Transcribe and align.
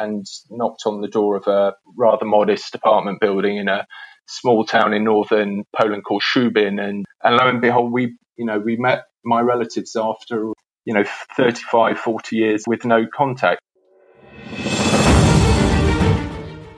and 0.00 0.26
knocked 0.50 0.82
on 0.86 1.00
the 1.00 1.08
door 1.08 1.36
of 1.36 1.46
a 1.46 1.74
rather 1.96 2.24
modest 2.24 2.74
apartment 2.74 3.20
building 3.20 3.56
in 3.58 3.68
a 3.68 3.86
small 4.26 4.64
town 4.64 4.94
in 4.94 5.04
northern 5.04 5.64
Poland 5.76 6.04
called 6.04 6.22
Szubin. 6.22 6.80
And, 6.82 7.04
and 7.22 7.36
lo 7.36 7.48
and 7.48 7.60
behold, 7.60 7.92
we, 7.92 8.16
you 8.36 8.46
know, 8.46 8.58
we 8.58 8.76
met 8.76 9.04
my 9.24 9.40
relatives 9.40 9.96
after, 9.96 10.52
you 10.84 10.94
know, 10.94 11.04
35, 11.36 11.98
40 11.98 12.36
years 12.36 12.64
with 12.66 12.84
no 12.84 13.06
contact. 13.14 13.60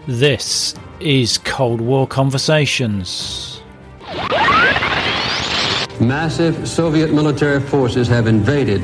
This 0.08 0.74
is 0.98 1.38
Cold 1.38 1.80
War 1.80 2.06
Conversations. 2.06 3.62
Massive 6.00 6.68
Soviet 6.68 7.12
military 7.12 7.60
forces 7.60 8.08
have 8.08 8.26
invaded 8.26 8.82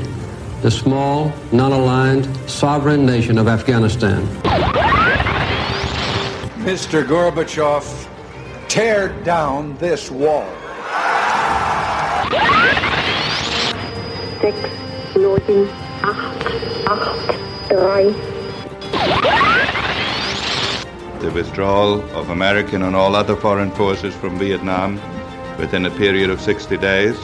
the 0.62 0.70
small, 0.70 1.32
non 1.52 1.72
aligned, 1.72 2.26
sovereign 2.50 3.06
nation 3.06 3.38
of 3.38 3.46
Afghanistan. 3.46 4.26
Mr. 6.64 7.04
Gorbachev, 7.04 8.08
tear 8.68 9.08
down 9.22 9.76
this 9.78 10.10
wall. 10.10 10.46
Six, 14.40 14.56
neun, 15.14 15.68
acht, 16.02 16.46
acht, 16.86 17.68
drei. 17.68 18.12
The 21.20 21.30
withdrawal 21.32 22.00
of 22.16 22.30
American 22.30 22.82
and 22.82 22.94
all 22.94 23.14
other 23.14 23.36
foreign 23.36 23.70
forces 23.72 24.14
from 24.14 24.38
Vietnam 24.38 25.00
within 25.58 25.86
a 25.86 25.90
period 25.90 26.30
of 26.30 26.40
60 26.40 26.76
days. 26.78 27.16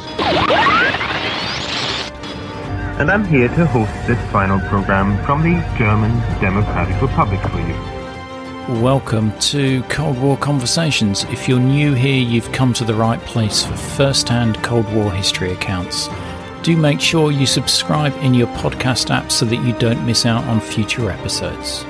And 2.96 3.10
I'm 3.10 3.24
here 3.24 3.48
to 3.48 3.66
host 3.66 3.92
this 4.06 4.30
final 4.30 4.60
program 4.68 5.20
from 5.24 5.42
the 5.42 5.60
German 5.76 6.12
Democratic 6.40 7.02
Republic 7.02 7.40
for 7.40 7.58
you. 7.58 8.80
Welcome 8.80 9.36
to 9.50 9.82
Cold 9.88 10.16
War 10.22 10.36
Conversations. 10.36 11.24
If 11.24 11.48
you're 11.48 11.58
new 11.58 11.94
here, 11.94 12.22
you've 12.22 12.52
come 12.52 12.72
to 12.74 12.84
the 12.84 12.94
right 12.94 13.18
place 13.22 13.64
for 13.64 13.74
first 13.74 14.28
hand 14.28 14.62
Cold 14.62 14.86
War 14.94 15.10
history 15.10 15.50
accounts. 15.50 16.08
Do 16.62 16.76
make 16.76 17.00
sure 17.00 17.32
you 17.32 17.46
subscribe 17.46 18.14
in 18.18 18.32
your 18.32 18.46
podcast 18.58 19.10
app 19.10 19.32
so 19.32 19.44
that 19.44 19.66
you 19.66 19.72
don't 19.80 20.06
miss 20.06 20.24
out 20.24 20.44
on 20.44 20.60
future 20.60 21.10
episodes. 21.10 21.84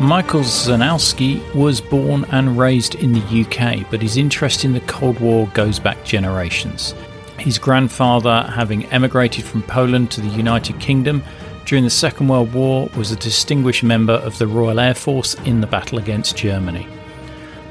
Michael 0.00 0.40
Zdanowski 0.40 1.54
was 1.54 1.80
born 1.80 2.24
and 2.32 2.58
raised 2.58 2.96
in 2.96 3.12
the 3.12 3.44
UK, 3.44 3.88
but 3.88 4.02
his 4.02 4.16
interest 4.16 4.64
in 4.64 4.72
the 4.72 4.80
Cold 4.80 5.20
War 5.20 5.46
goes 5.54 5.78
back 5.78 6.04
generations. 6.04 6.92
His 7.38 7.58
grandfather, 7.58 8.50
having 8.54 8.86
emigrated 8.86 9.44
from 9.44 9.62
Poland 9.62 10.10
to 10.12 10.20
the 10.20 10.28
United 10.28 10.80
Kingdom, 10.80 11.22
during 11.64 11.84
the 11.84 11.90
Second 11.90 12.28
World 12.28 12.52
War 12.52 12.88
was 12.96 13.12
a 13.12 13.16
distinguished 13.16 13.84
member 13.84 14.14
of 14.14 14.38
the 14.38 14.46
Royal 14.46 14.80
Air 14.80 14.94
Force 14.94 15.34
in 15.44 15.60
the 15.60 15.66
battle 15.66 15.98
against 15.98 16.36
Germany. 16.36 16.88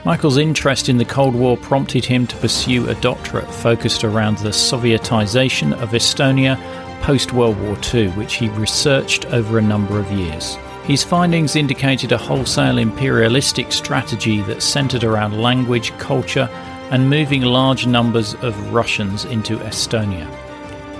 Michael's 0.05 0.37
interest 0.37 0.87
in 0.87 0.97
the 0.97 1.05
Cold 1.05 1.35
War 1.35 1.57
prompted 1.57 2.05
him 2.05 2.25
to 2.27 2.37
pursue 2.37 2.87
a 2.87 2.95
doctorate 2.95 3.51
focused 3.51 4.03
around 4.03 4.37
the 4.37 4.49
Sovietization 4.49 5.73
of 5.81 5.89
Estonia 5.89 6.57
post 7.01 7.33
World 7.33 7.59
War 7.61 7.77
II, 7.93 8.09
which 8.09 8.35
he 8.35 8.49
researched 8.49 9.25
over 9.27 9.57
a 9.57 9.61
number 9.61 9.99
of 9.99 10.11
years. 10.11 10.57
His 10.83 11.03
findings 11.03 11.57
indicated 11.57 12.13
a 12.13 12.17
wholesale 12.17 12.77
imperialistic 12.77 13.73
strategy 13.73 14.41
that 14.43 14.63
centered 14.63 15.03
around 15.03 15.41
language, 15.41 15.91
culture, 15.97 16.49
and 16.91 17.09
moving 17.09 17.41
large 17.41 17.87
numbers 17.87 18.33
of 18.35 18.73
Russians 18.73 19.25
into 19.25 19.57
Estonia. 19.57 20.25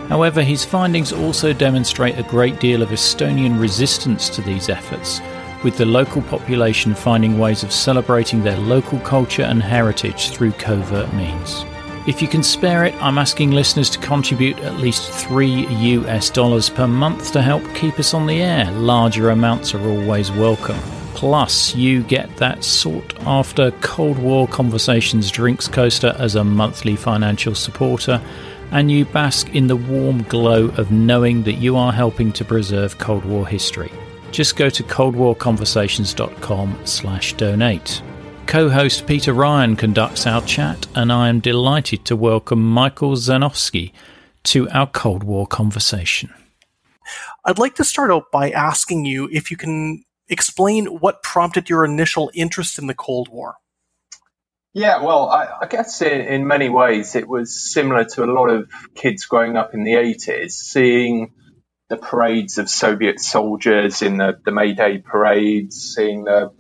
However, 0.08 0.42
his 0.42 0.64
findings 0.64 1.12
also 1.12 1.54
demonstrate 1.54 2.18
a 2.18 2.24
great 2.24 2.60
deal 2.60 2.82
of 2.82 2.90
Estonian 2.90 3.60
resistance 3.60 4.30
to 4.30 4.42
these 4.42 4.70
efforts, 4.70 5.22
with 5.64 5.78
the 5.78 5.86
local 5.86 6.22
population 6.22 6.96
finding 6.96 7.38
ways 7.38 7.64
of 7.64 7.74
celebrating 7.74 8.44
their 8.44 8.58
local 8.58 9.00
culture 9.00 9.44
and 9.44 9.62
heritage 9.62 10.30
through 10.30 10.54
covert 10.54 11.12
means. 11.14 11.66
If 12.08 12.22
you 12.22 12.30
can 12.30 12.42
spare 12.42 12.86
it, 12.86 12.96
I'm 13.04 13.18
asking 13.18 13.52
listeners 13.52 13.90
to 13.90 14.00
contribute 14.00 14.58
at 14.60 14.78
least 14.78 15.12
3 15.12 15.68
US 15.68 16.30
dollars 16.30 16.70
per 16.70 16.88
month 16.88 17.34
to 17.34 17.42
help 17.42 17.64
keep 17.76 18.00
us 18.00 18.14
on 18.14 18.28
the 18.28 18.42
air. 18.42 18.72
Larger 18.72 19.32
amounts 19.32 19.76
are 19.76 19.86
always 19.86 20.32
welcome. 20.32 20.80
Plus, 21.18 21.74
you 21.74 22.04
get 22.04 22.38
that 22.38 22.64
sought 22.64 23.12
after 23.26 23.72
Cold 23.82 24.20
War 24.20 24.48
Conversations 24.48 25.32
drinks 25.32 25.68
coaster 25.68 26.16
as 26.20 26.36
a 26.36 26.44
monthly 26.44 26.96
financial 26.96 27.56
supporter 27.56 28.22
and 28.70 28.92
you 28.92 29.04
bask 29.04 29.50
in 29.56 29.66
the 29.66 29.76
warm 29.76 30.22
glow 30.22 30.68
of 30.78 30.92
knowing 30.92 31.42
that 31.42 31.56
you 31.56 31.76
are 31.76 31.92
helping 31.92 32.32
to 32.34 32.46
preserve 32.46 33.00
Cold 33.00 33.26
War 33.26 33.48
history. 33.48 33.92
Just 34.30 34.58
go 34.58 34.70
to 34.70 34.84
coldwarconversations.com 34.84 36.80
slash 36.86 37.34
donate. 37.34 38.04
Co-host 38.46 39.08
Peter 39.08 39.34
Ryan 39.34 39.76
conducts 39.76 40.28
our 40.28 40.44
chat 40.44 40.86
and 40.94 41.12
I 41.12 41.30
am 41.30 41.40
delighted 41.40 42.06
to 42.06 42.16
welcome 42.16 42.62
Michael 42.62 43.14
Zdanowski 43.14 43.92
to 44.44 44.70
our 44.70 44.86
Cold 44.86 45.24
War 45.24 45.48
conversation. 45.48 46.32
I'd 47.44 47.58
like 47.58 47.74
to 47.76 47.84
start 47.84 48.12
out 48.12 48.32
by 48.32 48.52
asking 48.52 49.06
you 49.06 49.28
if 49.32 49.50
you 49.50 49.58
can 49.58 50.04
explain 50.30 50.86
what 50.86 51.24
prompted 51.24 51.70
your 51.70 51.86
initial 51.86 52.32
interest 52.34 52.80
in 52.80 52.88
the 52.88 52.94
Cold 52.94 53.30
War. 53.30 53.56
Yeah, 54.74 55.02
well, 55.02 55.30
I, 55.30 55.48
I 55.62 55.66
guess 55.68 56.02
in, 56.02 56.22
in, 56.22 56.46
many 56.46 56.70
ways 56.70 57.16
it 57.16 57.28
was 57.28 57.72
similar 57.72 58.04
to 58.04 58.24
a 58.24 58.32
lot 58.32 58.50
of 58.50 58.70
kids 58.94 59.26
growing 59.26 59.58
up 59.58 59.74
in 59.74 59.84
the 59.84 59.94
80s, 59.94 60.52
seeing 60.52 61.34
the 61.90 61.98
parades 61.98 62.58
of 62.58 62.70
Soviet 62.70 63.20
soldiers 63.20 64.02
in 64.02 64.18
the, 64.18 64.40
the 64.46 64.52
May 64.52 64.74
Day 64.74 65.00
parades, 65.00 65.96
seeing 65.96 66.26
the, 66.26 66.52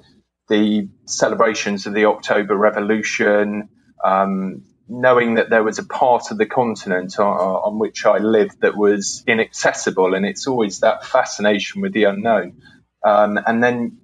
the 0.49 0.89
celebrations 1.05 1.85
of 1.85 1.93
the 1.93 2.05
October 2.05 2.55
Revolution, 2.55 3.69
um, 4.03 4.63
knowing 4.87 5.35
that 5.35 5.49
there 5.49 5.63
was 5.63 5.79
a 5.79 5.85
part 5.85 6.31
of 6.31 6.37
the 6.37 6.45
continent 6.45 7.19
on, 7.19 7.25
on 7.27 7.77
which 7.77 8.05
I 8.05 8.17
lived 8.19 8.61
that 8.61 8.77
was 8.77 9.23
inaccessible. 9.27 10.15
And 10.15 10.25
it's 10.25 10.47
always 10.47 10.79
that 10.79 11.05
fascination 11.05 11.81
with 11.81 11.93
the 11.93 12.05
unknown. 12.05 12.61
Um, 13.07 13.39
and 13.45 13.63
then 13.63 13.99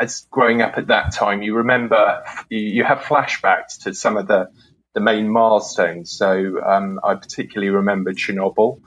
as 0.00 0.26
growing 0.30 0.62
up 0.62 0.78
at 0.78 0.86
that 0.86 1.12
time, 1.12 1.42
you 1.42 1.56
remember 1.56 2.24
you 2.48 2.84
have 2.84 3.00
flashbacks 3.00 3.82
to 3.82 3.94
some 3.94 4.16
of 4.16 4.26
the 4.26 4.48
the 4.94 5.00
main 5.00 5.28
milestones. 5.28 6.12
So 6.12 6.60
um, 6.62 7.00
I 7.02 7.14
particularly 7.14 7.70
remember 7.70 8.12
Chernobyl 8.12 8.80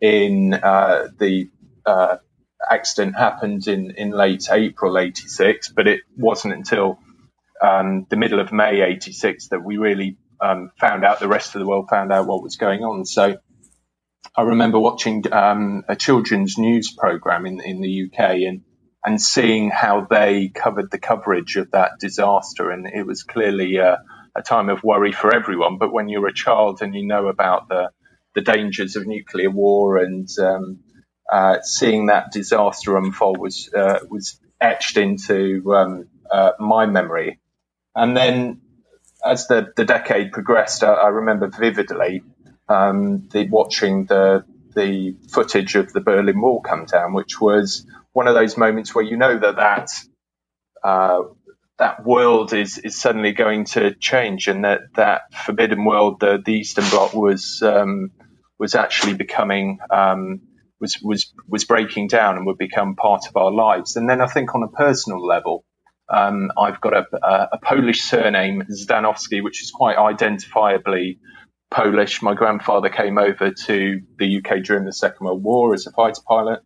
in 0.00 0.54
uh, 0.54 1.08
the 1.18 1.50
uh, 1.86 2.16
accident 2.70 3.16
happened 3.16 3.66
in, 3.68 3.92
in 3.96 4.10
late 4.10 4.48
April 4.50 4.98
86, 4.98 5.68
but 5.68 5.86
it 5.86 6.00
wasn't 6.16 6.54
until 6.54 6.98
um, 7.62 8.06
the 8.10 8.16
middle 8.16 8.40
of 8.40 8.52
May 8.52 8.82
86 8.82 9.48
that 9.48 9.62
we 9.64 9.76
really 9.76 10.18
um, 10.40 10.72
found 10.80 11.04
out, 11.04 11.20
the 11.20 11.28
rest 11.28 11.54
of 11.54 11.60
the 11.60 11.66
world 11.66 11.86
found 11.88 12.12
out 12.12 12.26
what 12.26 12.42
was 12.42 12.56
going 12.56 12.82
on. 12.82 13.04
So 13.04 13.36
I 14.36 14.42
remember 14.42 14.80
watching 14.80 15.24
um, 15.32 15.84
a 15.88 15.94
children's 15.94 16.58
news 16.58 16.92
program 16.92 17.46
in, 17.46 17.60
in 17.60 17.80
the 17.80 18.10
UK 18.10 18.18
and 18.48 18.62
and 19.04 19.20
seeing 19.20 19.70
how 19.70 20.06
they 20.08 20.48
covered 20.48 20.90
the 20.90 20.98
coverage 20.98 21.56
of 21.56 21.70
that 21.72 21.98
disaster. 22.00 22.70
And 22.70 22.86
it 22.86 23.06
was 23.06 23.22
clearly 23.22 23.76
a, 23.76 24.02
a 24.34 24.42
time 24.42 24.70
of 24.70 24.82
worry 24.82 25.12
for 25.12 25.34
everyone. 25.34 25.78
But 25.78 25.92
when 25.92 26.08
you're 26.08 26.26
a 26.26 26.34
child 26.34 26.80
and 26.80 26.94
you 26.94 27.06
know 27.06 27.28
about 27.28 27.68
the, 27.68 27.90
the 28.34 28.40
dangers 28.40 28.96
of 28.96 29.06
nuclear 29.06 29.50
war 29.50 29.98
and 29.98 30.28
um, 30.38 30.78
uh, 31.30 31.60
seeing 31.62 32.06
that 32.06 32.32
disaster 32.32 32.96
unfold 32.96 33.38
was 33.38 33.70
uh, 33.74 34.00
was 34.08 34.38
etched 34.60 34.96
into 34.96 35.74
um, 35.74 36.08
uh, 36.30 36.52
my 36.58 36.86
memory. 36.86 37.40
And 37.94 38.16
then 38.16 38.60
as 39.24 39.46
the, 39.46 39.72
the 39.76 39.84
decade 39.84 40.32
progressed, 40.32 40.82
I, 40.82 40.92
I 40.92 41.08
remember 41.08 41.48
vividly 41.48 42.22
um, 42.68 43.28
the 43.30 43.48
watching 43.48 44.06
the 44.06 44.44
the 44.74 45.14
footage 45.30 45.76
of 45.76 45.92
the 45.92 46.00
Berlin 46.00 46.40
Wall 46.40 46.60
come 46.60 46.84
down, 46.86 47.12
which 47.12 47.40
was 47.40 47.86
one 48.14 48.28
of 48.28 48.34
those 48.34 48.56
moments 48.56 48.94
where 48.94 49.04
you 49.04 49.18
know 49.18 49.38
that 49.38 49.56
that 49.56 49.90
uh, 50.82 51.22
that 51.78 52.04
world 52.04 52.54
is 52.54 52.78
is 52.78 52.98
suddenly 52.98 53.32
going 53.32 53.66
to 53.66 53.94
change, 53.96 54.48
and 54.48 54.64
that 54.64 54.80
that 54.94 55.34
forbidden 55.34 55.84
world, 55.84 56.20
the, 56.20 56.40
the 56.42 56.52
Eastern 56.52 56.88
Bloc, 56.88 57.12
was 57.12 57.60
um, 57.62 58.12
was 58.58 58.74
actually 58.74 59.14
becoming 59.14 59.78
um, 59.90 60.40
was 60.80 60.98
was 61.02 61.34
was 61.48 61.64
breaking 61.64 62.06
down 62.06 62.36
and 62.36 62.46
would 62.46 62.56
become 62.56 62.94
part 62.94 63.26
of 63.28 63.36
our 63.36 63.50
lives. 63.50 63.96
And 63.96 64.08
then 64.08 64.20
I 64.20 64.26
think 64.26 64.54
on 64.54 64.62
a 64.62 64.68
personal 64.68 65.24
level, 65.26 65.64
um, 66.08 66.52
I've 66.56 66.80
got 66.80 66.94
a, 66.94 67.04
a, 67.20 67.48
a, 67.54 67.58
Polish 67.58 68.02
surname 68.02 68.62
Zdanowski, 68.70 69.42
which 69.42 69.60
is 69.60 69.72
quite 69.72 69.96
identifiably 69.96 71.18
Polish. 71.72 72.22
My 72.22 72.34
grandfather 72.34 72.90
came 72.90 73.18
over 73.18 73.50
to 73.66 74.00
the 74.20 74.36
UK 74.38 74.62
during 74.62 74.84
the 74.84 74.92
Second 74.92 75.26
World 75.26 75.42
War 75.42 75.74
as 75.74 75.88
a 75.88 75.90
fighter 75.90 76.22
pilot 76.28 76.60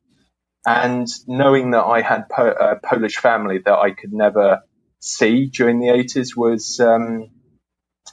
and 0.69 1.09
knowing 1.27 1.71
that 1.71 1.85
I 1.85 2.03
had 2.03 2.29
po- 2.29 2.51
a 2.53 2.77
Polish 2.77 3.17
family 3.17 3.59
that 3.65 3.79
I 3.79 3.93
could 3.93 4.13
never 4.13 4.61
see 5.01 5.47
during 5.47 5.81
the 5.81 5.89
80s 5.89 6.37
was 6.37 6.79
um, 6.79 7.31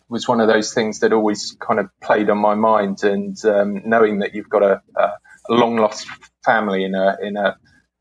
was 0.07 0.27
one 0.27 0.39
of 0.39 0.47
those 0.47 0.73
things 0.73 0.99
that 0.99 1.11
always 1.11 1.57
kind 1.59 1.79
of 1.79 1.89
played 2.01 2.29
on 2.29 2.37
my 2.37 2.55
mind. 2.55 3.03
And 3.03 3.37
um, 3.45 3.81
knowing 3.85 4.19
that 4.19 4.35
you've 4.35 4.49
got 4.49 4.63
a, 4.63 4.81
a, 4.95 5.11
long 5.49 5.75
lost 5.75 6.07
family 6.43 6.85
in 6.85 6.95
a 6.95 7.17
in 7.21 7.37
a 7.37 7.57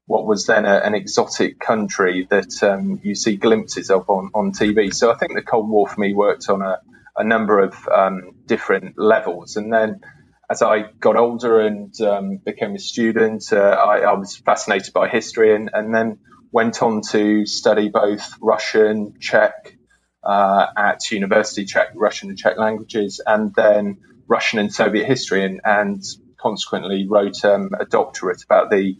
what 0.06 0.24
was 0.24 0.46
then 0.46 0.66
a, 0.66 0.76
an 0.76 0.94
exotic 0.94 1.58
country 1.58 2.26
that 2.30 2.62
um, 2.62 3.00
you 3.02 3.14
see 3.14 3.36
glimpses 3.36 3.90
of 3.90 4.08
on, 4.08 4.30
on 4.34 4.52
TV. 4.52 4.94
So 4.94 5.10
I 5.10 5.16
think 5.16 5.34
the 5.34 5.42
Cold 5.42 5.68
War 5.68 5.88
for 5.88 6.00
me 6.00 6.14
worked 6.14 6.48
on 6.48 6.62
a, 6.62 6.80
a 7.16 7.24
number 7.24 7.58
of 7.58 7.88
um, 7.88 8.36
different 8.46 8.98
levels. 8.98 9.56
And 9.56 9.72
then 9.72 10.00
as 10.50 10.62
I 10.62 10.82
got 11.00 11.16
older 11.16 11.60
and 11.60 11.98
um, 12.00 12.36
became 12.44 12.74
a 12.74 12.78
student, 12.78 13.52
uh, 13.52 13.56
I, 13.56 14.00
I, 14.00 14.12
was 14.14 14.36
fascinated 14.36 14.92
by 14.92 15.08
history 15.08 15.54
and, 15.54 15.70
and, 15.72 15.94
then 15.94 16.18
went 16.52 16.82
on 16.82 17.00
to 17.10 17.46
study 17.46 17.88
both 17.88 18.34
Russian, 18.40 19.14
Czech 19.18 19.76
uh, 20.22 20.66
at 20.76 21.10
university, 21.10 21.64
Czech, 21.64 21.88
Russian 21.94 22.28
and 22.30 22.38
Czech 22.38 22.58
languages, 22.58 23.20
and 23.24 23.54
then 23.54 23.98
Russian 24.28 24.58
and 24.58 24.72
Soviet 24.72 25.06
history, 25.06 25.44
and, 25.44 25.60
and 25.64 26.02
consequently 26.38 27.06
wrote 27.08 27.44
um, 27.44 27.70
a 27.78 27.84
doctorate 27.84 28.42
about 28.44 28.70
the 28.70 28.96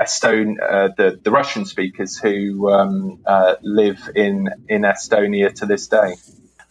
Estone, 0.00 0.56
uh, 0.62 0.88
the, 0.96 1.18
the 1.22 1.30
Russian 1.30 1.64
speakers 1.64 2.16
who 2.16 2.70
um, 2.70 3.20
uh, 3.26 3.56
live 3.62 4.10
in, 4.14 4.48
in 4.68 4.82
Estonia 4.82 5.52
to 5.54 5.66
this 5.66 5.88
day. 5.88 6.14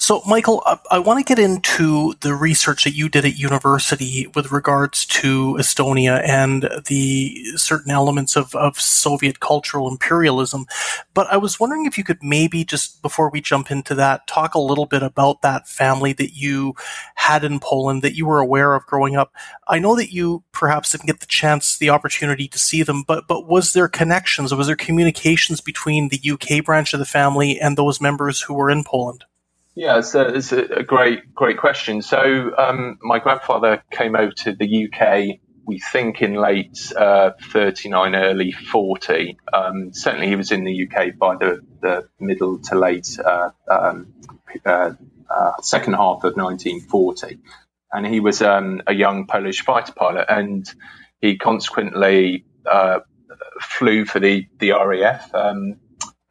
So, 0.07 0.21
Michael, 0.25 0.63
I, 0.65 0.80
I 0.92 1.00
want 1.00 1.19
to 1.19 1.36
get 1.36 1.38
into 1.38 2.13
the 2.21 2.33
research 2.33 2.86
that 2.86 2.95
you 2.95 3.09
did 3.09 3.25
at 3.25 3.38
university 3.38 4.25
with 4.36 4.54
regards 4.54 5.06
to 5.07 5.56
Estonia 5.56 6.25
and 6.25 6.69
the 6.88 7.44
certain 7.57 7.92
elements 7.92 8.38
of, 8.38 8.56
of 8.56 8.80
Soviet 8.80 9.42
cultural 9.42 9.89
imperialism. 9.89 10.65
But 11.13 11.27
I 11.27 11.36
was 11.36 11.59
wondering 11.59 11.86
if 11.86 11.98
you 11.98 12.06
could 12.06 12.24
maybe 12.24 12.63
just 12.63 13.01
before 13.01 13.30
we 13.30 13.42
jump 13.42 13.69
into 13.69 13.95
that, 13.95 14.27
talk 14.27 14.56
a 14.56 14.62
little 14.62 14.86
bit 14.86 15.04
about 15.04 15.42
that 15.42 15.68
family 15.68 16.13
that 16.13 16.33
you 16.33 16.75
had 17.15 17.44
in 17.44 17.60
Poland 17.60 18.01
that 18.01 18.15
you 18.15 18.25
were 18.25 18.39
aware 18.39 18.75
of 18.75 18.86
growing 18.86 19.18
up. 19.18 19.33
I 19.68 19.77
know 19.77 19.98
that 19.98 20.13
you 20.13 20.42
perhaps 20.53 20.94
didn't 20.94 21.07
get 21.07 21.19
the 21.19 21.25
chance, 21.25 21.77
the 21.77 21.89
opportunity 21.89 22.48
to 22.48 22.57
see 22.57 22.81
them, 22.81 23.03
but 23.06 23.27
but 23.27 23.45
was 23.45 23.74
there 23.74 23.89
connections? 23.89 24.56
Was 24.56 24.68
there 24.68 24.77
communications 24.77 25.60
between 25.60 26.07
the 26.07 26.31
UK 26.31 26.63
branch 26.63 26.94
of 26.94 27.01
the 27.01 27.06
family 27.06 27.60
and 27.60 27.77
those 27.77 28.00
members 28.00 28.44
who 28.44 28.53
were 28.53 28.69
in 28.69 28.86
Poland? 28.86 29.25
Yeah, 29.77 30.00
it's 30.00 30.15
a, 30.15 30.33
it's 30.33 30.51
a 30.51 30.81
great, 30.81 31.35
great 31.35 31.59
question. 31.59 32.01
So, 32.01 32.51
um, 32.57 32.97
my 33.03 33.19
grandfather 33.19 33.83
came 33.91 34.15
over 34.15 34.31
to 34.31 34.56
the 34.56 34.88
UK, 34.88 35.39
we 35.68 35.77
think 35.77 36.24
in 36.24 36.33
late 36.33 36.91
uh, 36.97 37.33
39, 37.51 38.15
early 38.15 38.51
40. 38.53 39.38
Um, 39.53 39.94
certainly, 39.94 40.29
he 40.29 40.35
was 40.35 40.51
in 40.51 40.63
the 40.63 40.88
UK 40.88 41.15
by 41.19 41.35
the, 41.35 41.62
the 41.79 42.09
middle 42.19 42.57
to 42.63 42.75
late 42.75 43.19
uh, 43.24 43.51
um, 43.69 44.15
uh, 44.65 44.94
uh 45.29 45.51
second 45.62 45.94
half 45.94 46.24
of 46.24 46.35
1940. 46.35 47.38
And 47.94 48.07
he 48.07 48.19
was 48.19 48.41
um, 48.41 48.81
a 48.88 48.95
young 48.95 49.27
Polish 49.27 49.63
fighter 49.63 49.94
pilot, 49.94 50.25
and 50.27 50.68
he 51.21 51.38
consequently 51.38 52.45
uh, 52.65 53.01
flew 53.62 54.06
for 54.06 54.19
the, 54.19 54.47
the 54.57 54.71
RAF. 54.71 55.35
Um, 55.35 55.75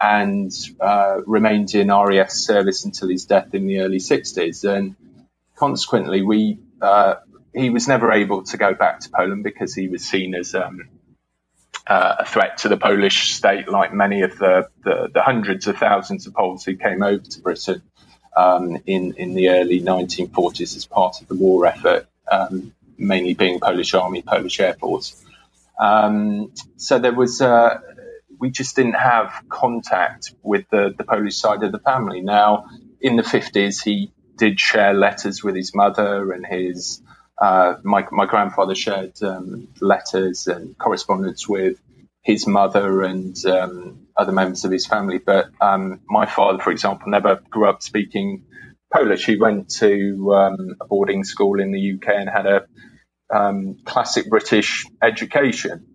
and 0.01 0.53
uh, 0.81 1.21
remained 1.27 1.75
in 1.75 1.89
RAF 1.89 2.31
service 2.31 2.85
until 2.85 3.09
his 3.09 3.25
death 3.25 3.55
in 3.55 3.67
the 3.67 3.81
early 3.81 3.99
60s. 3.99 4.65
And 4.65 4.97
consequently, 5.57 6.23
we 6.23 6.59
uh, 6.81 7.17
he 7.55 7.71
was 7.71 7.89
never 7.89 8.13
able 8.13 8.43
to 8.45 8.57
go 8.57 8.75
back 8.75 9.01
to 9.01 9.11
Poland 9.11 9.43
because 9.43 9.75
he 9.75 9.89
was 9.89 10.05
seen 10.05 10.35
as 10.35 10.55
um, 10.55 10.89
uh, 11.87 12.17
a 12.21 12.25
threat 12.27 12.59
to 12.59 12.69
the 12.69 12.77
Polish 12.77 13.35
state, 13.35 13.69
like 13.69 13.95
many 13.95 14.23
of 14.23 14.37
the, 14.39 14.69
the, 14.85 15.09
the, 15.15 15.23
hundreds 15.23 15.67
of 15.67 15.79
thousands 15.79 16.27
of 16.27 16.35
Poles 16.35 16.65
who 16.65 16.77
came 16.77 17.03
over 17.03 17.23
to 17.23 17.41
Britain 17.41 17.81
um, 18.37 18.77
in, 18.87 19.15
in 19.15 19.35
the 19.35 19.49
early 19.49 19.81
1940s 19.81 20.77
as 20.77 20.85
part 20.85 21.23
of 21.23 21.29
the 21.29 21.35
war 21.35 21.65
effort, 21.65 22.07
um, 22.31 22.75
mainly 22.99 23.35
being 23.35 23.59
Polish 23.61 23.95
Army, 23.95 24.21
Polish 24.21 24.61
Air 24.61 24.75
Force. 24.75 25.25
Um, 25.81 26.53
so 26.77 26.99
there 26.99 27.15
was 27.15 27.41
uh, 27.41 27.81
we 28.39 28.51
just 28.51 28.77
didn't 28.77 28.95
have 28.95 29.43
contact 29.49 30.35
with 30.43 30.65
the, 30.71 30.95
the 30.97 31.05
Polish 31.05 31.37
side 31.37 31.63
of 31.63 31.73
the 31.73 31.79
family. 31.79 32.21
Now, 32.21 32.67
in 33.01 33.17
the 33.17 33.23
50s, 33.23 33.83
he 33.83 34.13
did 34.37 34.61
share 34.61 34.95
letters 34.95 35.43
with 35.43 35.55
his 35.55 35.75
mother 35.75 36.33
and 36.33 36.45
his, 36.47 37.03
uh, 37.41 37.75
my, 37.83 38.07
my 38.11 38.27
grandfather 38.27 38.75
shared 38.75 39.23
um, 39.23 39.69
letters 39.81 40.47
and 40.47 40.77
correspondence 40.79 41.49
with 41.49 41.81
his 42.23 42.47
mother 42.47 43.03
and 43.03 43.37
um, 43.47 44.07
other 44.17 44.33
members 44.33 44.65
of 44.65 44.73
his 44.73 44.87
family. 44.87 45.19
But 45.19 45.51
um, 45.61 46.01
my 46.09 46.27
father, 46.27 46.63
for 46.63 46.73
example, 46.73 47.09
never 47.09 47.41
grew 47.51 47.69
up 47.69 47.83
speaking 47.83 48.45
Polish. 48.93 49.25
He 49.27 49.37
went 49.37 49.71
to 49.77 50.35
um, 50.35 50.77
a 50.81 50.87
boarding 50.87 51.25
school 51.25 51.61
in 51.61 51.73
the 51.73 51.95
UK 51.95 52.15
and 52.17 52.29
had 52.29 52.47
a 52.47 52.67
um, 53.33 53.79
classic 53.85 54.29
British 54.29 54.85
education. 55.03 55.87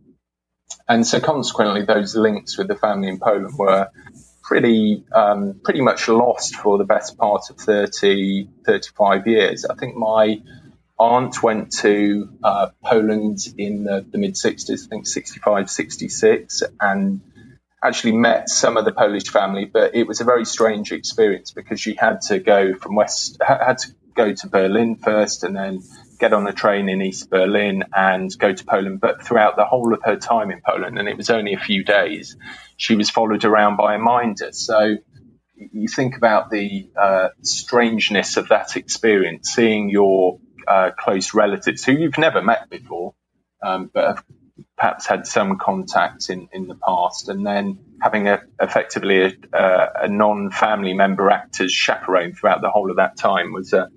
And 0.88 1.06
so 1.06 1.20
consequently, 1.20 1.86
those 1.86 2.16
links 2.16 2.58
with 2.58 2.68
the 2.68 2.76
family 2.76 3.08
in 3.08 3.20
Poland 3.20 3.58
were 3.58 3.90
pretty, 4.44 5.04
um, 5.14 5.62
pretty 5.64 5.82
much 5.82 6.08
lost 6.08 6.56
for 6.56 6.78
the 6.78 6.84
best 6.84 7.18
part 7.18 7.50
of 7.50 7.58
30, 7.58 8.48
35 8.66 9.28
years. 9.28 9.66
I 9.66 9.76
think 9.76 9.96
my 9.96 10.42
aunt 11.00 11.42
went 11.42 11.72
to 11.72 12.30
uh, 12.44 12.68
Poland 12.84 13.40
in 13.58 13.84
the, 13.86 14.06
the 14.10 14.18
mid 14.18 14.36
60s, 14.36 14.86
I 14.86 14.88
think 14.88 15.08
65, 15.08 15.70
66, 15.70 16.64
and 16.80 17.22
actually 17.84 18.12
met 18.12 18.50
some 18.50 18.78
of 18.78 18.86
the 18.86 18.92
Polish 18.92 19.30
family, 19.30 19.66
but 19.66 19.96
it 19.96 20.08
was 20.08 20.22
a 20.22 20.24
very 20.24 20.46
strange 20.46 20.92
experience 20.92 21.52
because 21.52 21.80
she 21.80 21.96
had 21.96 22.22
to 22.22 22.40
go 22.40 22.76
from 22.76 22.96
West, 22.96 23.38
had 23.42 23.80
to 23.80 23.88
go 24.16 24.34
to 24.34 24.48
Berlin 24.48 24.96
first 24.98 25.44
and 25.44 25.56
then 25.56 25.82
get 26.22 26.34
on 26.34 26.48
a 26.48 26.54
train 26.54 26.88
in 26.88 27.02
East 27.02 27.30
Berlin 27.30 27.84
and 27.94 28.30
go 28.38 28.54
to 28.54 28.64
Poland. 28.64 29.02
But 29.02 29.24
throughout 29.24 29.56
the 29.58 29.66
whole 29.66 29.94
of 29.94 30.02
her 30.04 30.16
time 30.16 30.52
in 30.52 30.62
Poland, 30.66 30.98
and 31.00 31.10
it 31.10 31.18
was 31.18 31.30
only 31.30 31.54
a 31.54 31.60
few 31.60 31.84
days, 31.84 32.38
she 32.78 32.96
was 32.96 33.10
followed 33.10 33.44
around 33.44 33.76
by 33.76 33.96
a 33.96 34.00
minder. 34.00 34.52
So 34.52 34.98
you 35.56 35.88
think 35.88 36.16
about 36.16 36.52
the 36.52 36.90
uh, 36.96 37.30
strangeness 37.42 38.38
of 38.38 38.50
that 38.50 38.78
experience, 38.78 39.50
seeing 39.50 39.90
your 39.90 40.40
uh, 40.68 40.92
close 40.98 41.34
relatives 41.34 41.84
who 41.84 41.94
you've 41.94 42.20
never 42.20 42.42
met 42.42 42.70
before, 42.70 43.16
um, 43.64 43.90
but 43.92 44.08
have 44.08 44.24
perhaps 44.78 45.08
had 45.08 45.26
some 45.28 45.58
contact 45.58 46.30
in, 46.30 46.48
in 46.54 46.68
the 46.68 46.76
past, 46.76 47.30
and 47.30 47.46
then 47.46 47.80
having 48.00 48.28
a, 48.28 48.42
effectively 48.60 49.22
a, 49.54 49.88
a 50.04 50.08
non-family 50.08 50.94
member 50.94 51.30
act 51.30 51.62
as 51.62 51.72
chaperone 51.72 52.34
throughout 52.34 52.62
the 52.62 52.70
whole 52.70 52.90
of 52.92 52.98
that 52.98 53.18
time 53.18 53.54
was 53.54 53.74
a 53.74 53.90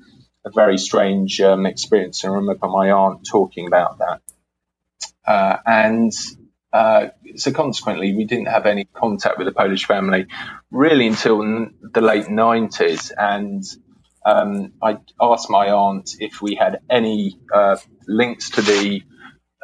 a 0.45 0.51
very 0.51 0.79
strange 0.79 1.41
um, 1.41 1.67
experience. 1.67 2.25
I 2.25 2.29
remember 2.29 2.69
my 2.69 2.91
aunt 2.91 3.27
talking 3.27 3.67
about 3.67 3.99
that. 3.99 4.21
Uh, 5.27 5.57
and 5.65 6.13
uh, 6.73 7.09
so 7.37 7.53
consequently, 7.53 8.15
we 8.15 8.25
didn't 8.25 8.49
have 8.49 8.67
any 8.67 8.85
contact 8.85 9.39
with 9.39 9.47
the 9.47 9.53
Polish 9.53 9.87
family 9.87 10.27
really 10.71 11.07
until 11.07 11.43
n- 11.43 11.75
the 11.95 12.01
late 12.01 12.27
90s. 12.27 13.11
And 13.17 13.63
um, 14.27 14.73
I 14.83 14.99
asked 15.21 15.49
my 15.49 15.71
aunt 15.71 16.17
if 16.19 16.43
we 16.43 16.57
had 16.57 16.81
any 16.91 17.39
uh, 17.53 17.77
links 18.07 18.51
to 18.51 18.63
the 18.63 19.03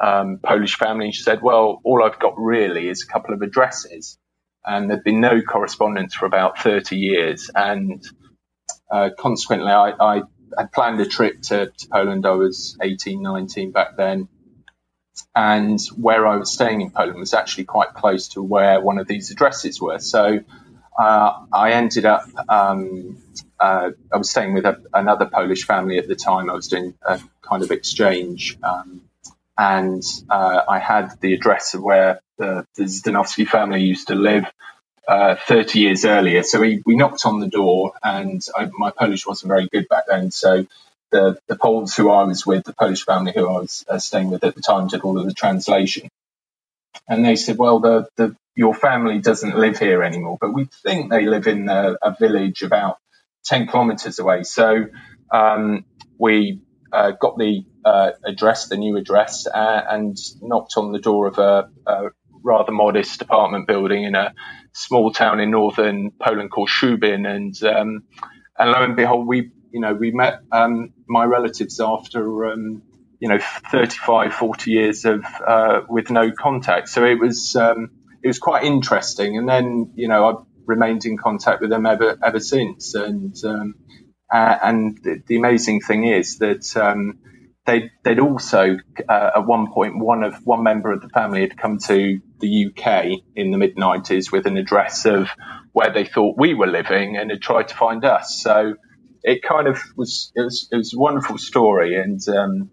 um, 0.00 0.38
Polish 0.42 0.76
family. 0.76 1.06
And 1.06 1.14
she 1.14 1.22
said, 1.22 1.42
well, 1.42 1.80
all 1.84 2.02
I've 2.02 2.18
got 2.18 2.34
really 2.38 2.88
is 2.88 3.02
a 3.02 3.12
couple 3.12 3.34
of 3.34 3.42
addresses. 3.42 4.16
And 4.64 4.88
there'd 4.88 5.04
been 5.04 5.20
no 5.20 5.42
correspondence 5.42 6.14
for 6.14 6.26
about 6.26 6.58
30 6.60 6.96
years. 6.96 7.50
And 7.54 8.02
uh, 8.90 9.10
consequently, 9.18 9.72
I, 9.72 9.92
I 9.98 10.22
I 10.56 10.64
planned 10.64 11.00
a 11.00 11.06
trip 11.06 11.42
to, 11.42 11.66
to 11.66 11.88
Poland. 11.88 12.26
I 12.26 12.32
was 12.32 12.76
18, 12.82 13.22
19 13.22 13.70
back 13.72 13.96
then. 13.96 14.28
And 15.34 15.78
where 15.96 16.26
I 16.26 16.36
was 16.36 16.52
staying 16.52 16.80
in 16.80 16.90
Poland 16.90 17.18
was 17.18 17.34
actually 17.34 17.64
quite 17.64 17.94
close 17.94 18.28
to 18.28 18.42
where 18.42 18.80
one 18.80 18.98
of 18.98 19.06
these 19.06 19.30
addresses 19.30 19.80
were. 19.80 19.98
So 19.98 20.40
uh, 20.98 21.32
I 21.52 21.72
ended 21.72 22.06
up, 22.06 22.26
um, 22.48 23.22
uh, 23.58 23.90
I 24.12 24.16
was 24.16 24.30
staying 24.30 24.54
with 24.54 24.64
a, 24.64 24.82
another 24.92 25.26
Polish 25.26 25.66
family 25.66 25.98
at 25.98 26.08
the 26.08 26.14
time. 26.16 26.50
I 26.50 26.54
was 26.54 26.68
doing 26.68 26.94
a 27.02 27.20
kind 27.42 27.62
of 27.62 27.70
exchange. 27.70 28.58
Um, 28.62 29.02
and 29.56 30.02
uh, 30.30 30.62
I 30.68 30.78
had 30.78 31.20
the 31.20 31.34
address 31.34 31.74
of 31.74 31.82
where 31.82 32.20
the, 32.38 32.66
the 32.76 32.84
Zdanowski 32.84 33.46
family 33.46 33.82
used 33.82 34.08
to 34.08 34.14
live. 34.14 34.44
Uh, 35.10 35.34
30 35.34 35.80
years 35.80 36.04
earlier. 36.04 36.44
So 36.44 36.60
we, 36.60 36.84
we 36.86 36.94
knocked 36.94 37.26
on 37.26 37.40
the 37.40 37.48
door, 37.48 37.94
and 38.00 38.40
I, 38.56 38.70
my 38.78 38.92
Polish 38.92 39.26
wasn't 39.26 39.48
very 39.48 39.66
good 39.66 39.88
back 39.88 40.04
then. 40.06 40.30
So 40.30 40.68
the, 41.10 41.36
the 41.48 41.56
Poles 41.56 41.96
who 41.96 42.12
I 42.12 42.22
was 42.22 42.46
with, 42.46 42.62
the 42.62 42.74
Polish 42.74 43.04
family 43.04 43.32
who 43.34 43.48
I 43.48 43.58
was 43.58 43.84
uh, 43.88 43.98
staying 43.98 44.30
with 44.30 44.44
at 44.44 44.54
the 44.54 44.62
time, 44.62 44.86
did 44.86 45.00
all 45.00 45.18
of 45.18 45.26
the 45.26 45.34
translation. 45.34 46.10
And 47.08 47.24
they 47.24 47.34
said, 47.34 47.58
well, 47.58 47.80
the, 47.80 48.08
the, 48.14 48.36
your 48.54 48.72
family 48.72 49.18
doesn't 49.18 49.58
live 49.58 49.78
here 49.78 50.04
anymore, 50.04 50.38
but 50.40 50.54
we 50.54 50.66
think 50.84 51.10
they 51.10 51.26
live 51.26 51.48
in 51.48 51.68
a, 51.68 51.96
a 52.00 52.14
village 52.16 52.62
about 52.62 52.98
10 53.46 53.66
kilometers 53.66 54.20
away. 54.20 54.44
So 54.44 54.86
um, 55.32 55.84
we 56.18 56.60
uh, 56.92 57.10
got 57.20 57.36
the 57.36 57.64
uh, 57.84 58.12
address, 58.24 58.68
the 58.68 58.76
new 58.76 58.96
address, 58.96 59.48
uh, 59.48 59.82
and 59.90 60.16
knocked 60.40 60.74
on 60.76 60.92
the 60.92 61.00
door 61.00 61.26
of 61.26 61.38
a, 61.38 61.68
a 61.84 62.10
rather 62.42 62.72
modest 62.72 63.22
apartment 63.22 63.66
building 63.66 64.04
in 64.04 64.14
a 64.14 64.34
small 64.72 65.12
town 65.12 65.40
in 65.40 65.50
northern 65.50 66.10
Poland 66.12 66.50
called 66.50 66.70
Szubin, 66.70 67.26
and 67.26 67.54
um, 67.62 68.04
and 68.58 68.70
lo 68.70 68.82
and 68.82 68.96
behold, 68.96 69.26
we 69.26 69.50
you 69.70 69.80
know 69.80 69.94
we 69.94 70.10
met 70.10 70.40
um, 70.52 70.92
my 71.08 71.24
relatives 71.24 71.80
after 71.80 72.46
um, 72.46 72.82
you 73.20 73.28
know, 73.28 73.38
35, 73.38 74.32
40 74.32 74.70
years 74.70 75.04
of 75.04 75.24
uh, 75.46 75.82
with 75.88 76.10
no 76.10 76.32
contact. 76.32 76.88
So 76.88 77.04
it 77.04 77.20
was 77.20 77.54
um, 77.54 77.90
it 78.22 78.26
was 78.26 78.38
quite 78.38 78.64
interesting. 78.64 79.36
And 79.36 79.48
then 79.48 79.92
you 79.94 80.08
know 80.08 80.28
I've 80.28 80.46
remained 80.66 81.04
in 81.04 81.18
contact 81.18 81.60
with 81.60 81.70
them 81.70 81.86
ever 81.86 82.18
ever 82.24 82.40
since. 82.40 82.94
And 82.94 83.36
um, 83.44 83.74
uh, 84.32 84.58
and 84.62 84.98
the, 85.02 85.22
the, 85.26 85.36
amazing 85.36 85.80
thing 85.80 86.04
is 86.04 86.38
that 86.38 86.76
um, 87.66 87.72
they 87.72 87.90
they'd 88.04 88.20
also 88.20 88.76
uh, 89.08 89.30
at 89.36 89.46
one 89.46 89.72
point 89.72 89.98
one 89.98 90.22
of 90.22 90.34
one 90.44 90.62
member 90.62 90.92
of 90.92 91.02
the 91.02 91.08
family 91.08 91.40
had 91.42 91.56
come 91.56 91.78
to 91.78 92.20
the 92.40 92.66
UK 92.66 93.20
in 93.36 93.50
the 93.50 93.58
mid 93.58 93.76
90s 93.76 94.32
with 94.32 94.46
an 94.46 94.56
address 94.56 95.06
of 95.06 95.28
where 95.72 95.92
they 95.92 96.04
thought 96.04 96.36
we 96.38 96.54
were 96.54 96.66
living 96.66 97.16
and 97.16 97.30
had 97.30 97.40
tried 97.42 97.68
to 97.68 97.76
find 97.76 98.04
us. 98.04 98.40
So 98.42 98.74
it 99.22 99.42
kind 99.42 99.68
of 99.68 99.80
was 99.96 100.32
it 100.34 100.42
was 100.42 100.68
it 100.72 100.76
was 100.76 100.94
a 100.94 100.98
wonderful 100.98 101.38
story 101.38 101.96
and 101.96 102.20
um, 102.28 102.70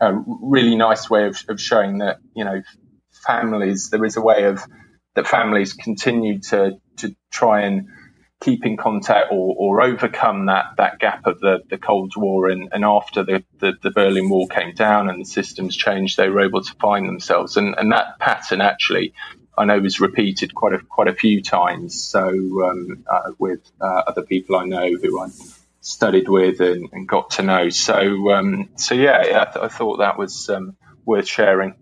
a 0.00 0.12
really 0.42 0.76
nice 0.76 1.10
way 1.10 1.26
of, 1.26 1.42
of 1.48 1.60
showing 1.60 1.98
that 1.98 2.18
you 2.34 2.44
know 2.44 2.62
families 3.26 3.90
there 3.90 4.04
is 4.04 4.16
a 4.16 4.20
way 4.20 4.44
of 4.44 4.62
that 5.14 5.26
families 5.26 5.72
continue 5.72 6.40
to 6.40 6.72
to 6.96 7.14
try 7.30 7.62
and 7.62 7.88
keep 8.40 8.64
in 8.64 8.76
contact 8.76 9.32
or, 9.32 9.54
or 9.58 9.82
overcome 9.82 10.46
that, 10.46 10.66
that 10.76 10.98
gap 11.00 11.26
of 11.26 11.40
the, 11.40 11.58
the 11.70 11.78
Cold 11.78 12.12
War. 12.16 12.48
And, 12.48 12.68
and 12.72 12.84
after 12.84 13.24
the, 13.24 13.44
the, 13.58 13.72
the, 13.82 13.90
Berlin 13.90 14.28
Wall 14.28 14.46
came 14.46 14.74
down 14.74 15.10
and 15.10 15.20
the 15.20 15.28
systems 15.28 15.76
changed, 15.76 16.16
they 16.16 16.28
were 16.28 16.44
able 16.44 16.62
to 16.62 16.74
find 16.74 17.08
themselves. 17.08 17.56
And, 17.56 17.74
and 17.76 17.90
that 17.90 18.18
pattern 18.20 18.60
actually, 18.60 19.12
I 19.56 19.64
know, 19.64 19.80
was 19.80 19.98
repeated 19.98 20.54
quite 20.54 20.74
a, 20.74 20.78
quite 20.78 21.08
a 21.08 21.14
few 21.14 21.42
times. 21.42 22.02
So 22.02 22.28
um, 22.28 23.04
uh, 23.10 23.32
with 23.38 23.60
uh, 23.80 24.02
other 24.06 24.22
people 24.22 24.56
I 24.56 24.64
know 24.66 24.88
who 25.02 25.20
I 25.20 25.28
studied 25.80 26.28
with 26.28 26.60
and, 26.60 26.88
and 26.92 27.08
got 27.08 27.30
to 27.30 27.42
know. 27.42 27.70
So 27.70 28.30
um, 28.30 28.68
so 28.76 28.94
yeah, 28.94 29.18
I, 29.18 29.44
th- 29.52 29.64
I, 29.64 29.68
thought 29.68 29.98
that 29.98 30.16
was 30.16 30.48
um, 30.48 30.76
worth 31.04 31.26
sharing. 31.26 31.74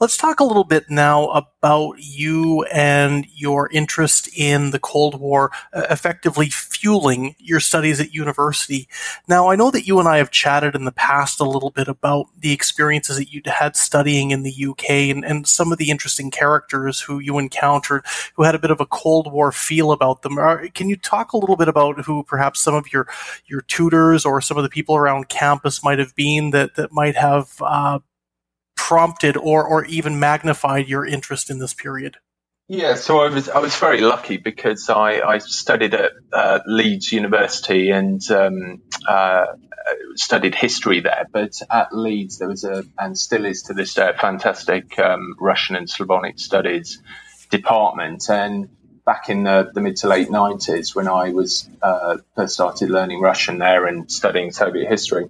Let's 0.00 0.16
talk 0.16 0.40
a 0.40 0.44
little 0.44 0.64
bit 0.64 0.90
now 0.90 1.28
about 1.28 1.96
you 1.98 2.64
and 2.72 3.26
your 3.34 3.68
interest 3.70 4.28
in 4.36 4.70
the 4.70 4.78
Cold 4.78 5.20
War 5.20 5.50
uh, 5.72 5.86
effectively 5.90 6.48
fueling 6.48 7.34
your 7.38 7.60
studies 7.60 8.00
at 8.00 8.14
university. 8.14 8.88
Now, 9.28 9.50
I 9.50 9.56
know 9.56 9.70
that 9.70 9.86
you 9.86 9.98
and 9.98 10.08
I 10.08 10.18
have 10.18 10.30
chatted 10.30 10.74
in 10.74 10.84
the 10.84 10.92
past 10.92 11.40
a 11.40 11.44
little 11.44 11.70
bit 11.70 11.88
about 11.88 12.26
the 12.38 12.52
experiences 12.52 13.16
that 13.16 13.32
you'd 13.32 13.46
had 13.46 13.76
studying 13.76 14.30
in 14.30 14.42
the 14.42 14.66
UK 14.66 14.90
and, 15.10 15.24
and 15.24 15.46
some 15.46 15.72
of 15.72 15.78
the 15.78 15.90
interesting 15.90 16.30
characters 16.30 17.00
who 17.00 17.18
you 17.18 17.38
encountered 17.38 18.04
who 18.34 18.44
had 18.44 18.54
a 18.54 18.58
bit 18.58 18.70
of 18.70 18.80
a 18.80 18.86
Cold 18.86 19.30
War 19.30 19.52
feel 19.52 19.92
about 19.92 20.22
them. 20.22 20.36
Can 20.74 20.88
you 20.88 20.96
talk 20.96 21.32
a 21.32 21.38
little 21.38 21.56
bit 21.56 21.68
about 21.68 22.00
who 22.04 22.22
perhaps 22.24 22.60
some 22.60 22.74
of 22.74 22.92
your, 22.92 23.06
your 23.46 23.60
tutors 23.62 24.24
or 24.24 24.40
some 24.40 24.56
of 24.56 24.62
the 24.62 24.70
people 24.70 24.96
around 24.96 25.28
campus 25.28 25.84
might 25.84 25.98
have 25.98 26.14
been 26.14 26.50
that, 26.50 26.74
that 26.76 26.92
might 26.92 27.16
have 27.16 27.52
uh, 27.60 27.98
prompted 28.88 29.36
or 29.36 29.62
or 29.64 29.84
even 29.84 30.18
magnified 30.18 30.88
your 30.88 31.06
interest 31.06 31.50
in 31.50 31.58
this 31.58 31.74
period? 31.74 32.16
Yeah, 32.66 32.94
so 32.94 33.20
I 33.20 33.28
was 33.28 33.48
I 33.48 33.58
was 33.58 33.76
very 33.76 34.00
lucky 34.00 34.36
because 34.36 34.88
I, 34.88 35.20
I 35.20 35.38
studied 35.38 35.92
at 35.92 36.12
uh, 36.32 36.60
Leeds 36.66 37.12
University 37.12 37.90
and 37.90 38.20
um, 38.30 38.82
uh, 39.06 39.46
studied 40.14 40.54
history 40.54 41.00
there. 41.00 41.26
But 41.32 41.60
at 41.68 41.92
Leeds 41.92 42.38
there 42.38 42.48
was 42.48 42.64
a 42.64 42.84
and 42.96 43.18
still 43.18 43.44
is 43.44 43.62
to 43.64 43.74
this 43.74 43.94
day 43.94 44.10
a 44.10 44.18
fantastic 44.18 44.98
um, 44.98 45.34
Russian 45.40 45.76
and 45.76 45.90
Slavonic 45.90 46.38
studies 46.38 47.02
department. 47.50 48.30
And 48.30 48.68
back 49.04 49.28
in 49.28 49.42
the, 49.42 49.70
the 49.74 49.80
mid 49.80 49.96
to 49.96 50.08
late 50.08 50.30
nineties 50.30 50.94
when 50.94 51.08
I 51.08 51.30
was 51.30 51.68
uh, 51.82 52.18
first 52.36 52.54
started 52.54 52.88
learning 52.88 53.20
Russian 53.20 53.58
there 53.58 53.86
and 53.86 54.10
studying 54.10 54.52
Soviet 54.52 54.88
history, 54.88 55.28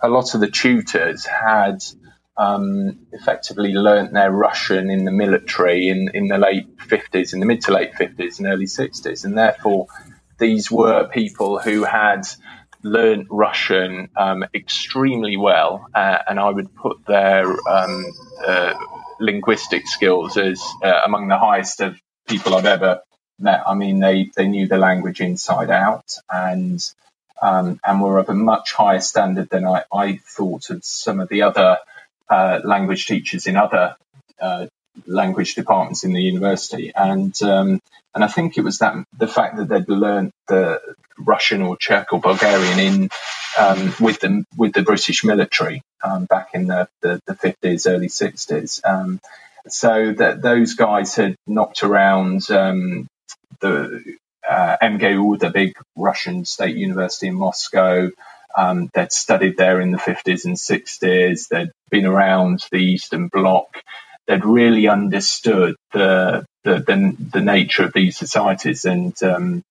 a 0.00 0.08
lot 0.08 0.34
of 0.34 0.40
the 0.40 0.50
tutors 0.50 1.26
had 1.26 1.82
um, 2.38 3.06
effectively 3.12 3.72
learnt 3.72 4.12
their 4.12 4.30
Russian 4.30 4.90
in 4.90 5.04
the 5.04 5.10
military 5.10 5.88
in, 5.88 6.10
in 6.14 6.28
the 6.28 6.38
late 6.38 6.78
50s, 6.78 7.32
in 7.34 7.40
the 7.40 7.46
mid 7.46 7.62
to 7.62 7.72
late 7.72 7.92
50s 7.92 8.38
and 8.38 8.46
early 8.46 8.66
60s. 8.66 9.24
And 9.24 9.36
therefore, 9.36 9.88
these 10.38 10.70
were 10.70 11.08
people 11.08 11.58
who 11.58 11.82
had 11.82 12.26
learnt 12.84 13.26
Russian 13.28 14.08
um, 14.16 14.44
extremely 14.54 15.36
well. 15.36 15.86
Uh, 15.92 16.18
and 16.28 16.38
I 16.38 16.50
would 16.50 16.74
put 16.76 17.04
their 17.06 17.44
um, 17.68 18.04
uh, 18.46 18.74
linguistic 19.18 19.88
skills 19.88 20.36
as 20.36 20.62
uh, 20.82 21.00
among 21.04 21.26
the 21.26 21.38
highest 21.38 21.80
of 21.80 22.00
people 22.28 22.54
I've 22.54 22.66
ever 22.66 23.00
met. 23.40 23.64
I 23.66 23.74
mean, 23.74 23.98
they, 23.98 24.30
they 24.36 24.46
knew 24.46 24.68
the 24.68 24.78
language 24.78 25.20
inside 25.20 25.70
out 25.70 26.14
and 26.30 26.80
um, 27.40 27.78
and 27.84 28.00
were 28.00 28.18
of 28.18 28.28
a 28.28 28.34
much 28.34 28.72
higher 28.72 29.00
standard 29.00 29.48
than 29.48 29.64
I, 29.64 29.84
I 29.92 30.16
thought 30.16 30.70
of 30.70 30.84
some 30.84 31.20
of 31.20 31.28
the 31.28 31.42
other 31.42 31.78
uh, 32.30 32.60
language 32.64 33.06
teachers 33.06 33.46
in 33.46 33.56
other 33.56 33.96
uh, 34.40 34.66
language 35.06 35.54
departments 35.54 36.04
in 36.04 36.12
the 36.12 36.22
university, 36.22 36.92
and 36.94 37.40
um, 37.42 37.80
and 38.14 38.24
I 38.24 38.28
think 38.28 38.58
it 38.58 38.62
was 38.62 38.78
that 38.78 38.96
the 39.16 39.28
fact 39.28 39.56
that 39.56 39.68
they'd 39.68 39.88
learned 39.88 40.32
the 40.48 40.80
Russian 41.18 41.62
or 41.62 41.76
Czech 41.76 42.12
or 42.12 42.20
Bulgarian 42.20 42.78
in 42.78 43.08
um, 43.58 43.94
with 44.00 44.20
the 44.20 44.44
with 44.56 44.72
the 44.72 44.82
British 44.82 45.24
military 45.24 45.82
um, 46.02 46.26
back 46.26 46.50
in 46.54 46.66
the, 46.66 46.88
the, 47.00 47.20
50s, 47.26 47.90
early 47.90 48.08
60s. 48.08 48.84
Um, 48.84 49.20
so 49.66 50.12
that 50.12 50.40
those 50.42 50.74
guys 50.74 51.14
had 51.14 51.36
knocked 51.46 51.82
around 51.82 52.50
um, 52.50 53.08
the 53.60 54.16
uh, 54.48 54.76
MGU, 54.82 55.38
the 55.38 55.50
big 55.50 55.74
Russian 55.96 56.44
state 56.44 56.76
university 56.76 57.28
in 57.28 57.34
Moscow, 57.34 58.10
um, 58.56 58.90
they'd 58.94 59.12
studied 59.12 59.56
there 59.56 59.80
in 59.80 59.90
the 59.90 59.98
50s 59.98 60.44
and 60.44 60.56
60s. 60.56 61.48
They'd 61.48 61.70
been 61.90 62.06
around 62.06 62.64
the 62.70 62.78
Eastern 62.78 63.28
Bloc. 63.28 63.82
They'd 64.26 64.44
really 64.44 64.88
understood 64.88 65.76
the 65.92 66.44
the, 66.64 66.80
the, 66.80 67.16
the 67.32 67.40
nature 67.40 67.84
of 67.84 67.92
these 67.94 68.16
societies, 68.18 68.84
and 68.84 69.20
um, 69.22 69.62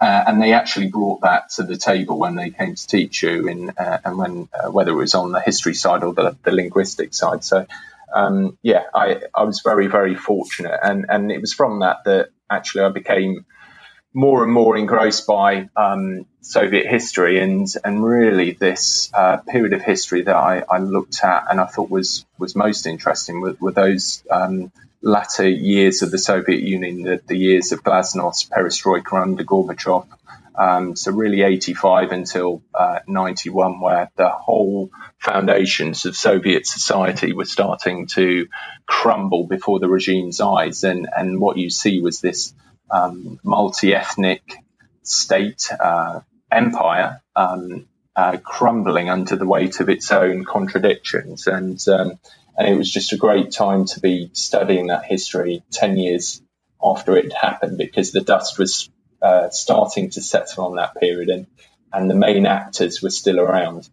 uh, 0.00 0.24
and 0.26 0.42
they 0.42 0.52
actually 0.52 0.88
brought 0.88 1.22
that 1.22 1.50
to 1.56 1.62
the 1.64 1.76
table 1.76 2.18
when 2.18 2.36
they 2.36 2.50
came 2.50 2.74
to 2.74 2.86
teach 2.86 3.22
you, 3.22 3.48
in, 3.48 3.70
uh, 3.70 3.98
and 4.04 4.18
when 4.18 4.48
uh, 4.54 4.70
whether 4.70 4.92
it 4.92 4.96
was 4.96 5.14
on 5.14 5.32
the 5.32 5.40
history 5.40 5.74
side 5.74 6.02
or 6.04 6.14
the, 6.14 6.36
the 6.44 6.52
linguistic 6.52 7.14
side. 7.14 7.44
So 7.44 7.66
um, 8.14 8.58
yeah, 8.62 8.84
I, 8.94 9.22
I 9.34 9.44
was 9.44 9.62
very 9.64 9.88
very 9.88 10.14
fortunate, 10.14 10.78
and 10.82 11.06
and 11.08 11.32
it 11.32 11.40
was 11.40 11.52
from 11.54 11.80
that 11.80 12.04
that 12.04 12.30
actually 12.50 12.84
I 12.84 12.90
became 12.90 13.46
more 14.12 14.42
and 14.42 14.52
more 14.52 14.76
engrossed 14.76 15.26
by 15.26 15.68
um, 15.76 16.26
Soviet 16.40 16.86
history 16.86 17.40
and 17.40 17.66
and 17.84 18.04
really 18.04 18.52
this 18.52 19.10
uh, 19.14 19.38
period 19.38 19.72
of 19.72 19.82
history 19.82 20.22
that 20.22 20.34
I, 20.34 20.64
I, 20.68 20.78
looked 20.78 21.22
at 21.22 21.44
and 21.48 21.60
I 21.60 21.66
thought 21.66 21.90
was 21.90 22.26
was 22.38 22.56
most 22.56 22.86
interesting 22.86 23.40
were, 23.40 23.56
were 23.60 23.72
those 23.72 24.24
um, 24.30 24.72
latter 25.02 25.48
years 25.48 26.02
of 26.02 26.10
the 26.10 26.18
Soviet 26.18 26.60
Union, 26.60 27.02
the, 27.02 27.20
the 27.26 27.36
years 27.36 27.72
of 27.72 27.82
Glasnost, 27.82 28.50
Perestroika 28.50 29.22
under 29.22 29.44
Gorbachev. 29.44 30.06
Um, 30.58 30.96
so 30.96 31.12
really 31.12 31.42
85 31.42 32.12
until 32.12 32.62
uh, 32.74 32.98
91, 33.06 33.80
where 33.80 34.10
the 34.16 34.28
whole 34.28 34.90
foundations 35.18 36.04
of 36.04 36.16
Soviet 36.16 36.66
society 36.66 37.32
were 37.32 37.46
starting 37.46 38.08
to 38.08 38.48
crumble 38.84 39.46
before 39.46 39.78
the 39.78 39.88
regime's 39.88 40.40
eyes, 40.40 40.84
and 40.84 41.08
and 41.16 41.40
what 41.40 41.56
you 41.56 41.70
see 41.70 42.00
was 42.00 42.20
this 42.20 42.52
um, 42.90 43.38
multi-ethnic 43.42 44.42
state 45.02 45.68
uh, 45.78 46.20
empire 46.50 47.22
um, 47.36 47.86
uh, 48.16 48.36
crumbling 48.38 49.08
under 49.08 49.36
the 49.36 49.46
weight 49.46 49.80
of 49.80 49.88
its 49.88 50.10
own 50.10 50.44
contradictions, 50.44 51.46
and 51.46 51.80
um, 51.88 52.18
and 52.56 52.68
it 52.68 52.76
was 52.76 52.90
just 52.90 53.12
a 53.12 53.16
great 53.16 53.52
time 53.52 53.86
to 53.86 54.00
be 54.00 54.30
studying 54.32 54.88
that 54.88 55.04
history 55.04 55.62
ten 55.70 55.96
years 55.96 56.42
after 56.82 57.16
it 57.16 57.32
happened 57.32 57.78
because 57.78 58.12
the 58.12 58.20
dust 58.20 58.58
was 58.58 58.90
uh, 59.22 59.50
starting 59.50 60.10
to 60.10 60.22
settle 60.22 60.64
on 60.66 60.76
that 60.76 60.96
period, 60.96 61.28
and 61.28 61.46
and 61.92 62.10
the 62.10 62.14
main 62.14 62.46
actors 62.46 63.00
were 63.02 63.10
still 63.10 63.40
around. 63.40 63.88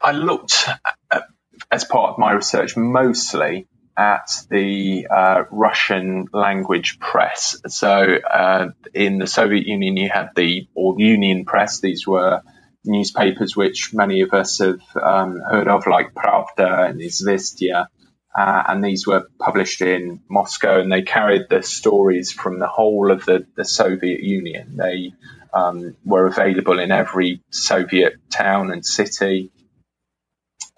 I 0.00 0.12
looked 0.12 0.68
at, 1.12 1.24
as 1.70 1.84
part 1.84 2.12
of 2.12 2.18
my 2.18 2.32
research 2.32 2.76
mostly 2.76 3.66
at 4.00 4.30
the 4.48 5.06
uh, 5.14 5.44
Russian 5.50 6.26
language 6.32 6.98
press. 6.98 7.60
So 7.68 7.90
uh, 7.92 8.68
in 8.94 9.18
the 9.18 9.26
Soviet 9.26 9.66
Union, 9.66 9.98
you 9.98 10.08
had 10.08 10.30
the 10.34 10.68
All 10.74 10.96
Union 10.98 11.44
Press. 11.44 11.80
These 11.80 12.06
were 12.06 12.40
newspapers 12.82 13.54
which 13.54 13.92
many 13.92 14.22
of 14.22 14.32
us 14.32 14.58
have 14.58 14.80
um, 14.96 15.40
heard 15.40 15.68
of, 15.68 15.86
like 15.86 16.14
Pravda 16.14 16.88
and 16.88 17.00
Izvestia. 17.00 17.88
Uh, 18.34 18.62
and 18.68 18.82
these 18.82 19.06
were 19.06 19.28
published 19.38 19.82
in 19.82 20.22
Moscow, 20.30 20.80
and 20.80 20.90
they 20.90 21.02
carried 21.02 21.50
the 21.50 21.62
stories 21.62 22.32
from 22.32 22.58
the 22.58 22.68
whole 22.68 23.10
of 23.10 23.26
the, 23.26 23.46
the 23.54 23.66
Soviet 23.66 24.20
Union. 24.22 24.78
They 24.78 25.12
um, 25.52 25.94
were 26.06 26.26
available 26.26 26.78
in 26.78 26.90
every 26.90 27.42
Soviet 27.50 28.14
town 28.30 28.70
and 28.70 28.86
city 28.86 29.50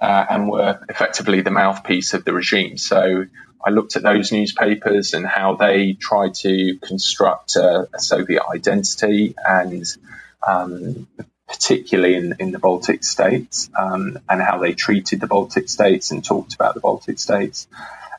uh, 0.02 0.26
and 0.28 0.50
were 0.50 0.84
effectively 0.88 1.42
the 1.42 1.50
mouthpiece 1.50 2.12
of 2.12 2.24
the 2.24 2.32
regime. 2.32 2.76
So 2.76 3.26
I 3.64 3.70
looked 3.70 3.94
at 3.94 4.02
those 4.02 4.32
newspapers 4.32 5.14
and 5.14 5.24
how 5.24 5.54
they 5.54 5.92
tried 5.92 6.34
to 6.46 6.76
construct 6.82 7.54
a, 7.54 7.88
a 7.94 8.00
Soviet 8.00 8.42
identity 8.52 9.36
and 9.46 9.86
um, 10.44 11.06
particularly 11.46 12.16
in, 12.16 12.34
in 12.40 12.50
the 12.50 12.58
Baltic 12.58 13.04
states, 13.04 13.70
um, 13.78 14.18
and 14.28 14.42
how 14.42 14.58
they 14.58 14.72
treated 14.72 15.20
the 15.20 15.28
Baltic 15.28 15.68
states 15.68 16.10
and 16.10 16.24
talked 16.24 16.54
about 16.54 16.74
the 16.74 16.80
Baltic 16.80 17.20
states. 17.20 17.68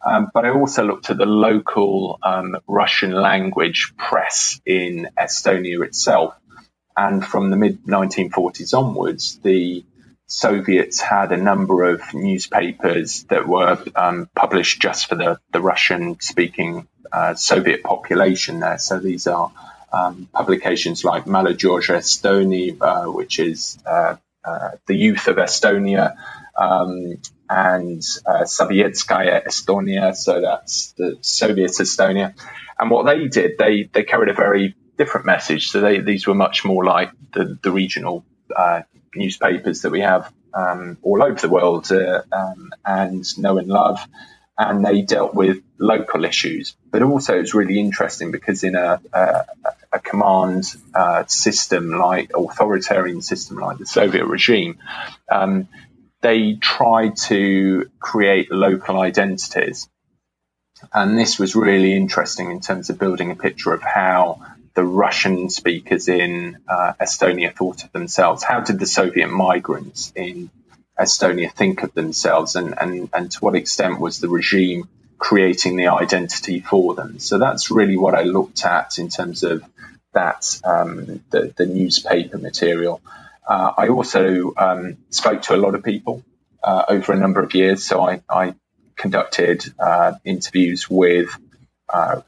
Um, 0.05 0.29
but 0.33 0.45
I 0.45 0.51
also 0.51 0.85
looked 0.85 1.09
at 1.09 1.17
the 1.17 1.25
local 1.25 2.17
um, 2.23 2.55
Russian 2.65 3.11
language 3.11 3.93
press 3.97 4.61
in 4.65 5.09
Estonia 5.17 5.85
itself. 5.85 6.33
And 6.95 7.25
from 7.25 7.49
the 7.49 7.57
mid 7.57 7.83
1940s 7.83 8.73
onwards, 8.73 9.39
the 9.39 9.83
Soviets 10.33 10.99
had 10.99 11.31
a 11.31 11.37
number 11.37 11.83
of 11.83 12.01
newspapers 12.11 13.23
that 13.25 13.47
were 13.47 13.77
um, 13.95 14.27
published 14.35 14.81
just 14.81 15.07
for 15.07 15.13
the, 15.13 15.39
the 15.51 15.61
Russian 15.61 16.19
speaking 16.21 16.87
uh, 17.11 17.35
Soviet 17.35 17.83
population 17.83 18.59
there. 18.59 18.79
So 18.79 18.97
these 18.97 19.27
are 19.27 19.51
um, 19.91 20.27
publications 20.33 21.03
like 21.03 21.25
Molodyozh 21.25 21.93
Estonii, 21.93 22.77
uh, 22.81 23.11
which 23.11 23.37
is 23.37 23.77
uh, 23.85 24.15
uh, 24.43 24.69
the 24.87 24.95
youth 24.95 25.27
of 25.27 25.35
Estonia, 25.35 26.15
um, 26.57 27.19
and 27.47 28.01
uh, 28.25 28.41
Sovietskaya 28.41 29.45
Estonia. 29.45 30.15
So 30.15 30.41
that's 30.41 30.93
the 30.93 31.19
Soviet 31.21 31.69
Estonia. 31.69 32.33
And 32.79 32.89
what 32.89 33.05
they 33.05 33.27
did, 33.27 33.59
they, 33.59 33.87
they 33.93 34.01
carried 34.01 34.29
a 34.29 34.33
very 34.33 34.75
different 34.97 35.27
message. 35.27 35.67
So 35.67 35.79
they, 35.79 35.99
these 35.99 36.25
were 36.25 36.33
much 36.33 36.65
more 36.65 36.83
like 36.83 37.11
the, 37.33 37.59
the 37.61 37.71
regional 37.71 38.25
uh, 38.55 38.81
newspapers 39.15 39.81
that 39.81 39.91
we 39.91 40.01
have 40.01 40.31
um, 40.53 40.97
all 41.01 41.23
over 41.23 41.39
the 41.39 41.49
world 41.49 41.91
uh, 41.91 42.23
um, 42.31 42.71
and 42.85 43.37
know 43.37 43.57
and 43.57 43.67
love. 43.67 43.99
And 44.55 44.85
they 44.85 45.01
dealt 45.01 45.33
with 45.33 45.63
local 45.79 46.25
issues. 46.25 46.75
But 46.91 47.01
also, 47.01 47.39
it's 47.39 47.55
really 47.55 47.79
interesting 47.79 48.31
because 48.31 48.63
in 48.63 48.75
a, 48.75 49.01
a, 49.11 49.45
a 49.93 49.99
command 49.99 50.65
uh, 50.93 51.23
system 51.25 51.89
like 51.91 52.31
authoritarian 52.35 53.23
system 53.23 53.57
like 53.57 53.79
the 53.79 53.87
Soviet 53.87 54.25
regime, 54.25 54.77
um, 55.31 55.67
they 56.21 56.53
tried 56.53 57.17
to 57.17 57.89
create 57.99 58.51
local 58.51 59.01
identities. 59.01 59.89
And 60.93 61.17
this 61.17 61.39
was 61.39 61.55
really 61.55 61.95
interesting 61.95 62.51
in 62.51 62.59
terms 62.59 62.89
of 62.89 62.99
building 62.99 63.31
a 63.31 63.35
picture 63.35 63.73
of 63.73 63.81
how 63.81 64.41
the 64.75 64.83
Russian 64.83 65.49
speakers 65.49 66.07
in 66.07 66.57
uh, 66.67 66.93
Estonia 66.99 67.55
thought 67.55 67.83
of 67.83 67.91
themselves. 67.91 68.43
How 68.43 68.61
did 68.61 68.79
the 68.79 68.87
Soviet 68.87 69.27
migrants 69.27 70.11
in 70.15 70.49
Estonia 70.99 71.51
think 71.51 71.83
of 71.83 71.93
themselves, 71.93 72.55
and, 72.55 72.75
and, 72.79 73.09
and 73.13 73.31
to 73.31 73.39
what 73.39 73.55
extent 73.55 73.99
was 73.99 74.19
the 74.19 74.29
regime 74.29 74.89
creating 75.17 75.75
the 75.75 75.87
identity 75.87 76.59
for 76.59 76.95
them? 76.95 77.19
So 77.19 77.37
that's 77.37 77.71
really 77.71 77.97
what 77.97 78.15
I 78.15 78.23
looked 78.23 78.65
at 78.65 78.97
in 78.97 79.09
terms 79.09 79.43
of 79.43 79.63
that 80.13 80.59
um, 80.63 81.23
the, 81.29 81.53
the 81.55 81.65
newspaper 81.65 82.37
material. 82.37 83.01
Uh, 83.47 83.73
I 83.77 83.87
also 83.89 84.53
um, 84.57 84.97
spoke 85.09 85.41
to 85.43 85.55
a 85.55 85.57
lot 85.57 85.75
of 85.75 85.83
people 85.83 86.23
uh, 86.63 86.85
over 86.87 87.13
a 87.13 87.17
number 87.17 87.41
of 87.41 87.53
years. 87.53 87.83
So 87.85 88.01
I, 88.01 88.21
I 88.29 88.55
conducted 88.95 89.65
uh, 89.79 90.13
interviews 90.23 90.89
with 90.89 91.29
uh, 91.89 92.21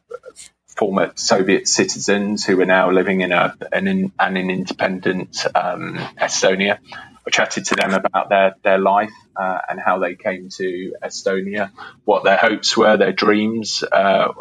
former 0.76 1.12
Soviet 1.16 1.68
citizens 1.68 2.46
who 2.46 2.60
are 2.62 2.66
now 2.66 2.92
living 2.92 3.22
in 3.22 3.32
a 3.32 3.56
an, 3.72 4.12
an 4.20 4.38
independent 4.38 5.46
um, 5.56 5.96
Estonia. 6.20 6.80
I 7.28 7.32
chatted 7.32 7.66
to 7.66 7.76
them 7.76 7.94
about 7.94 8.30
their 8.30 8.56
their 8.64 8.78
life 8.78 9.14
uh, 9.36 9.60
and 9.68 9.80
how 9.80 10.00
they 10.00 10.16
came 10.16 10.50
to 10.50 10.94
Estonia, 11.04 11.72
what 12.04 12.24
their 12.24 12.38
hopes 12.38 12.78
were, 12.78 12.98
their 12.98 13.14
dreams, 13.14 13.84
uh, 13.84 14.32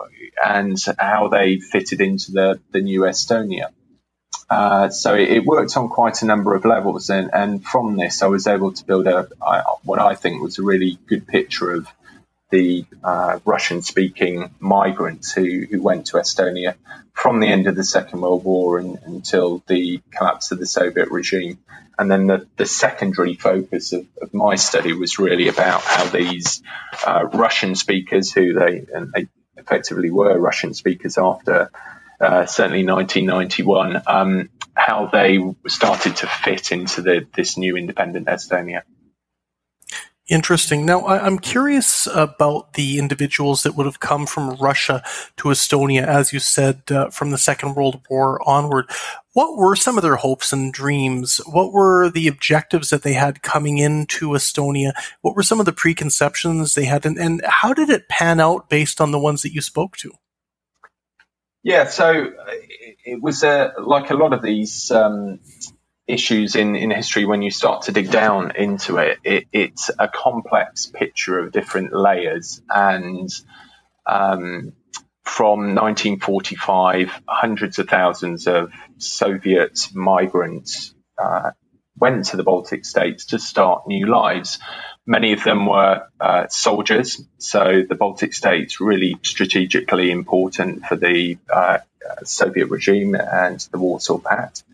and 0.45 0.79
how 0.99 1.29
they 1.29 1.61
fitted 1.61 2.00
into 2.00 2.33
the 2.33 2.61
the 2.73 2.81
new 2.81 3.03
Estonia. 3.03 3.69
Uh, 4.50 4.91
so 4.91 5.14
it, 5.14 5.31
it, 5.31 5.45
worked 5.45 5.75
on 5.76 5.88
quite 5.88 6.21
a 6.21 6.26
number 6.26 6.55
of 6.55 6.67
levels, 6.67 7.09
and, 7.09 7.31
and 7.33 7.64
from 7.64 7.97
this, 7.97 8.23
I 8.23 8.26
was 8.26 8.47
able 8.47 8.73
to 8.73 8.85
build 8.85 9.07
a 9.07 9.26
what 9.85 9.99
I 9.99 10.14
think 10.14 10.43
was 10.43 10.59
a 10.59 10.62
really 10.62 10.99
good 11.07 11.26
picture 11.26 11.73
of 11.73 11.88
the 12.51 12.85
uh, 13.03 13.39
Russian-speaking 13.45 14.55
migrants 14.61 15.33
who, 15.33 15.67
who 15.71 15.83
went 15.83 16.07
to 16.07 16.19
Estonia 16.19 16.75
from 17.13 17.41
the 17.41 17.49
end 17.49 17.67
of 17.67 17.77
the 17.77 17.85
Second 17.85 18.21
World 18.21 18.45
War 18.45 18.79
and, 18.79 18.99
until 19.05 19.63
the 19.67 20.01
collapse 20.11 20.51
of 20.51 20.59
the 20.59 20.67
Soviet 20.67 21.11
regime. 21.11 21.59
And 21.99 22.11
then 22.11 22.26
the, 22.26 22.47
the 22.57 22.67
secondary 22.67 23.35
focus 23.35 23.93
of, 23.93 24.07
of, 24.21 24.35
my 24.35 24.57
study 24.57 24.93
was 24.93 25.19
really 25.19 25.49
about 25.49 25.83
how 25.83 26.07
these 26.07 26.61
uh, 27.07 27.25
Russian 27.33 27.76
speakers, 27.76 28.33
who 28.33 28.52
they 28.54 28.85
and 28.93 29.13
they 29.13 29.28
effectively 29.57 30.11
were 30.11 30.37
Russian 30.37 30.75
speakers 30.75 31.17
after 31.19 31.71
uh, 32.21 32.47
certainly 32.47 32.85
1991, 32.85 34.02
um, 34.07 34.50
how 34.75 35.07
they 35.07 35.39
started 35.69 36.17
to 36.17 36.26
fit 36.26 36.73
into 36.73 37.02
the, 37.02 37.26
this 37.35 37.57
new 37.57 37.76
independent 37.76 38.26
Estonia. 38.26 38.83
Interesting. 40.26 40.87
Now, 40.87 41.06
I'm 41.06 41.39
curious 41.39 42.06
about 42.06 42.73
the 42.73 42.99
individuals 42.99 43.63
that 43.63 43.75
would 43.76 43.84
have 43.84 44.00
come 44.00 44.25
from 44.25 44.56
Russia 44.56 45.02
to 45.37 45.49
Estonia, 45.49 46.06
as 46.06 46.32
you 46.32 46.39
said, 46.39 46.82
uh, 46.91 47.10
from 47.10 47.30
the 47.30 47.37
Second 47.37 47.75
World 47.75 48.00
War 48.08 48.41
onward. 48.49 48.87
What 49.34 49.58
were 49.58 49.76
some 49.76 49.99
of 49.99 50.02
their 50.02 50.17
hopes 50.17 50.50
and 50.50 50.73
dreams? 50.73 51.43
What 51.45 51.73
were 51.75 52.08
the 52.08 52.26
objectives 52.26 52.89
that 52.89 53.02
they 53.02 53.13
had 53.13 53.43
coming 53.43 53.76
into 53.76 54.30
Estonia? 54.30 54.93
What 55.21 55.37
were 55.37 55.43
some 55.43 55.60
of 55.60 55.67
the 55.67 55.73
preconceptions 55.73 56.73
they 56.73 56.87
had? 56.87 57.04
And, 57.04 57.19
and 57.19 57.43
how 57.45 57.75
did 57.75 57.91
it 57.91 58.08
pan 58.08 58.41
out 58.41 58.71
based 58.71 59.02
on 59.02 59.10
the 59.10 59.19
ones 59.19 59.43
that 59.43 59.52
you 59.52 59.60
spoke 59.60 59.99
to? 59.99 60.13
Yeah, 61.63 61.84
so 61.84 62.30
it 63.04 63.21
was 63.21 63.45
uh, 63.45 63.73
like 63.78 64.10
a 64.10 64.15
lot 64.15 64.32
of 64.32 64.41
these 64.41 64.91
um, 64.91 65.41
issues 66.06 66.54
in, 66.54 66.76
in 66.76 66.90
history 66.90 67.25
when 67.25 67.43
you 67.43 67.50
start 67.50 67.82
to 67.82 67.93
dig 67.93 68.10
down 68.10 68.52
into 68.56 68.99
it, 68.99 69.19
it 69.25 69.47
it's 69.52 69.90
a 69.99 70.08
complex 70.08 70.86
picture 70.86 71.38
of 71.38 71.52
different 71.52 71.95
layers. 71.95 72.60
And 72.69 73.30
um, 74.06 74.73
from 75.25 75.75
1945, 75.75 77.23
hundreds 77.26 77.78
of 77.78 77.88
thousands 77.88 78.47
of 78.47 78.73
Soviet 78.99 79.88
migrants 79.95 80.95
uh, 81.19 81.52
went 81.99 82.26
to 82.26 82.36
the 82.36 82.43
Baltic 82.43 82.84
states 82.84 83.26
to 83.26 83.38
start 83.38 83.86
new 83.86 84.06
lives. 84.06 84.58
Many 85.06 85.32
of 85.32 85.45
them 85.45 85.67
were 85.67 86.06
uh, 86.21 86.47
soldiers, 86.49 87.23
so 87.38 87.82
the 87.88 87.95
Baltic 87.95 88.34
states 88.34 88.80
really 88.80 89.17
strategically 89.23 90.10
important 90.10 90.84
for 90.86 90.97
the 90.97 91.38
uh, 91.52 91.78
Soviet 92.25 92.67
regime 92.67 93.14
and 93.14 93.60
the 93.71 93.78
Warsaw 93.78 94.19
Pact. 94.19 94.64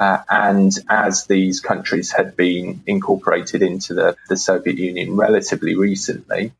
Uh, 0.00 0.22
and 0.30 0.72
as 0.88 1.26
these 1.26 1.60
countries 1.60 2.10
had 2.10 2.34
been 2.34 2.82
incorporated 2.86 3.62
into 3.62 3.92
the, 3.92 4.16
the 4.30 4.36
Soviet 4.36 4.78
Union 4.78 5.14
relatively 5.14 5.76
recently, 5.76 6.54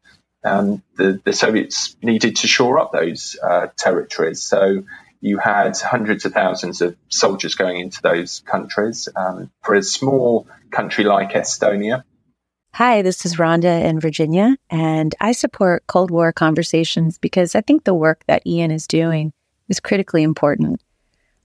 um, 0.44 0.82
the, 0.98 1.22
the, 1.24 1.32
Soviets 1.32 1.96
needed 2.02 2.36
to 2.36 2.46
shore 2.46 2.78
up 2.78 2.92
those 2.92 3.38
uh, 3.42 3.68
territories. 3.78 4.42
So 4.42 4.84
you 5.22 5.38
had 5.38 5.74
hundreds 5.78 6.26
of 6.26 6.34
thousands 6.34 6.82
of 6.82 6.98
soldiers 7.08 7.54
going 7.54 7.80
into 7.80 8.02
those 8.02 8.40
countries. 8.40 9.08
Um, 9.16 9.50
for 9.62 9.74
a 9.74 9.82
small 9.82 10.46
country 10.70 11.04
like 11.04 11.30
Estonia, 11.30 12.04
Hi, 12.74 13.00
this 13.00 13.24
is 13.24 13.36
Rhonda 13.36 13.84
in 13.84 14.00
Virginia, 14.00 14.56
and 14.68 15.14
I 15.18 15.32
support 15.32 15.86
Cold 15.88 16.10
War 16.10 16.32
conversations 16.32 17.18
because 17.18 17.54
I 17.54 17.62
think 17.62 17.84
the 17.84 17.94
work 17.94 18.22
that 18.28 18.46
Ian 18.46 18.70
is 18.70 18.86
doing 18.86 19.32
is 19.68 19.80
critically 19.80 20.22
important. 20.22 20.80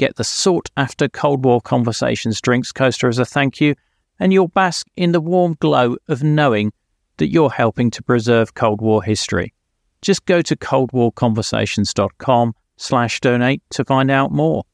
get 0.00 0.16
the 0.16 0.24
sought 0.24 0.70
after 0.78 1.10
Cold 1.10 1.44
War 1.44 1.60
Conversations 1.60 2.40
drinks 2.40 2.72
coaster 2.72 3.06
as 3.06 3.18
a 3.18 3.26
thank 3.26 3.60
you, 3.60 3.74
and 4.18 4.32
you'll 4.32 4.48
bask 4.48 4.86
in 4.96 5.12
the 5.12 5.20
warm 5.20 5.58
glow 5.60 5.96
of 6.08 6.22
knowing 6.22 6.72
that 7.18 7.28
you're 7.28 7.50
helping 7.50 7.90
to 7.90 8.02
preserve 8.02 8.54
Cold 8.54 8.80
War 8.80 9.02
history. 9.02 9.52
Just 10.00 10.24
go 10.24 10.40
to 10.40 10.56
coldwarconversations.com 10.56 12.54
slash 12.78 13.20
donate 13.20 13.62
to 13.70 13.84
find 13.84 14.10
out 14.10 14.32
more. 14.32 14.64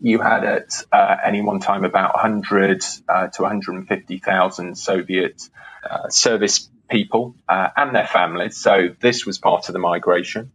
You 0.00 0.18
had 0.18 0.42
at 0.42 0.84
uh, 0.90 1.18
any 1.24 1.40
one 1.40 1.60
time 1.60 1.84
about 1.84 2.14
100 2.14 2.84
uh, 3.08 3.28
to 3.28 3.42
150,000 3.42 4.74
Soviet 4.76 5.48
uh, 5.88 6.08
service 6.08 6.68
people 6.90 7.36
uh, 7.48 7.68
and 7.76 7.94
their 7.94 8.08
families. 8.08 8.56
So 8.56 8.88
this 9.00 9.24
was 9.24 9.38
part 9.38 9.68
of 9.68 9.74
the 9.74 9.78
migration. 9.78 10.50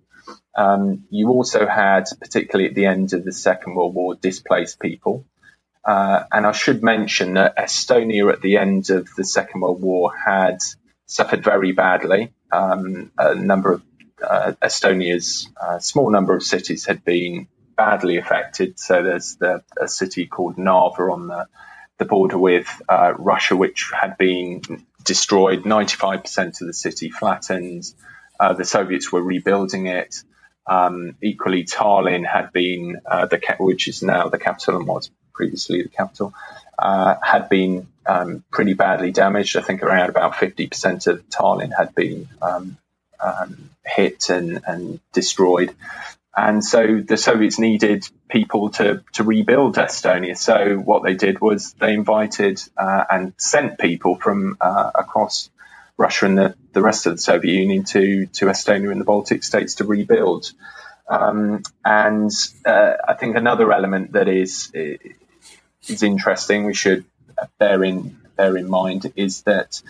Um, 0.56 1.06
you 1.10 1.30
also 1.30 1.68
had, 1.68 2.06
particularly 2.20 2.70
at 2.70 2.76
the 2.76 2.86
end 2.86 3.13
of 3.13 3.24
the 3.24 3.34
Second 3.34 3.76
World 3.76 3.94
War, 3.94 4.16
displaced 4.16 4.80
people. 4.80 5.26
Uh, 5.86 6.24
and 6.32 6.46
I 6.46 6.52
should 6.52 6.84
mention 6.84 7.36
that 7.36 7.58
Estonia 7.58 8.32
at 8.34 8.42
the 8.42 8.58
end 8.58 8.90
of 8.90 9.08
the 9.16 9.24
Second 9.24 9.62
World 9.62 9.82
War 9.82 10.12
had 10.13 10.58
suffered 11.06 11.44
very 11.44 11.72
badly. 11.72 12.34
Um, 12.52 13.12
a 13.18 13.36
number 13.36 13.74
of 13.74 13.84
uh, 14.22 14.54
Estonia's 14.62 15.48
uh, 15.60 15.80
small 15.80 16.12
number 16.12 16.36
of 16.36 16.44
cities 16.44 16.86
had 16.86 17.06
been 17.06 17.48
badly 17.78 18.18
affected. 18.18 18.80
So 18.80 19.04
there's 19.04 19.38
the, 19.38 19.63
a 19.80 19.88
city 19.88 20.26
called 20.26 20.58
Narva 20.58 21.04
on 21.04 21.28
the, 21.28 21.48
the 22.00 22.06
border 22.06 22.38
with 22.38 22.68
uh, 22.90 23.13
Russia, 23.18 23.56
which 23.56 23.92
had 23.94 24.18
been 24.18 24.62
destroyed. 25.04 25.63
95% 25.63 26.62
of 26.62 26.68
the 26.68 26.74
city 26.74 27.10
flattened. 27.10 27.86
Uh, 28.39 28.54
the 28.54 28.65
Soviets 28.65 29.12
were 29.12 29.21
rebuilding 29.21 29.88
it. 29.88 30.23
Um, 30.65 31.15
equally, 31.21 31.63
Tallinn 31.63 32.26
had 32.26 32.52
been 32.52 33.00
uh, 33.06 33.26
the 33.28 33.39
which 33.60 33.88
is 33.88 34.04
now 34.04 34.30
the 34.30 34.38
capital 34.38 34.78
and 34.78 34.88
was 34.88 35.10
previously 35.34 35.84
the 35.84 35.89
capital, 35.89 36.34
uh, 36.78 37.15
had 37.21 37.47
been 37.47 37.88
um, 38.06 38.43
pretty 38.52 38.73
badly 38.73 39.12
damaged. 39.12 39.56
I 39.56 39.62
think 39.62 39.84
around 39.84 40.10
about 40.10 40.34
50% 40.34 41.08
of 41.08 41.30
Tallinn 41.30 41.71
had 41.78 41.95
been 41.95 42.28
um, 42.41 42.78
um, 43.23 43.69
hit 43.86 44.30
and, 44.30 44.62
and 44.67 45.00
destroyed. 45.13 45.73
And 46.36 46.63
so 46.63 47.02
the 47.02 47.17
Soviets 47.17 47.58
needed 47.58 48.08
people 48.30 48.69
to, 48.71 49.04
to 49.13 49.23
rebuild 49.23 49.76
Estonia. 49.76 50.38
So 50.38 50.78
what 50.78 51.04
they 51.04 51.15
did 51.15 51.41
was 51.41 51.73
they 51.73 51.93
invited 51.93 52.62
uh, 52.78 53.06
and 53.10 53.34
sent 53.38 53.80
people 53.80 54.15
from 54.15 54.58
uh, 54.62 54.91
across 54.93 55.50
Russia 55.97 56.25
and 56.25 56.38
the, 56.38 56.55
the 56.73 56.81
rest 56.81 57.05
of 57.05 57.13
the 57.13 57.21
Soviet 57.21 57.53
Union 57.53 57.83
to, 57.86 58.27
to 58.27 58.45
Estonia 58.45 58.91
and 58.91 59.01
the 59.01 59.05
Baltic 59.05 59.43
states 59.43 59.75
to 59.75 59.83
rebuild. 59.83 60.51
Um, 61.10 61.63
and 61.83 62.31
uh, 62.65 62.93
I 63.07 63.13
think 63.13 63.36
another 63.36 63.71
element 63.71 64.12
that 64.13 64.27
is 64.27 64.71
is 64.73 66.03
interesting, 66.03 66.65
we 66.65 66.73
should 66.73 67.05
bear 67.60 67.83
in 67.83 68.17
bear 68.36 68.57
in 68.57 68.69
mind, 68.69 69.13
is 69.15 69.43
that 69.43 69.81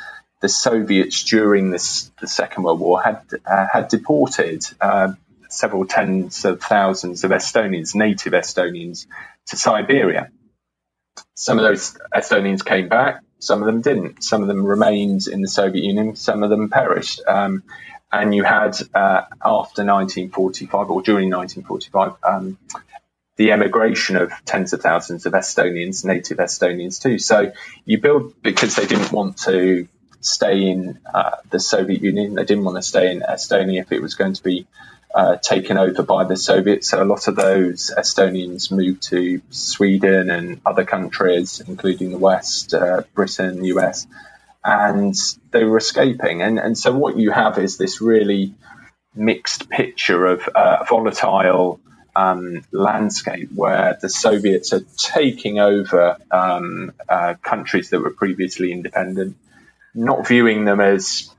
the 0.41 0.49
Soviets 0.49 1.23
during 1.23 1.71
this 1.71 2.11
the 2.21 2.27
Second 2.27 2.63
World 2.63 2.79
War 2.79 3.01
had 3.01 3.21
uh, 3.45 3.65
had 3.71 3.87
deported 3.87 4.63
uh, 4.79 5.13
several 5.49 5.85
tens 5.85 6.45
of 6.45 6.61
thousands 6.61 7.23
of 7.23 7.31
Estonians, 7.31 7.95
native 7.95 8.33
Estonians, 8.33 9.07
to 9.47 9.57
Siberia. 9.57 10.29
Some 11.33 11.57
of 11.57 11.63
those 11.63 11.97
Estonians 12.13 12.63
came 12.63 12.89
back, 12.89 13.23
some 13.39 13.61
of 13.61 13.65
them 13.65 13.81
didn't. 13.81 14.23
Some 14.23 14.41
of 14.41 14.47
them 14.47 14.65
remained 14.65 15.27
in 15.27 15.41
the 15.41 15.47
Soviet 15.47 15.83
Union, 15.83 16.15
some 16.15 16.43
of 16.43 16.49
them 16.49 16.69
perished. 16.69 17.21
Um, 17.27 17.63
and 18.11 18.33
you 18.33 18.43
had 18.43 18.77
uh, 18.93 19.23
after 19.43 19.83
1945 19.83 20.89
or 20.89 21.01
during 21.01 21.29
1945 21.29 22.13
um, 22.23 22.57
the 23.35 23.51
emigration 23.51 24.15
of 24.17 24.31
tens 24.45 24.73
of 24.73 24.81
thousands 24.81 25.25
of 25.25 25.33
Estonians, 25.33 26.03
native 26.03 26.37
Estonians 26.37 27.01
too. 27.01 27.19
So 27.19 27.51
you 27.85 27.99
build 28.01 28.41
because 28.41 28.75
they 28.75 28.87
didn't 28.87 29.11
want 29.11 29.37
to 29.39 29.87
stay 30.21 30.69
in 30.69 30.99
uh, 31.13 31.37
the 31.51 31.59
Soviet 31.59 32.01
Union. 32.01 32.33
They 32.33 32.45
didn't 32.45 32.63
want 32.63 32.77
to 32.77 32.81
stay 32.81 33.11
in 33.11 33.21
Estonia 33.21 33.81
if 33.81 33.91
it 33.91 34.01
was 34.01 34.15
going 34.15 34.33
to 34.33 34.43
be 34.43 34.67
uh, 35.17 35.35
taken 35.37 35.79
over 35.79 36.03
by 36.03 36.25
the 36.25 36.37
Soviets. 36.37 36.89
So 36.89 37.01
a 37.01 37.03
lot 37.03 37.27
of 37.27 37.35
those 37.35 37.91
Estonians 37.97 38.71
moved 38.71 39.01
to 39.09 39.41
Sweden 39.49 40.29
and 40.29 40.61
other 40.63 40.85
countries, 40.85 41.59
including 41.59 42.11
the 42.11 42.19
West, 42.19 42.75
uh, 42.75 43.01
Britain, 43.15 43.63
US, 43.65 44.05
and 44.63 45.15
they 45.49 45.63
were 45.63 45.77
escaping. 45.77 46.43
And, 46.43 46.59
and 46.59 46.77
so 46.77 46.95
what 46.95 47.17
you 47.17 47.31
have 47.31 47.57
is 47.57 47.79
this 47.79 47.99
really 47.99 48.53
mixed 49.15 49.71
picture 49.71 50.27
of 50.27 50.47
uh, 50.49 50.83
volatile 50.87 51.79
um, 52.15 52.63
landscape 52.71 53.49
where 53.55 53.97
the 53.99 54.09
Soviets 54.09 54.71
are 54.71 54.85
taking 54.97 55.57
over 55.57 56.17
um, 56.29 56.93
uh, 57.09 57.33
countries 57.41 57.89
that 57.89 58.01
were 58.01 58.13
previously 58.13 58.71
independent, 58.71 59.35
not 59.95 60.27
viewing 60.27 60.65
them 60.65 60.79
as 60.79 61.33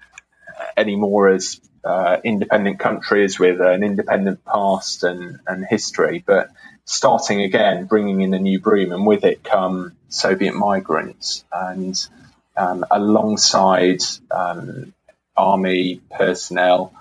anymore 0.77 1.29
as 1.29 1.61
uh, 1.89 2.21
independent 2.23 2.79
countries 2.79 3.39
with 3.39 3.61
an 3.61 3.83
independent 3.83 4.45
past 4.45 5.05
and, 5.05 5.41
and 5.47 5.65
history, 5.65 6.23
but 6.27 6.51
starting 6.85 7.41
again, 7.43 7.87
bringing 7.87 8.21
in 8.21 8.35
a 8.35 8.39
new 8.39 8.61
broom, 8.61 8.93
and 8.93 9.07
with 9.07 9.25
it 9.25 9.43
come 9.43 9.93
Soviet 10.09 10.55
migrants. 10.55 11.45
And 11.53 11.97
um, 12.57 12.85
alongside 12.91 14.03
um, 14.31 14.93
army 15.37 16.01
personnel, 16.11 16.93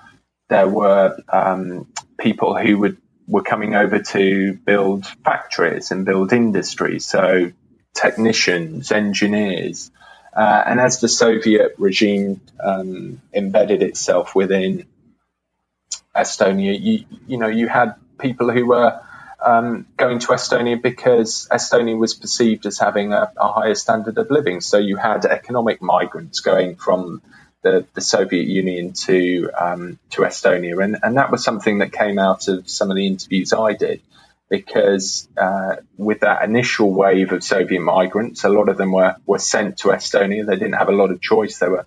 there 0.50 0.69
were 0.69 1.17
um, 1.28 1.88
people 2.17 2.58
who 2.58 2.78
would, 2.80 2.97
were 3.28 3.43
coming 3.43 3.76
over 3.76 4.00
to 4.00 4.54
build 4.65 5.06
factories 5.26 5.91
and 5.91 6.06
build 6.06 6.32
industries. 6.32 7.06
So 7.06 7.52
technicians, 7.93 8.91
engineers, 8.91 9.91
uh, 10.38 10.63
and 10.67 10.80
as 10.80 11.00
the 11.00 11.10
Soviet 11.10 11.73
regime 11.80 12.41
um, 12.63 13.19
embedded 13.34 13.82
itself 13.82 14.36
within 14.36 14.86
Estonia, 16.15 16.80
you, 16.80 17.06
you 17.26 17.38
know, 17.38 17.47
you 17.47 17.67
had 17.67 17.95
people 18.19 18.52
who 18.52 18.67
were 18.67 19.02
um, 19.43 19.88
going 19.97 20.19
to 20.19 20.28
Estonia 20.28 20.80
because 20.80 21.47
Estonia 21.52 21.97
was 21.97 22.13
perceived 22.13 22.67
as 22.67 22.78
having 22.78 23.13
a, 23.13 23.32
a, 23.36 23.52
higher 23.52 23.73
standard 23.73 24.19
of 24.19 24.30
living. 24.30 24.62
So 24.62 24.78
you 24.78 24.95
had 24.95 25.26
economic 25.26 25.82
migrants 25.82 26.41
going 26.41 26.76
from 26.76 27.23
the, 27.63 27.88
the 27.95 28.02
Soviet 28.02 28.45
Union 28.45 28.93
to 28.93 29.50
um, 29.60 30.00
to 30.12 30.21
Estonia, 30.21 30.84
and, 30.84 30.97
and 31.02 31.17
that 31.17 31.32
was 31.32 31.43
something 31.43 31.80
that 31.80 31.91
came 31.91 32.19
out 32.19 32.47
of 32.47 32.69
some 32.69 32.91
of 32.91 32.95
the 32.95 33.08
interviews 33.08 33.54
I 33.54 33.73
did 33.73 34.02
because 34.50 35.28
uh, 35.38 35.78
with 35.98 36.22
that 36.22 36.44
initial 36.44 36.92
wave 36.92 37.32
of 37.32 37.44
Soviet 37.44 37.82
migrants, 37.82 38.44
a 38.44 38.50
lot 38.50 38.70
of 38.70 38.78
them 38.78 38.92
were, 38.92 39.16
were 39.26 39.40
sent 39.40 39.80
to 39.80 39.90
Estonia. 39.90 40.46
They 40.46 40.56
didn't 40.56 40.74
have 40.74 40.90
a 40.90 40.94
lot 40.94 41.12
of 41.12 41.22
choice. 41.22 41.60
They 41.60 41.68
were 41.68 41.86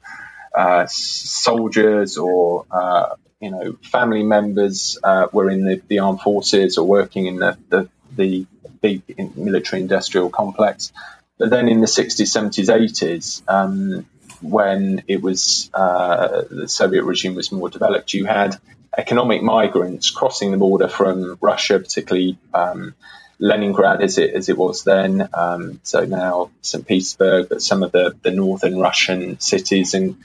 uh, 0.55 0.87
soldiers 0.89 2.19
or 2.19 2.67
uh, 2.71 3.15
you 3.41 3.51
know 3.51 3.77
family 3.83 4.23
members 4.23 4.99
uh, 5.03 5.29
were 5.33 5.49
in 5.49 5.65
the, 5.65 5.81
the, 5.89 6.01
armed 6.01 6.21
forces 6.21 6.77
or 6.77 6.87
working 6.87 7.27
in 7.27 7.37
the, 7.37 7.57
the, 7.69 7.89
the 8.17 8.47
big 8.81 9.03
military 9.37 9.83
industrial 9.83 10.29
complex. 10.29 10.93
But 11.39 11.51
then 11.51 11.69
in 11.69 11.81
the 11.81 11.87
60s, 11.87 12.21
70s, 12.21 12.69
80s, 12.69 13.43
um, 13.49 14.07
when 14.43 15.05
it 15.07 15.23
was 15.23 15.71
uh, 15.73 16.43
the 16.51 16.69
Soviet 16.69 17.05
regime 17.05 17.35
was 17.35 17.51
more 17.51 17.71
developed, 17.71 18.13
you 18.13 18.27
had 18.27 18.59
economic 18.97 19.43
migrants 19.43 20.11
crossing 20.11 20.51
the 20.51 20.57
border 20.57 20.89
from 20.89 21.39
Russia, 21.41 21.79
particularly 21.79 22.39
um, 22.53 22.95
Leningrad 23.39 24.03
as 24.03 24.19
it 24.19 24.35
as 24.35 24.49
it 24.49 24.59
was 24.59 24.85
then. 24.85 25.29
Um, 25.33 25.81
so 25.83 26.05
now 26.05 26.51
St. 26.61 26.87
Petersburg, 26.87 27.49
but 27.49 27.63
some 27.63 27.83
of 27.83 27.93
the, 27.93 28.15
the 28.23 28.31
northern 28.31 28.79
Russian 28.79 29.41
cities, 29.41 29.95
and 29.95 30.17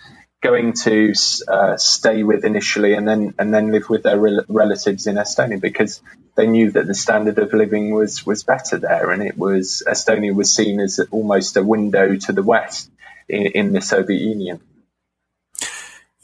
going 0.42 0.74
to 0.74 1.14
uh, 1.48 1.78
stay 1.78 2.24
with 2.24 2.44
initially, 2.44 2.94
and 2.94 3.08
then 3.08 3.34
and 3.40 3.54
then 3.54 3.72
live 3.72 3.90
with 3.90 4.04
their 4.04 4.20
rel- 4.20 4.46
relatives 4.48 5.08
in 5.08 5.16
Estonia 5.16 5.60
because 5.60 6.02
they 6.36 6.48
knew 6.48 6.72
that 6.72 6.88
the 6.88 6.94
standard 6.94 7.40
of 7.40 7.54
living 7.54 7.94
was 7.94 8.26
was 8.26 8.44
better 8.44 8.78
there, 8.78 9.12
and 9.12 9.24
it 9.24 9.38
was 9.38 9.84
Estonia 9.88 10.36
was 10.36 10.54
seen 10.54 10.80
as 10.80 11.00
almost 11.12 11.56
a 11.56 11.64
window 11.64 12.16
to 12.16 12.34
the 12.34 12.44
west 12.44 12.92
in, 13.30 13.46
in 13.48 13.74
the 13.74 13.82
Soviet 13.82 14.22
Union. 14.22 14.60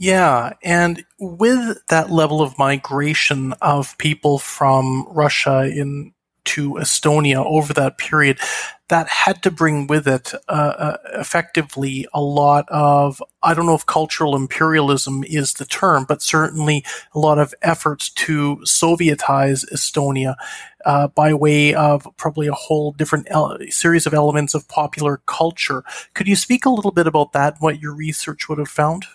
Yeah, 0.01 0.53
and 0.63 1.05
with 1.19 1.77
that 1.89 2.09
level 2.09 2.41
of 2.41 2.57
migration 2.57 3.53
of 3.61 3.95
people 3.99 4.39
from 4.39 5.05
Russia 5.07 5.69
in 5.71 6.13
to 6.43 6.71
Estonia 6.71 7.45
over 7.45 7.71
that 7.73 7.99
period, 7.99 8.39
that 8.89 9.07
had 9.07 9.43
to 9.43 9.51
bring 9.51 9.85
with 9.85 10.07
it 10.07 10.33
uh, 10.49 10.51
uh, 10.51 10.97
effectively 11.13 12.07
a 12.15 12.19
lot 12.19 12.65
of, 12.69 13.21
I 13.43 13.53
don't 13.53 13.67
know 13.67 13.75
if 13.75 13.85
cultural 13.85 14.35
imperialism 14.35 15.23
is 15.23 15.53
the 15.53 15.65
term, 15.65 16.05
but 16.09 16.23
certainly 16.23 16.83
a 17.13 17.19
lot 17.19 17.37
of 17.37 17.53
efforts 17.61 18.09
to 18.09 18.57
Sovietize 18.65 19.71
Estonia 19.71 20.33
uh, 20.83 21.09
by 21.09 21.31
way 21.35 21.75
of 21.75 22.07
probably 22.17 22.47
a 22.47 22.53
whole 22.53 22.91
different 22.91 23.27
series 23.71 24.07
of 24.07 24.15
elements 24.15 24.55
of 24.55 24.67
popular 24.67 25.21
culture. 25.27 25.83
Could 26.15 26.27
you 26.27 26.35
speak 26.35 26.65
a 26.65 26.71
little 26.71 26.91
bit 26.91 27.05
about 27.05 27.33
that, 27.33 27.53
and 27.53 27.61
what 27.61 27.79
your 27.79 27.93
research 27.93 28.49
would 28.49 28.57
have 28.57 28.67
found? 28.67 29.05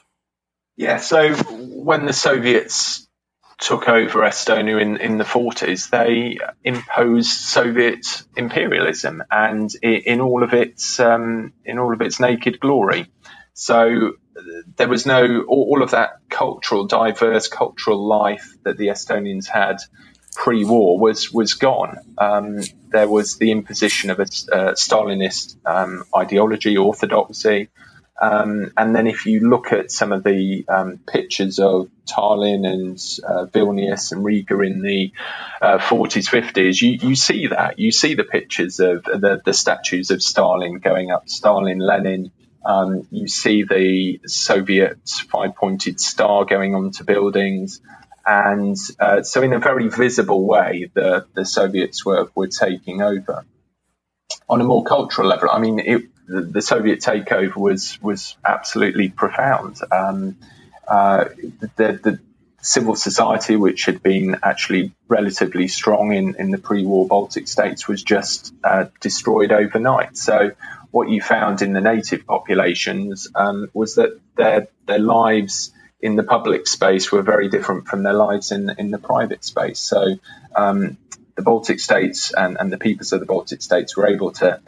Yeah, 0.76 0.98
so 0.98 1.34
when 1.34 2.04
the 2.04 2.12
Soviets 2.12 3.08
took 3.58 3.88
over 3.88 4.20
Estonia 4.20 4.80
in, 4.80 4.98
in 4.98 5.16
the 5.16 5.24
40s, 5.24 5.88
they 5.88 6.38
imposed 6.62 7.30
Soviet 7.30 8.22
imperialism 8.36 9.22
and 9.30 9.70
in 9.82 10.20
all 10.20 10.42
of 10.42 10.52
its 10.52 11.00
um, 11.00 11.54
in 11.64 11.78
all 11.78 11.94
of 11.94 12.02
its 12.02 12.20
naked 12.20 12.60
glory. 12.60 13.06
So 13.54 14.12
there 14.76 14.88
was 14.88 15.06
no 15.06 15.44
all 15.48 15.82
of 15.82 15.92
that 15.92 16.20
cultural, 16.28 16.86
diverse 16.86 17.48
cultural 17.48 18.06
life 18.06 18.54
that 18.64 18.76
the 18.76 18.88
Estonians 18.88 19.48
had 19.48 19.78
pre-war 20.34 20.98
was 20.98 21.32
was 21.32 21.54
gone. 21.54 21.96
Um, 22.18 22.60
there 22.90 23.08
was 23.08 23.38
the 23.38 23.50
imposition 23.50 24.10
of 24.10 24.18
a, 24.18 24.24
a 24.24 24.72
Stalinist 24.74 25.56
um, 25.64 26.04
ideology, 26.14 26.76
orthodoxy, 26.76 27.70
Um, 28.20 28.72
and 28.76 28.96
then 28.96 29.06
if 29.06 29.26
you 29.26 29.48
look 29.48 29.72
at 29.72 29.90
some 29.90 30.12
of 30.12 30.24
the 30.24 30.64
um, 30.68 30.98
pictures 31.06 31.58
of 31.58 31.90
Tallinn 32.06 32.66
and 32.66 32.96
uh, 33.24 33.46
Vilnius 33.46 34.12
and 34.12 34.24
Riga 34.24 34.58
in 34.60 34.80
the 34.80 35.12
uh, 35.60 35.78
40s, 35.78 36.28
50s, 36.28 36.80
you, 36.80 37.08
you 37.08 37.14
see 37.14 37.48
that. 37.48 37.78
You 37.78 37.92
see 37.92 38.14
the 38.14 38.24
pictures 38.24 38.80
of 38.80 39.04
the, 39.04 39.42
the 39.44 39.52
statues 39.52 40.10
of 40.10 40.22
Stalin 40.22 40.78
going 40.78 41.10
up, 41.10 41.28
Stalin, 41.28 41.78
Lenin. 41.78 42.32
Um, 42.64 43.06
you 43.10 43.28
see 43.28 43.62
the 43.62 44.20
Soviet 44.26 44.98
five 45.30 45.54
pointed 45.54 46.00
star 46.00 46.44
going 46.44 46.74
onto 46.74 47.04
buildings. 47.04 47.80
And 48.24 48.76
uh, 48.98 49.22
so, 49.22 49.42
in 49.42 49.52
a 49.52 49.60
very 49.60 49.88
visible 49.88 50.44
way, 50.44 50.90
the, 50.92 51.26
the 51.34 51.44
Soviets 51.44 52.04
were, 52.04 52.28
were 52.34 52.48
taking 52.48 53.02
over. 53.02 53.44
On 54.48 54.60
a 54.60 54.64
more 54.64 54.82
cultural 54.82 55.28
level, 55.28 55.48
I 55.48 55.60
mean, 55.60 55.78
it, 55.78 56.02
the, 56.26 56.62
Soviet 56.62 57.00
takeover 57.00 57.56
was 57.56 58.00
was 58.02 58.36
absolutely 58.44 59.08
profound. 59.08 59.78
Um, 59.90 60.36
uh, 60.86 61.26
the, 61.76 62.00
the, 62.02 62.20
civil 62.62 62.96
society, 62.96 63.54
which 63.54 63.84
had 63.84 64.02
been 64.02 64.38
actually 64.42 64.92
relatively 65.06 65.68
strong 65.68 66.12
in, 66.12 66.34
in 66.36 66.50
the 66.50 66.58
pre-war 66.58 67.06
Baltic 67.06 67.46
states, 67.46 67.86
was 67.86 68.02
just 68.02 68.52
uh, 68.64 68.86
destroyed 69.00 69.52
overnight. 69.52 70.16
So 70.16 70.50
what 70.90 71.08
you 71.08 71.22
found 71.22 71.62
in 71.62 71.74
the 71.74 71.80
native 71.80 72.26
populations 72.26 73.28
um, 73.36 73.68
was 73.72 73.94
that 73.96 74.18
their 74.36 74.66
their 74.86 74.98
lives 74.98 75.70
in 76.00 76.16
the 76.16 76.24
public 76.24 76.66
space 76.66 77.12
were 77.12 77.22
very 77.22 77.48
different 77.48 77.86
from 77.86 78.02
their 78.02 78.14
lives 78.14 78.50
in 78.50 78.68
in 78.78 78.90
the 78.90 78.98
private 78.98 79.44
space. 79.44 79.78
So 79.78 80.16
um, 80.56 80.96
the 81.36 81.42
Baltic 81.42 81.78
states 81.78 82.32
and, 82.32 82.56
and 82.58 82.72
the 82.72 82.78
peoples 82.78 83.12
of 83.12 83.20
the 83.20 83.26
Baltic 83.26 83.62
states 83.62 83.96
were 83.96 84.08
able 84.08 84.32
to 84.32 84.60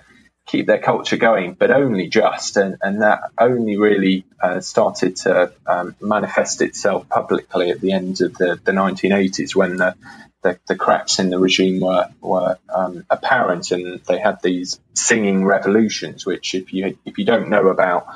keep 0.49 0.67
their 0.67 0.79
culture 0.79 1.17
going, 1.17 1.53
but 1.55 1.71
only 1.71 2.09
just, 2.09 2.57
and, 2.57 2.77
and 2.83 3.03
that 3.03 3.21
only 3.39 3.77
really 3.77 4.25
uh, 4.43 4.61
started 4.61 5.15
to 5.17 5.53
um, 5.67 5.95
manifest 6.01 6.63
itself 6.63 7.09
publicly 7.09 7.71
at 7.71 7.81
the 7.81 7.93
end 7.93 8.21
of 8.23 8.35
the, 8.35 8.59
the 8.65 8.73
1980s 8.73 9.55
when 9.55 9.77
the, 9.77 9.95
the, 10.43 10.59
the, 10.67 10.75
cracks 10.75 11.19
in 11.19 11.29
the 11.31 11.39
regime 11.39 11.81
were, 11.81 12.09
were 12.21 12.59
um, 12.75 13.05
apparent, 13.11 13.71
and 13.73 14.01
they 14.05 14.19
had 14.19 14.41
these 14.43 14.81
singing 14.95 15.45
revolutions, 15.45 16.25
which 16.25 16.55
if 16.55 16.73
you 16.73 16.97
if 17.05 17.19
you 17.19 17.25
don't 17.25 17.51
know 17.51 17.69
about, 17.69 18.07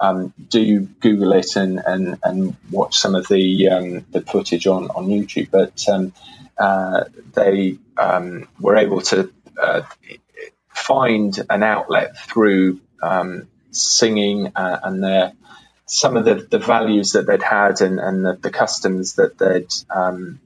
um, 0.00 0.32
do 0.48 0.80
Google 0.80 1.32
it 1.32 1.56
and, 1.56 1.80
and, 1.84 2.18
and 2.22 2.56
watch 2.70 2.96
some 2.96 3.14
of 3.14 3.28
the 3.28 3.68
um, 3.68 4.06
the 4.12 4.22
footage 4.22 4.66
on, 4.66 4.90
on 4.90 5.08
YouTube. 5.08 5.50
But 5.50 5.86
um, 5.88 6.12
uh, 6.56 7.04
they 7.34 7.78
um, 7.98 8.48
were 8.60 8.76
able 8.76 9.00
to 9.02 9.32
uh, 9.60 9.82
find 10.74 11.38
an 11.50 11.62
outlet 11.62 12.16
through 12.16 12.80
um, 13.02 13.48
singing 13.70 14.52
uh, 14.54 14.80
and 14.82 15.02
their 15.02 15.32
some 15.86 16.16
of 16.16 16.24
the, 16.24 16.34
the 16.34 16.58
values 16.58 17.12
that 17.12 17.26
they'd 17.26 17.42
had 17.42 17.82
and, 17.82 18.00
and 18.00 18.24
the, 18.24 18.34
the 18.40 18.50
customs 18.50 19.16
that 19.16 19.36
they'd 19.36 19.68
um, 19.94 20.40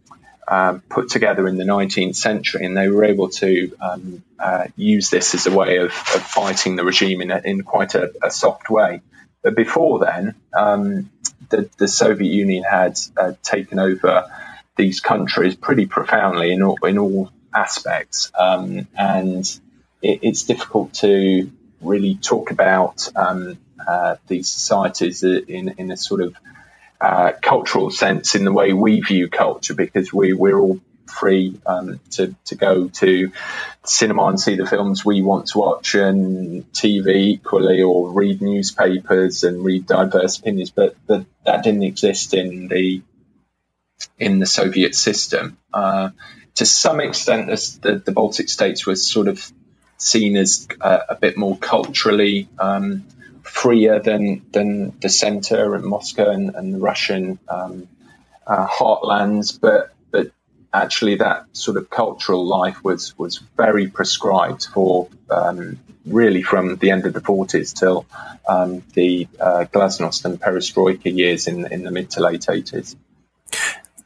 uh, 0.49 0.79
put 0.89 1.09
together 1.09 1.47
in 1.47 1.57
the 1.57 1.65
19th 1.65 2.17
century, 2.17 2.65
and 2.65 2.77
they 2.77 2.89
were 2.89 3.05
able 3.05 3.29
to 3.29 3.73
um, 3.81 4.23
uh, 4.39 4.67
use 4.77 5.11
this 5.11 5.35
as 5.35 5.47
a 5.47 5.53
way 5.53 5.79
of, 5.79 5.91
of 5.91 6.23
fighting 6.23 6.77
the 6.77 6.85
regime 6.85 7.21
in, 7.21 7.31
a, 7.31 7.41
in 7.45 7.63
quite 7.63 7.95
a, 7.95 8.13
a, 8.23 8.31
soft 8.31 8.71
way. 8.71 9.03
But 9.43 9.55
before 9.55 10.01
then, 10.01 10.35
um, 10.57 11.11
the, 11.49 11.69
the, 11.79 11.89
Soviet 11.89 12.31
Union 12.31 12.65
had 12.65 12.99
uh, 13.17 13.33
taken 13.43 13.79
over 13.79 14.31
these 14.77 15.01
countries 15.01 15.55
pretty 15.55 15.87
profoundly 15.87 16.53
in 16.53 16.63
all, 16.63 16.79
in 16.85 16.99
all 16.99 17.31
aspects, 17.55 18.31
um, 18.39 18.87
and 18.97 19.61
it, 20.03 20.21
it's 20.23 20.45
difficult 20.45 20.95
to 20.95 21.51
really 21.81 22.15
talk 22.17 22.51
about 22.51 23.09
um, 23.17 23.59
uh, 23.87 24.17
these 24.27 24.49
societies 24.49 25.23
in, 25.23 25.75
in 25.79 25.91
a 25.91 25.97
sort 25.97 26.21
of 26.21 26.37
uh, 27.01 27.33
cultural 27.43 27.91
sense 27.91 28.35
in 28.35 28.45
the 28.45 28.53
way 28.53 28.73
we 28.73 29.01
view 29.01 29.29
culture 29.29 29.75
because 29.75 30.13
we, 30.13 30.33
we're 30.33 30.59
all 30.59 30.81
free 31.07 31.61
um, 31.67 32.01
to, 32.11 32.35
to 32.47 32.55
go 32.55 32.89
to 32.89 33.31
cinema 33.85 34.27
and 34.27 34.41
see 34.41 34.57
the 34.57 34.67
films 34.67 35.05
we 35.05 35.23
want 35.23 35.47
to 35.47 35.59
watch 35.59 35.95
and 35.95 36.71
TV 36.73 37.15
equally 37.17 37.83
or 37.83 38.13
read 38.13 38.43
newspapers 38.43 39.45
and 39.45 39.65
read 39.65 39.87
diverse 39.87 40.39
opinions 40.39 40.71
but, 40.71 40.97
that 41.07 41.63
didn't 41.63 41.85
exist 41.85 42.35
in 42.35 42.69
the 42.69 43.03
in 44.19 44.41
the 44.41 44.47
Soviet 44.47 44.95
system. 44.95 45.57
Uh, 45.73 46.11
to 46.57 46.67
some 46.67 47.01
extent 47.01 47.47
the, 47.47 48.03
the 48.05 48.13
Baltic 48.13 48.49
states 48.49 48.87
were 48.87 48.97
sort 48.97 49.29
of 49.29 49.53
seen 49.99 50.37
as 50.37 50.69
uh, 50.81 51.01
a 51.09 51.15
bit 51.15 51.37
more 51.37 51.57
culturally 51.57 52.49
um, 52.59 53.05
freer 53.43 54.01
than 54.01 54.45
than 54.53 54.99
the 55.01 55.09
centre 55.09 55.75
and 55.75 55.85
Moscow 55.85 56.31
and, 56.31 56.55
and 56.55 56.75
the 56.75 56.79
Russian 56.79 57.39
um, 57.49 57.89
uh, 58.47 58.67
heartlands, 58.67 59.59
but 59.61 59.95
but 60.11 60.31
actually 60.73 61.17
that 61.17 61.47
sort 61.53 61.77
of 61.77 61.89
cultural 61.89 62.45
life 62.45 62.83
was 62.85 63.17
was 63.19 63.39
very 63.57 63.89
prescribed 63.89 64.67
for 64.67 65.09
um, 65.31 65.79
really 66.05 66.43
from 66.43 66.77
the 66.77 66.91
end 66.91 67.07
of 67.07 67.13
the 67.13 67.21
40s 67.21 67.75
till 67.75 68.07
um, 68.49 68.83
the 68.95 69.27
uh, 69.41 69.65
glasnost 69.73 70.25
and 70.25 70.41
perestroika 70.41 71.15
years 71.15 71.47
in 71.47 71.73
in 71.73 71.83
the 71.83 71.91
mid 71.91 72.11
to 72.11 72.21
late 72.21 72.43
80s. 72.43 72.97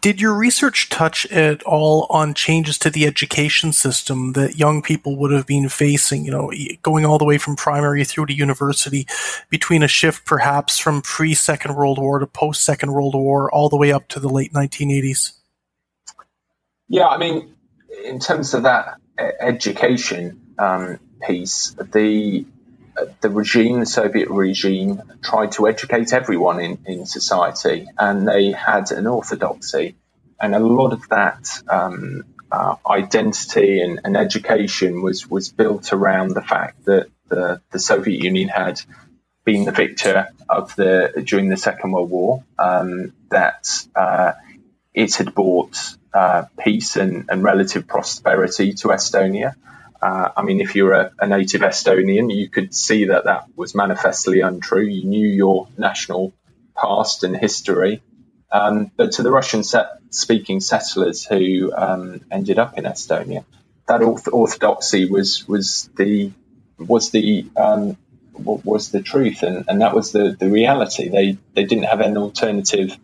Did 0.00 0.20
your 0.20 0.34
research 0.34 0.88
touch 0.88 1.26
at 1.26 1.62
all 1.64 2.06
on 2.08 2.32
changes 2.32 2.78
to 2.78 2.90
the 2.90 3.06
education 3.06 3.72
system 3.72 4.32
that 4.32 4.56
young 4.56 4.80
people 4.80 5.16
would 5.16 5.30
have 5.30 5.46
been 5.46 5.68
facing, 5.68 6.24
you 6.24 6.30
know, 6.30 6.50
going 6.82 7.04
all 7.04 7.18
the 7.18 7.24
way 7.26 7.36
from 7.36 7.54
primary 7.54 8.04
through 8.04 8.26
to 8.26 8.32
university 8.32 9.06
between 9.50 9.82
a 9.82 9.88
shift 9.88 10.24
perhaps 10.24 10.78
from 10.78 11.02
pre 11.02 11.34
Second 11.34 11.76
World 11.76 11.98
War 11.98 12.18
to 12.18 12.26
post 12.26 12.64
Second 12.64 12.92
World 12.92 13.14
War 13.14 13.50
all 13.52 13.68
the 13.68 13.76
way 13.76 13.92
up 13.92 14.08
to 14.08 14.20
the 14.20 14.28
late 14.28 14.52
1980s? 14.54 15.32
Yeah, 16.88 17.06
I 17.06 17.18
mean, 17.18 17.54
in 18.04 18.20
terms 18.20 18.54
of 18.54 18.62
that 18.62 18.98
education 19.18 20.54
um, 20.58 20.98
piece, 21.20 21.76
the 21.78 22.46
the 23.20 23.30
regime, 23.30 23.80
the 23.80 23.86
Soviet 23.86 24.28
regime, 24.30 25.02
tried 25.22 25.52
to 25.52 25.68
educate 25.68 26.12
everyone 26.12 26.60
in, 26.60 26.78
in 26.86 27.06
society, 27.06 27.86
and 27.98 28.26
they 28.26 28.52
had 28.52 28.90
an 28.92 29.06
orthodoxy. 29.06 29.96
And 30.40 30.54
a 30.54 30.58
lot 30.58 30.92
of 30.92 31.08
that 31.10 31.48
um, 31.68 32.24
uh, 32.50 32.76
identity 32.88 33.80
and, 33.80 34.00
and, 34.04 34.16
education 34.16 35.02
was, 35.02 35.28
was 35.28 35.52
built 35.52 35.92
around 35.92 36.30
the 36.34 36.42
fact 36.42 36.84
that 36.86 37.08
the, 37.28 37.60
the 37.70 37.78
Soviet 37.78 38.22
Union 38.22 38.48
had 38.48 38.80
been 39.44 39.64
the 39.64 39.72
victor 39.72 40.28
of 40.48 40.74
the 40.76 41.22
during 41.24 41.48
the 41.48 41.56
Second 41.56 41.92
World 41.92 42.10
War, 42.10 42.44
um, 42.58 43.12
that 43.30 43.68
uh, 43.94 44.32
it 44.94 45.14
had 45.14 45.34
brought 45.34 45.76
uh, 46.12 46.44
peace 46.58 46.96
and, 46.96 47.26
and 47.28 47.42
relative 47.42 47.86
prosperity 47.86 48.72
to 48.74 48.88
Estonia. 48.88 49.54
Uh, 50.02 50.30
I 50.36 50.42
mean, 50.42 50.60
if 50.60 50.74
you're 50.74 50.92
a, 50.92 51.12
a, 51.18 51.26
native 51.26 51.60
Estonian, 51.60 52.34
you 52.34 52.48
could 52.48 52.74
see 52.74 53.06
that 53.06 53.24
that 53.24 53.44
was 53.54 53.74
manifestly 53.74 54.40
untrue. 54.40 54.86
You 54.86 55.04
knew 55.04 55.28
your 55.28 55.68
national 55.76 56.32
past 56.74 57.22
and 57.22 57.36
history. 57.36 58.02
Um, 58.50 58.90
but 58.96 59.12
to 59.12 59.22
the 59.22 59.30
Russian 59.30 59.62
set, 59.62 59.90
speaking 60.10 60.60
settlers 60.60 61.24
who 61.24 61.72
um, 61.76 62.22
ended 62.30 62.58
up 62.58 62.78
in 62.78 62.84
Estonia, 62.84 63.44
that 63.86 64.02
orthodoxy 64.02 65.08
was 65.10 65.46
was 65.46 65.90
the 65.96 66.32
was 66.78 67.10
the 67.10 67.46
um, 67.56 67.96
was 68.32 68.90
the 68.90 69.02
truth, 69.02 69.42
and, 69.42 69.64
and 69.68 69.82
that 69.82 69.94
was 69.94 70.12
the, 70.12 70.36
the 70.38 70.48
reality. 70.48 71.08
They 71.08 71.36
they 71.54 71.64
didn't 71.64 71.84
have 71.84 72.00
an 72.00 72.16
alternative 72.16 72.96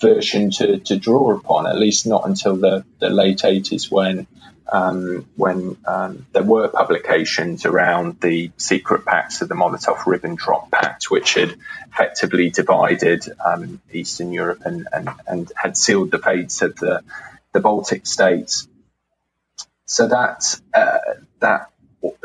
version 0.00 0.50
to, 0.50 0.78
to 0.80 0.96
draw 0.96 1.36
upon, 1.36 1.66
at 1.66 1.78
least 1.78 2.06
not 2.06 2.26
until 2.26 2.56
the, 2.56 2.84
the 2.98 3.08
late 3.08 3.38
80s 3.38 3.90
when 3.90 4.26
um, 4.70 5.26
when 5.36 5.76
um, 5.86 6.26
there 6.32 6.42
were 6.42 6.68
publications 6.68 7.66
around 7.66 8.20
the 8.20 8.50
secret 8.56 9.04
pacts 9.04 9.42
of 9.42 9.48
the 9.48 9.54
Molotov-Ribbentrop 9.54 10.70
Pact, 10.70 11.10
which 11.10 11.34
had 11.34 11.54
effectively 11.92 12.50
divided 12.50 13.24
um, 13.44 13.80
Eastern 13.92 14.32
Europe 14.32 14.62
and, 14.64 14.88
and, 14.92 15.08
and 15.26 15.52
had 15.54 15.76
sealed 15.76 16.10
the 16.10 16.18
fates 16.18 16.62
of 16.62 16.76
the, 16.76 17.02
the 17.52 17.60
Baltic 17.60 18.06
states. 18.06 18.68
So 19.86 20.08
that 20.08 20.60
uh, 20.72 20.98
that 21.40 21.70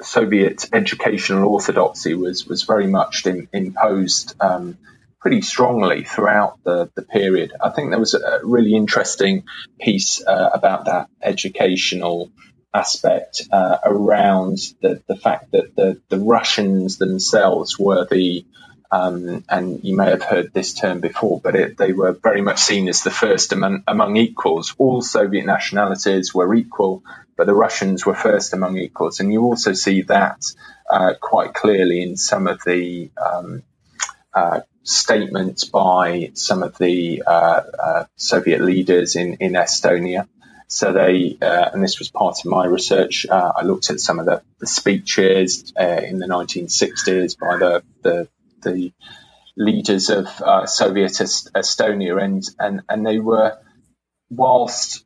Soviet 0.01 0.69
educational 0.73 1.49
orthodoxy 1.49 2.13
was 2.13 2.47
was 2.47 2.63
very 2.63 2.87
much 2.87 3.25
in, 3.25 3.49
imposed 3.51 4.33
um, 4.39 4.77
pretty 5.19 5.41
strongly 5.41 6.03
throughout 6.03 6.59
the, 6.63 6.89
the 6.95 7.01
period. 7.01 7.51
I 7.61 7.69
think 7.69 7.89
there 7.89 7.99
was 7.99 8.13
a 8.13 8.39
really 8.43 8.73
interesting 8.73 9.43
piece 9.79 10.25
uh, 10.25 10.49
about 10.53 10.85
that 10.85 11.09
educational 11.21 12.31
aspect 12.73 13.41
uh, 13.51 13.77
around 13.83 14.59
the, 14.81 15.01
the 15.07 15.15
fact 15.15 15.51
that 15.51 15.75
the, 15.75 15.99
the 16.09 16.19
Russians 16.19 16.97
themselves 16.97 17.77
were 17.77 18.05
the, 18.05 18.45
um, 18.91 19.43
and 19.49 19.83
you 19.83 19.97
may 19.97 20.09
have 20.09 20.23
heard 20.23 20.53
this 20.53 20.73
term 20.73 20.99
before, 21.01 21.41
but 21.41 21.55
it, 21.55 21.77
they 21.77 21.93
were 21.93 22.13
very 22.13 22.41
much 22.41 22.59
seen 22.59 22.87
as 22.87 23.03
the 23.03 23.11
first 23.11 23.51
among, 23.51 23.83
among 23.87 24.15
equals. 24.17 24.75
All 24.77 25.01
Soviet 25.01 25.45
nationalities 25.45 26.33
were 26.33 26.53
equal, 26.53 27.03
but 27.35 27.47
the 27.47 27.55
Russians 27.55 28.05
were 28.05 28.15
first 28.15 28.53
among 28.53 28.77
equals. 28.77 29.19
And 29.19 29.33
you 29.33 29.41
also 29.43 29.73
see 29.73 30.03
that 30.03 30.45
uh, 30.89 31.13
quite 31.19 31.53
clearly 31.53 32.03
in 32.03 32.17
some 32.17 32.47
of 32.47 32.61
the 32.65 33.09
um, 33.17 33.63
uh, 34.33 34.61
statements 34.83 35.65
by 35.65 36.31
some 36.35 36.63
of 36.63 36.77
the 36.77 37.23
uh, 37.27 37.31
uh, 37.31 38.05
Soviet 38.17 38.61
leaders 38.61 39.15
in, 39.15 39.35
in 39.35 39.53
Estonia. 39.53 40.27
So 40.67 40.93
they, 40.93 41.37
uh, 41.41 41.71
and 41.73 41.83
this 41.83 41.99
was 41.99 42.11
part 42.11 42.37
of 42.39 42.45
my 42.51 42.65
research. 42.65 43.25
Uh, 43.29 43.53
I 43.55 43.63
looked 43.63 43.89
at 43.89 43.99
some 43.99 44.19
of 44.19 44.25
the, 44.25 44.43
the 44.59 44.67
speeches 44.67 45.73
uh, 45.79 45.83
in 45.83 46.19
the 46.19 46.27
1960s 46.27 47.37
by 47.39 47.57
the 47.57 47.83
the, 48.03 48.29
the 48.63 48.93
leaders 49.57 50.09
of 50.09 50.27
Soviet 50.69 51.21
Est- 51.21 51.51
Estonia, 51.55 52.23
and 52.23 52.43
and 52.59 52.81
and 52.89 53.05
they 53.05 53.19
were, 53.19 53.57
whilst 54.29 55.03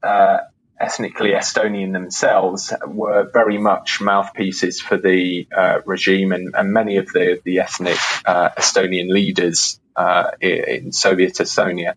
ethnically 0.84 1.32
Estonian 1.32 1.94
themselves 1.94 2.74
were 2.86 3.30
very 3.32 3.58
much 3.58 4.02
mouthpieces 4.02 4.82
for 4.82 4.98
the 4.98 5.48
uh, 5.56 5.80
regime, 5.86 6.34
and, 6.34 6.54
and, 6.56 6.74
many 6.74 6.98
of 6.98 7.08
the, 7.08 7.42
the 7.46 7.60
ethnic 7.60 7.98
uh, 8.26 8.50
Estonian 8.58 9.10
leaders 9.10 9.80
uh, 9.96 10.32
in 10.42 10.92
Soviet 10.92 11.36
Estonia 11.36 11.94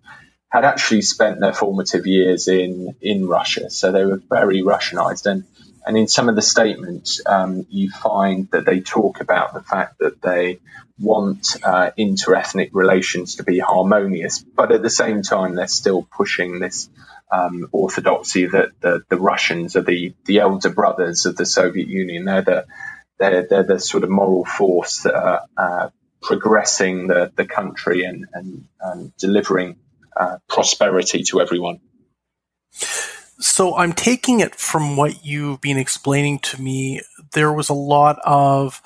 had 0.49 0.65
actually 0.65 1.03
spent 1.03 1.41
their 1.41 1.53
formative 1.53 2.07
years 2.07 2.47
in, 2.47 2.95
in 3.01 3.27
Russia. 3.27 3.71
So 3.71 3.91
they 3.91 4.05
were 4.05 4.23
very 4.31 4.63
Russianized. 4.63 5.27
And, 5.27 5.45
and 5.85 5.99
in 5.99 6.07
some 6.07 6.29
of 6.29 6.37
the 6.37 6.43
statements, 6.43 7.21
um, 7.27 7.67
you 7.69 7.91
find 7.91 8.49
that 8.53 8.65
they 8.65 8.81
talk 8.81 9.21
about 9.21 9.53
the 9.53 9.63
fact 9.63 9.99
that 9.99 10.23
they 10.23 10.61
want 10.99 11.57
uh, 11.63 11.91
inter-ethnic 11.97 12.71
relations 12.73 13.37
to 13.37 13.43
be 13.43 13.59
harmonious, 13.59 14.39
but 14.39 14.71
at 14.71 14.83
the 14.83 14.91
same 14.91 15.23
time, 15.23 15.57
they're 15.57 15.67
still 15.67 16.03
pushing 16.17 16.61
this 16.61 16.89
um, 17.31 17.69
orthodoxy 17.73 18.47
that 18.47 18.81
the, 18.81 19.03
the, 19.09 19.17
Russians 19.17 19.77
are 19.77 19.83
the, 19.83 20.15
the 20.27 20.39
elder 20.39 20.71
brothers 20.71 21.27
of 21.27 21.37
the 21.37 21.47
Soviet 21.47 21.89
Union. 21.89 22.25
They're 22.25 22.43
the 22.43 22.67
they're, 23.19 23.47
they're 23.49 23.63
the 23.63 23.81
sort 23.81 24.05
of 24.05 24.11
moral 24.11 24.45
force 24.45 25.03
that 25.03 25.15
are 25.15 25.41
uh, 25.57 25.89
progressing 26.23 27.07
the, 27.07 27.33
the 27.35 27.47
country 27.47 28.05
and, 28.05 28.27
and, 28.33 28.69
and 28.81 29.17
delivering 29.17 29.77
uh, 30.17 30.39
prosperity 30.49 31.23
to 31.23 31.41
everyone. 31.41 31.81
So 33.39 33.77
I'm 33.77 33.93
taking 33.93 34.41
it 34.41 34.55
from 34.55 34.97
what 34.97 35.25
you've 35.25 35.61
been 35.61 35.79
explaining 35.79 36.41
to 36.41 36.61
me. 36.61 37.01
There 37.33 37.53
was 37.53 37.69
a 37.69 37.75
lot 37.75 38.19
of 38.25 38.83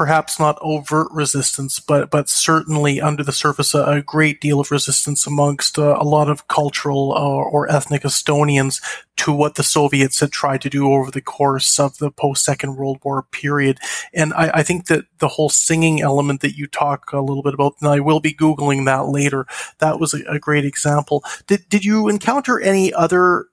perhaps 0.00 0.40
not 0.40 0.56
overt 0.62 1.08
resistance, 1.12 1.78
but 1.78 2.10
but 2.10 2.26
certainly 2.26 3.02
under 3.02 3.22
the 3.22 3.34
surface 3.34 3.74
a, 3.74 3.84
a 3.84 4.00
great 4.00 4.40
deal 4.40 4.58
of 4.58 4.70
resistance 4.70 5.26
amongst 5.26 5.78
uh, 5.78 5.94
a 6.00 6.04
lot 6.04 6.30
of 6.30 6.48
cultural 6.48 7.12
or, 7.12 7.44
or, 7.44 7.70
ethnic 7.70 8.00
Estonians 8.00 8.80
to 9.16 9.30
what 9.30 9.56
the 9.56 9.62
Soviets 9.62 10.18
had 10.20 10.32
tried 10.32 10.62
to 10.62 10.70
do 10.70 10.90
over 10.90 11.10
the 11.10 11.20
course 11.20 11.78
of 11.78 11.98
the 11.98 12.10
post 12.10 12.46
Second 12.46 12.76
World 12.76 12.98
War 13.04 13.24
period. 13.30 13.76
And 14.14 14.32
I, 14.32 14.50
I, 14.54 14.62
think 14.62 14.86
that 14.86 15.04
the 15.18 15.28
whole 15.28 15.50
singing 15.50 16.00
element 16.00 16.40
that 16.40 16.56
you 16.56 16.66
talk 16.66 17.12
a 17.12 17.20
little 17.20 17.42
bit 17.42 17.52
about, 17.52 17.74
and 17.82 17.90
I 17.90 18.00
will 18.00 18.20
be 18.20 18.32
googling 18.32 18.86
that 18.86 19.08
later. 19.08 19.46
That 19.80 20.00
was 20.00 20.14
a, 20.14 20.22
a 20.24 20.38
great 20.38 20.64
example. 20.64 21.22
Did 21.46 21.68
did 21.68 21.84
you 21.84 22.08
encounter 22.08 22.58
any 22.58 22.90
other 22.94 23.49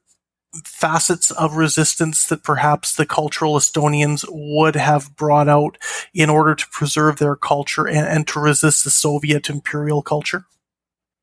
facets 0.63 1.31
of 1.31 1.55
resistance 1.55 2.25
that 2.27 2.43
perhaps 2.43 2.95
the 2.95 3.05
cultural 3.05 3.55
Estonians 3.55 4.25
would 4.29 4.75
have 4.75 5.15
brought 5.15 5.47
out 5.47 5.77
in 6.13 6.29
order 6.29 6.55
to 6.55 6.67
preserve 6.71 7.17
their 7.17 7.35
culture 7.35 7.87
and, 7.87 8.07
and 8.07 8.27
to 8.27 8.39
resist 8.39 8.83
the 8.83 8.89
Soviet 8.89 9.49
imperial 9.49 10.01
culture? 10.01 10.45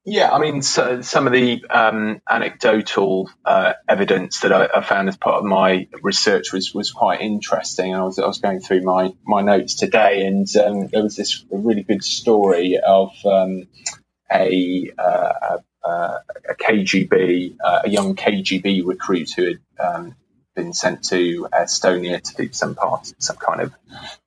Yeah, 0.07 0.31
I 0.31 0.39
mean, 0.39 0.61
so 0.61 1.01
some 1.01 1.27
of 1.27 1.33
the 1.33 1.65
um, 1.71 2.21
anecdotal 2.29 3.31
uh, 3.43 3.73
evidence 3.89 4.41
that 4.41 4.53
I, 4.53 4.69
I, 4.75 4.83
found 4.83 5.09
as 5.09 5.17
part 5.17 5.37
of 5.37 5.45
my 5.45 5.89
research 6.03 6.53
was, 6.53 6.75
was 6.75 6.93
quite 6.93 7.23
interesting. 7.23 7.95
I 7.95 8.03
was, 8.03 8.19
I 8.19 8.27
was 8.27 8.39
going 8.39 8.61
through 8.61 8.83
my, 8.83 9.15
my 9.27 9.41
notes 9.41 9.77
today, 9.77 10.27
and 10.27 10.47
um, 10.57 10.89
there 10.89 11.03
was 11.03 11.17
this 11.17 11.47
really 11.51 11.85
good 11.85 12.05
story 12.05 12.79
of 12.87 13.13
um, 13.25 13.67
a, 14.31 14.91
uh, 14.99 15.59
uh, 15.85 16.19
a 16.49 16.55
KGB, 16.55 17.57
uh, 17.63 17.83
a 17.85 17.89
young 17.89 18.17
KGB 18.17 18.85
recruit 18.87 19.31
who 19.37 19.45
had 19.47 19.59
um, 19.79 20.17
been 20.55 20.73
sent 20.73 21.05
to 21.05 21.49
Estonia 21.53 22.23
to 22.23 22.35
do 22.37 22.53
some 22.53 22.75
part, 22.75 23.13
some 23.19 23.37
kind 23.37 23.61
of 23.61 23.75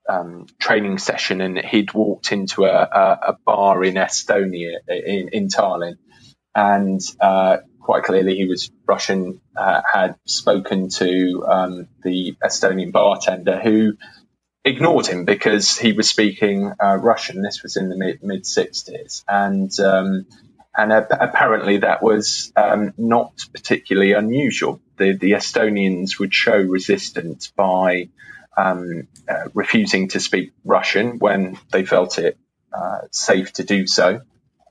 um, 0.08 0.48
training 0.60 0.98
session, 0.98 1.42
and 1.42 1.58
he'd 1.58 1.94
walked 1.94 2.32
into 2.32 2.66
a, 2.66 2.70
a, 2.70 3.20
a 3.30 3.38
bar 3.46 3.84
in 3.84 3.96
Estonia, 3.96 4.78
in, 4.88 5.30
in 5.30 5.48
Tallinn, 5.48 5.98
and 6.56 7.02
uh, 7.20 7.58
quite 7.80 8.04
clearly 8.04 8.36
he 8.36 8.46
was 8.48 8.72
Russian. 8.86 9.42
Uh, 9.56 9.82
had 9.92 10.16
spoken 10.26 10.90
to 10.90 11.46
um, 11.48 11.88
the 12.04 12.36
Estonian 12.44 12.92
bartender 12.92 13.60
who 13.60 13.94
ignored 14.64 15.08
him 15.08 15.26
because 15.26 15.78
he 15.78 15.94
was 15.94 16.10
speaking 16.10 16.72
uh, 16.84 16.98
Russian. 16.98 17.42
This 17.42 17.64
was 17.64 17.78
in 17.78 17.90
the 17.90 18.18
mid 18.22 18.46
sixties, 18.46 19.24
and 19.28 19.72
um, 19.80 20.26
and 20.78 20.92
apparently 20.94 21.78
that 21.78 22.04
was 22.04 22.54
um, 22.56 22.94
not 22.98 23.34
particularly 23.52 24.14
unusual. 24.14 24.80
The, 24.98 25.14
the, 25.14 25.32
Estonians 25.32 26.20
would 26.20 26.34
show 26.34 26.56
resistance 26.56 27.52
by 27.56 28.10
um, 28.56 29.08
uh, 29.28 29.50
refusing 29.56 30.10
to 30.10 30.20
speak 30.20 30.54
Russian 30.64 31.18
when 31.18 31.58
they 31.72 31.84
felt 31.84 32.20
it 32.20 32.38
uh, 32.72 33.00
safe 33.12 33.54
to 33.54 33.64
do 33.64 33.88
so. 33.88 34.22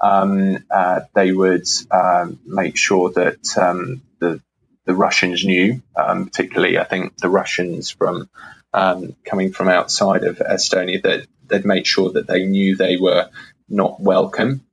Um, 0.01 0.65
uh, 0.71 1.01
they 1.13 1.33
would 1.33 1.67
um, 1.91 2.39
make 2.47 2.77
sure 2.77 3.11
that 3.11 3.59
um, 3.59 4.03
the, 4.21 4.41
the 4.85 4.95
Russians 4.95 5.45
knew, 5.45 5.83
um, 5.97 6.27
particularly 6.27 6.79
I 6.79 6.85
think 6.85 7.17
the 7.17 7.31
Russians 7.31 7.91
from 7.91 8.29
coming 8.73 9.53
from 9.53 9.69
outside 9.69 10.25
of 10.25 10.37
Estonia, 10.39 11.03
that 11.03 11.27
they'd 11.47 11.65
make 11.65 11.87
sure 11.87 12.13
that 12.13 12.27
they 12.27 12.45
knew 12.45 12.77
they 12.77 12.99
were 12.99 13.31
not 13.69 13.99
welcome 13.99 14.66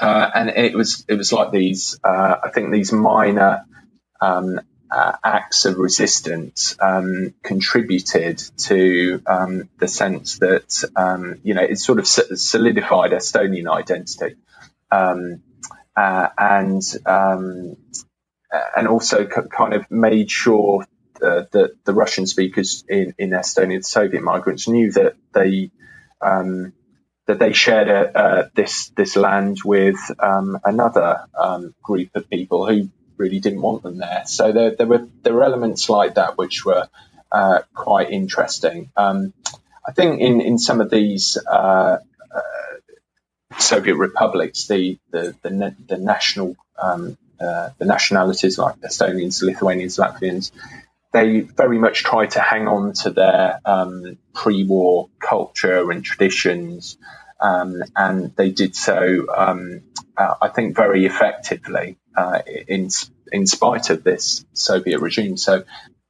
uh, 0.00 0.30
and 0.34 0.50
it 0.50 0.74
was 0.74 1.04
it 1.08 1.14
was 1.14 1.32
like 1.32 1.50
these 1.50 1.98
uh, 2.04 2.36
I 2.44 2.50
think 2.50 2.72
these 2.72 2.92
minor 2.92 3.64
um, 4.20 4.60
uh, 4.90 5.12
acts 5.24 5.64
of 5.64 5.78
resistance 5.78 6.76
um, 6.80 7.34
contributed 7.42 8.42
to 8.58 9.22
um, 9.26 9.68
the 9.78 9.88
sense 9.88 10.38
that 10.38 10.84
um, 10.96 11.40
you 11.42 11.54
know 11.54 11.62
it 11.62 11.78
sort 11.78 11.98
of 11.98 12.06
solidified 12.06 13.12
Estonian 13.12 13.70
identity. 13.70 14.36
Um, 14.90 15.42
uh, 15.96 16.28
and 16.36 16.82
um, 17.06 17.76
and 18.76 18.86
also 18.88 19.26
kind 19.26 19.74
of 19.74 19.90
made 19.90 20.30
sure 20.30 20.86
that 21.20 21.72
the 21.84 21.94
Russian 21.94 22.26
speakers 22.26 22.84
in, 22.88 23.14
in 23.18 23.30
Estonia, 23.30 23.78
the 23.78 23.82
Soviet 23.82 24.22
migrants, 24.22 24.68
knew 24.68 24.92
that 24.92 25.16
they 25.32 25.70
um, 26.20 26.72
that 27.26 27.38
they 27.38 27.52
shared 27.52 27.88
a, 27.88 28.18
uh, 28.18 28.48
this 28.54 28.90
this 28.90 29.16
land 29.16 29.58
with 29.64 29.98
um, 30.18 30.58
another 30.64 31.26
um, 31.38 31.74
group 31.82 32.10
of 32.14 32.30
people 32.30 32.66
who 32.66 32.88
really 33.16 33.40
didn't 33.40 33.62
want 33.62 33.82
them 33.82 33.98
there. 33.98 34.22
So 34.26 34.52
there, 34.52 34.74
there 34.74 34.86
were 34.86 35.06
there 35.22 35.34
were 35.34 35.44
elements 35.44 35.88
like 35.88 36.14
that 36.14 36.38
which 36.38 36.64
were 36.64 36.88
uh, 37.32 37.60
quite 37.74 38.10
interesting. 38.10 38.90
Um, 38.96 39.32
I 39.86 39.92
think 39.92 40.20
in 40.20 40.40
in 40.40 40.58
some 40.58 40.80
of 40.80 40.90
these 40.90 41.36
uh, 41.36 41.98
uh 42.34 43.58
Soviet 43.58 43.96
republics, 43.96 44.66
the 44.66 44.98
the 45.10 45.34
the, 45.42 45.76
the 45.88 45.98
national 45.98 46.56
um, 46.80 47.18
uh, 47.40 47.70
the 47.78 47.84
nationalities 47.84 48.58
like 48.58 48.76
Estonians, 48.76 49.42
Lithuanians, 49.42 49.96
Latvians, 49.96 50.52
they 51.16 51.40
very 51.40 51.78
much 51.78 52.04
try 52.04 52.26
to 52.26 52.40
hang 52.40 52.68
on 52.68 52.92
to 52.92 53.10
their 53.10 53.58
um, 53.64 54.18
pre-war 54.34 55.08
culture 55.18 55.90
and 55.90 56.04
traditions, 56.04 56.98
um, 57.40 57.82
and 57.96 58.36
they 58.36 58.50
did 58.50 58.76
so, 58.76 59.26
um, 59.34 59.80
uh, 60.14 60.34
I 60.42 60.48
think, 60.48 60.76
very 60.76 61.06
effectively 61.06 61.96
uh, 62.14 62.40
in 62.68 62.90
in 63.32 63.46
spite 63.46 63.88
of 63.88 64.04
this 64.04 64.44
Soviet 64.52 65.00
regime. 65.00 65.38
So, 65.38 65.64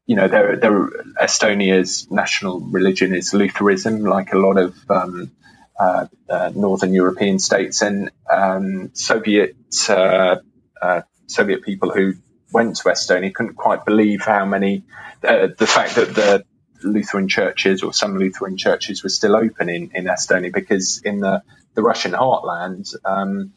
you 0.06 0.16
know, 0.16 0.26
there, 0.26 0.56
there, 0.56 0.90
Estonia's 1.22 2.10
national 2.10 2.60
religion 2.60 3.14
is 3.14 3.32
Lutheranism, 3.32 4.02
like 4.02 4.32
a 4.32 4.38
lot 4.38 4.58
of 4.58 4.74
um, 4.90 5.30
uh, 5.78 6.06
uh 6.28 6.50
northern 6.52 6.92
European 6.92 7.38
states, 7.38 7.80
and 7.80 8.10
um, 8.28 8.90
Soviet 8.94 9.54
uh, 9.88 10.36
uh, 10.82 11.02
Soviet 11.28 11.62
people 11.62 11.90
who 11.90 12.14
went 12.56 12.76
to 12.76 12.84
Estonia 12.84 13.34
couldn't 13.34 13.56
quite 13.56 13.84
believe 13.84 14.22
how 14.22 14.46
many 14.46 14.82
uh, 15.22 15.48
the 15.58 15.66
fact 15.66 15.96
that 15.96 16.14
the 16.14 16.42
Lutheran 16.82 17.28
churches 17.28 17.82
or 17.82 17.92
some 17.92 18.16
Lutheran 18.16 18.56
churches 18.56 19.02
were 19.02 19.10
still 19.10 19.36
open 19.36 19.68
in, 19.68 19.90
in 19.94 20.04
Estonia 20.06 20.50
because 20.54 21.02
in 21.04 21.20
the, 21.20 21.42
the 21.74 21.82
Russian 21.82 22.12
heartland, 22.12 22.94
um, 23.04 23.52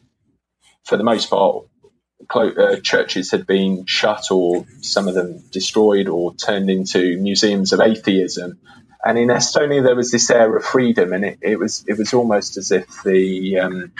for 0.84 0.98
the 0.98 1.04
most 1.04 1.30
part, 1.30 1.64
uh, 2.34 2.76
churches 2.82 3.30
had 3.30 3.46
been 3.46 3.86
shut 3.86 4.30
or 4.30 4.66
some 4.82 5.08
of 5.08 5.14
them 5.14 5.42
destroyed 5.50 6.06
or 6.06 6.34
turned 6.34 6.68
into 6.68 7.16
museums 7.18 7.72
of 7.72 7.80
atheism. 7.80 8.58
And 9.02 9.18
in 9.18 9.28
Estonia, 9.28 9.82
there 9.82 9.96
was 9.96 10.10
this 10.10 10.28
air 10.28 10.54
of 10.54 10.62
freedom, 10.62 11.14
and 11.14 11.24
it, 11.24 11.38
it 11.40 11.58
was 11.58 11.86
it 11.88 11.96
was 11.96 12.12
almost 12.12 12.58
as 12.58 12.70
if 12.70 13.02
the 13.02 13.58
um, 13.60 13.92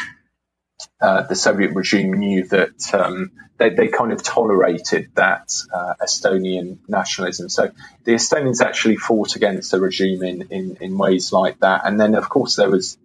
uh, 1.00 1.22
the 1.22 1.34
Soviet 1.34 1.74
regime 1.74 2.12
knew 2.12 2.46
that 2.48 2.94
um, 2.94 3.32
they, 3.58 3.70
they, 3.70 3.88
kind 3.88 4.12
of 4.12 4.22
tolerated 4.22 5.10
that 5.14 5.52
uh, 5.72 5.94
Estonian 6.02 6.78
nationalism. 6.88 7.48
So 7.48 7.70
the 8.04 8.12
Estonians 8.12 8.60
actually 8.60 8.96
fought 8.96 9.36
against 9.36 9.70
the 9.70 9.80
regime 9.80 10.22
in, 10.22 10.42
in, 10.50 10.76
in, 10.80 10.98
ways 10.98 11.32
like 11.32 11.60
that. 11.60 11.82
And 11.84 12.00
then, 12.00 12.14
of 12.14 12.28
course, 12.28 12.56
there 12.56 12.70
was 12.70 12.96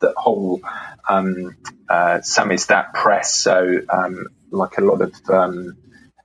the 0.00 0.12
whole 0.16 0.60
um, 1.08 1.56
uh, 1.88 2.18
samizdat 2.18 2.94
press. 2.94 3.34
So, 3.36 3.80
um, 3.88 4.26
like 4.50 4.78
a 4.78 4.82
lot 4.82 5.00
of 5.00 5.14
um, 5.28 5.76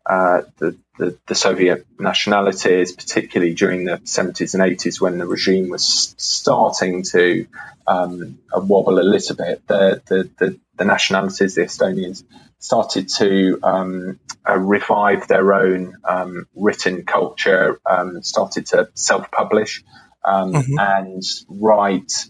uh, 0.06 0.42
the, 0.58 0.78
the, 0.98 1.18
the 1.28 1.36
Soviet 1.36 1.86
nationalities, 2.00 2.92
particularly 2.92 3.54
during 3.54 3.86
the 3.86 3.98
70s 3.98 4.54
and 4.54 4.64
80s 4.64 5.02
when 5.02 5.18
the 5.18 5.26
regime 5.26 5.70
was 5.70 6.16
starting 6.18 7.04
to 7.04 7.48
um, 7.88 8.40
wobble 8.54 9.00
a 9.00 9.02
little 9.02 9.36
bit, 9.36 9.66
the, 9.68 10.02
the, 10.08 10.30
the, 10.38 10.60
the, 10.78 10.86
nationalities, 10.86 11.56
the 11.56 11.62
Estonians, 11.62 12.24
started 12.60 13.10
to 13.10 13.60
um, 13.64 14.20
uh, 14.48 14.58
revive 14.58 15.28
their 15.28 15.54
own 15.54 15.96
um, 16.04 16.48
written 16.56 17.04
culture, 17.04 17.80
um, 17.86 18.24
started 18.24 18.66
to 18.68 18.90
self 18.96 19.30
publish 19.32 19.84
um, 20.24 20.54
mm-hmm. 20.54 20.80
and 20.80 21.24
write 21.50 22.26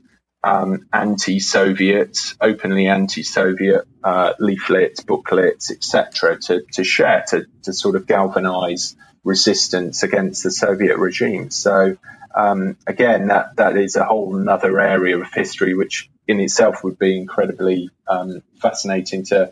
um, 0.46 0.88
anti-Soviet, 0.94 2.18
openly 2.40 2.86
anti-Soviet 2.86 3.86
uh, 4.04 4.34
leaflets, 4.40 5.02
booklets, 5.02 5.72
etc., 5.72 6.40
to, 6.40 6.62
to 6.74 6.84
share 6.84 7.26
to, 7.30 7.48
to 7.64 7.74
sort 7.74 7.96
of 7.96 8.06
galvanise 8.06 8.96
resistance 9.24 10.04
against 10.04 10.44
the 10.44 10.52
Soviet 10.52 10.98
regime. 11.00 11.50
So 11.50 11.98
um, 12.36 12.78
again, 12.86 13.30
that 13.30 13.56
that 13.56 13.76
is 13.76 13.96
a 13.96 14.06
whole 14.06 14.38
another 14.38 14.80
area 14.80 15.18
of 15.18 15.34
history, 15.34 15.74
which 15.74 16.12
in 16.28 16.40
itself 16.40 16.84
would 16.84 17.00
be 17.00 17.18
incredibly 17.18 17.90
um, 18.08 18.44
fascinating 18.62 19.26
to 19.26 19.52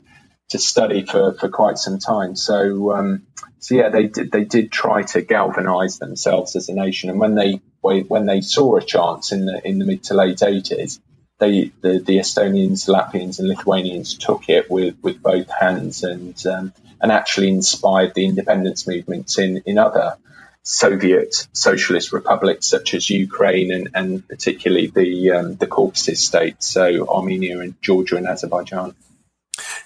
to 0.49 0.59
study 0.59 1.05
for, 1.05 1.33
for 1.33 1.49
quite 1.49 1.79
some 1.79 1.97
time. 1.97 2.35
So 2.35 2.93
um, 2.93 3.23
so 3.57 3.73
yeah, 3.73 3.89
they 3.89 4.07
did 4.07 4.31
they 4.31 4.43
did 4.43 4.71
try 4.71 5.01
to 5.01 5.21
galvanise 5.21 5.97
themselves 5.97 6.55
as 6.55 6.69
a 6.69 6.73
nation, 6.75 7.09
and 7.09 7.19
when 7.19 7.33
they 7.33 7.61
when 7.84 8.25
they 8.25 8.41
saw 8.41 8.77
a 8.77 8.84
chance 8.84 9.31
in 9.31 9.45
the 9.45 9.61
in 9.67 9.79
the 9.79 9.86
mid 9.86 10.03
to 10.05 10.13
late 10.13 10.41
eighties, 10.41 10.99
they 11.39 11.71
the, 11.81 11.99
the 11.99 12.17
Estonians, 12.17 12.88
Latvians, 12.88 13.39
and 13.39 13.47
Lithuanians 13.47 14.17
took 14.17 14.49
it 14.49 14.69
with, 14.71 14.95
with 15.01 15.21
both 15.21 15.49
hands 15.49 16.03
and 16.03 16.36
um, 16.47 16.73
and 17.01 17.11
actually 17.11 17.49
inspired 17.49 18.13
the 18.13 18.25
independence 18.25 18.88
movements 18.88 19.38
in 19.38 19.61
in 19.65 19.77
other 19.77 20.17
Soviet 20.63 21.47
socialist 21.51 22.13
republics 22.13 22.65
such 22.65 22.93
as 22.93 23.09
Ukraine 23.09 23.71
and, 23.73 23.89
and 23.93 24.27
particularly 24.27 24.88
the 24.88 25.31
um, 25.31 25.55
the 25.55 25.67
Caucasus 25.67 26.25
states, 26.25 26.67
so 26.67 27.07
Armenia 27.07 27.59
and 27.59 27.75
Georgia 27.81 28.15
and 28.15 28.27
Azerbaijan. 28.27 28.95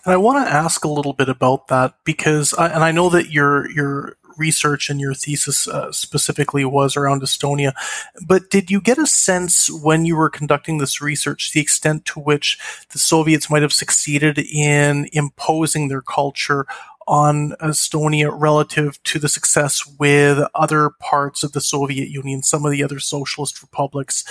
And 0.06 0.14
I 0.14 0.18
want 0.18 0.46
to 0.46 0.54
ask 0.54 0.86
a 0.86 0.88
little 0.88 1.14
bit 1.14 1.30
about 1.30 1.68
that 1.68 1.96
because, 2.06 2.54
I, 2.54 2.68
and 2.68 2.84
I 2.84 2.92
know 2.92 3.10
that 3.10 3.32
your 3.32 3.70
your 3.72 4.18
research 4.38 4.90
and 4.90 5.00
your 5.00 5.14
thesis 5.14 5.68
uh, 5.68 5.92
specifically 5.92 6.66
was 6.66 6.96
around 6.96 7.22
Estonia. 7.22 7.74
But 8.26 8.50
did 8.50 8.70
you 8.70 8.82
get 8.82 8.98
a 8.98 9.08
sense 9.08 9.70
when 9.70 10.06
you 10.06 10.16
were 10.16 10.30
conducting 10.30 10.78
this 10.78 11.02
research 11.02 11.52
the 11.52 11.60
extent 11.60 12.06
to 12.06 12.20
which 12.20 12.58
the 12.92 13.00
Soviets 13.00 13.50
might 13.50 13.62
have 13.62 13.74
succeeded 13.74 14.38
in 14.38 15.10
imposing 15.14 15.88
their 15.88 16.02
culture 16.02 16.66
on 17.08 17.54
Estonia 17.62 18.30
relative 18.34 19.02
to 19.04 19.18
the 19.18 19.30
success 19.30 19.90
with 19.98 20.40
other 20.54 20.92
parts 21.00 21.44
of 21.44 21.54
the 21.54 21.62
Soviet 21.62 22.10
Union, 22.10 22.44
some 22.44 22.66
of 22.66 22.72
the 22.72 22.84
other 22.84 23.00
socialist 23.00 23.62
republics? 23.62 24.24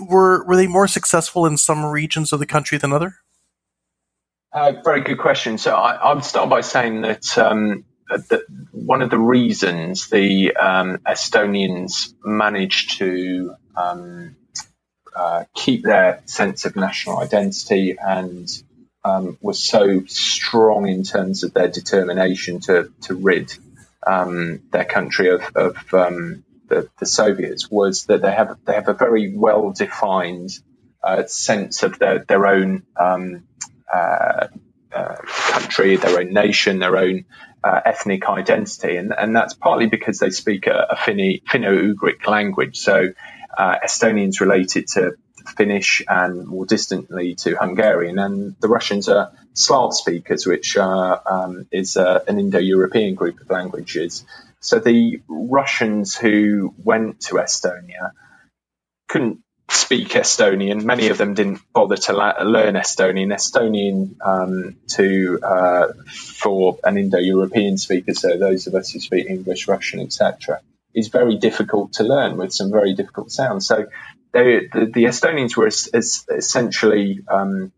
Were 0.00 0.44
were 0.46 0.56
they 0.56 0.66
more 0.66 0.88
successful 0.88 1.46
in 1.46 1.56
some 1.56 1.84
regions 1.84 2.32
of 2.32 2.40
the 2.40 2.46
country 2.46 2.78
than 2.78 2.92
other? 2.92 3.16
Uh, 4.52 4.72
very 4.84 5.02
good 5.02 5.18
question. 5.18 5.58
So 5.58 5.74
I, 5.74 5.94
I 5.94 6.14
would 6.14 6.24
start 6.24 6.48
by 6.48 6.62
saying 6.62 7.02
that 7.02 7.36
um, 7.36 7.84
one 8.72 9.02
of 9.02 9.10
the 9.10 9.18
reasons 9.18 10.08
the 10.08 10.54
um, 10.56 10.98
Estonians 10.98 12.14
managed 12.24 12.98
to 12.98 13.54
um, 13.76 14.36
uh, 15.14 15.44
keep 15.54 15.82
their 15.82 16.22
sense 16.26 16.64
of 16.64 16.76
national 16.76 17.18
identity 17.18 17.96
and 17.98 18.48
um, 19.04 19.38
was 19.40 19.62
so 19.62 20.04
strong 20.06 20.88
in 20.88 21.04
terms 21.04 21.44
of 21.44 21.54
their 21.54 21.68
determination 21.68 22.60
to, 22.60 22.92
to 23.02 23.14
rid 23.14 23.52
um, 24.06 24.62
their 24.70 24.84
country 24.84 25.30
of, 25.30 25.42
of 25.54 25.76
um, 25.94 26.44
the, 26.68 26.88
the, 26.98 27.06
Soviets 27.06 27.70
was 27.70 28.06
that 28.06 28.22
they 28.22 28.32
have 28.32 28.58
they 28.64 28.74
have 28.74 28.88
a 28.88 28.94
very 28.94 29.34
well 29.34 29.72
defined 29.72 30.50
uh, 31.02 31.24
sense 31.26 31.82
of 31.82 31.98
their 31.98 32.24
their 32.24 32.46
own 32.46 32.84
um, 32.98 33.44
uh, 33.92 34.48
uh, 34.92 35.16
country, 35.24 35.96
their 35.96 36.18
own 36.20 36.32
nation, 36.32 36.78
their 36.78 36.96
own 36.96 37.24
uh, 37.66 37.80
ethnic 37.84 38.28
identity, 38.28 38.96
and, 38.96 39.12
and 39.22 39.34
that's 39.34 39.54
partly 39.54 39.86
because 39.86 40.18
they 40.20 40.30
speak 40.30 40.66
a, 40.68 40.78
a 40.90 40.96
Finno-Ugric 40.96 42.26
language. 42.26 42.76
So 42.78 42.96
uh, 43.58 43.76
Estonians 43.84 44.40
related 44.40 44.86
to 44.94 45.16
Finnish 45.56 46.02
and 46.06 46.46
more 46.46 46.66
distantly 46.66 47.34
to 47.42 47.56
Hungarian, 47.56 48.18
and 48.18 48.54
the 48.60 48.68
Russians 48.68 49.08
are 49.08 49.32
Slav 49.54 49.94
speakers, 49.94 50.46
which 50.46 50.76
uh, 50.76 51.18
um, 51.34 51.66
is 51.72 51.96
uh, 51.96 52.20
an 52.28 52.38
Indo-European 52.38 53.14
group 53.14 53.40
of 53.40 53.50
languages. 53.50 54.24
So 54.60 54.78
the 54.78 55.20
Russians 55.28 56.14
who 56.14 56.74
went 56.90 57.20
to 57.22 57.34
Estonia 57.34 58.12
couldn't 59.08 59.40
speak 59.68 60.08
Estonian. 60.10 60.84
Many 60.84 61.08
of 61.08 61.18
them 61.18 61.34
didn't 61.34 61.60
bother 61.72 61.96
to 61.96 62.12
la- 62.12 62.42
learn 62.42 62.74
Estonian. 62.74 63.32
Estonian 63.32 64.16
um, 64.24 64.76
to 64.88 65.38
uh, 65.42 65.86
for 66.08 66.78
an 66.84 66.96
Indo-European 66.96 67.78
speaker, 67.78 68.14
so 68.14 68.36
those 68.38 68.66
of 68.66 68.74
us 68.74 68.90
who 68.90 69.00
speak 69.00 69.28
English, 69.28 69.66
Russian, 69.68 70.00
etc., 70.00 70.60
is 70.94 71.08
very 71.08 71.36
difficult 71.36 71.94
to 71.94 72.04
learn 72.04 72.36
with 72.36 72.52
some 72.52 72.70
very 72.70 72.94
difficult 72.94 73.30
sounds. 73.30 73.66
So 73.66 73.86
they, 74.32 74.68
the, 74.72 74.90
the, 74.92 75.04
Estonians 75.04 75.56
were 75.56 75.66
as, 75.66 75.88
as 75.92 76.24
essentially 76.30 77.20
um, 77.28 77.72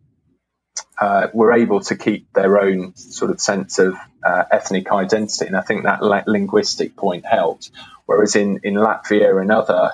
uh, 1.01 1.29
were 1.33 1.53
able 1.53 1.81
to 1.81 1.97
keep 1.97 2.33
their 2.33 2.61
own 2.61 2.95
sort 2.97 3.31
of 3.31 3.41
sense 3.41 3.79
of 3.79 3.97
uh, 4.25 4.45
ethnic 4.51 4.93
identity, 4.93 5.47
and 5.47 5.57
I 5.57 5.63
think 5.63 5.85
that 5.85 6.03
la- 6.03 6.23
linguistic 6.27 6.97
point 6.97 7.25
helped. 7.25 7.71
Whereas 8.07 8.37
in, 8.37 8.61
in 8.63 8.75
Latvia 8.75 9.41
and 9.41 9.53
other 9.53 9.93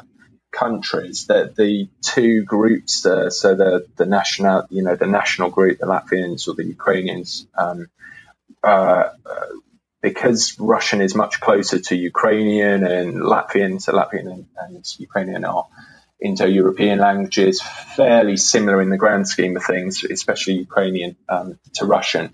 countries 0.55 1.27
that 1.27 1.57
the 1.57 1.89
two 2.01 2.45
groups 2.45 3.05
uh, 3.05 3.29
so 3.31 3.55
the 3.55 3.87
the 3.97 4.07
national 4.07 4.67
you 4.71 4.83
know 4.83 4.97
the 4.97 5.07
national 5.07 5.51
group 5.51 5.79
the 5.79 5.87
Latvians 5.87 6.49
or 6.49 6.55
the 6.55 6.65
Ukrainians 6.65 7.47
um, 7.59 7.89
uh, 8.63 9.11
uh, 9.27 9.47
because 10.01 10.57
Russian 10.59 11.01
is 11.01 11.15
much 11.15 11.41
closer 11.41 11.79
to 11.81 11.97
Ukrainian 11.97 12.87
and 12.87 13.17
Latvian 13.17 13.83
so 13.83 13.93
Latvian 13.93 14.33
and, 14.33 14.47
and 14.57 14.95
Ukrainian 14.99 15.45
are 15.45 15.67
Indo-European 16.23 16.99
languages 16.99 17.61
fairly 17.97 18.37
similar 18.37 18.81
in 18.81 18.91
the 18.91 18.97
grand 18.97 19.27
scheme 19.29 19.57
of 19.57 19.65
things 19.65 20.05
especially 20.05 20.55
Ukrainian 20.55 21.17
um, 21.29 21.59
to 21.75 21.85
Russian. 21.85 22.33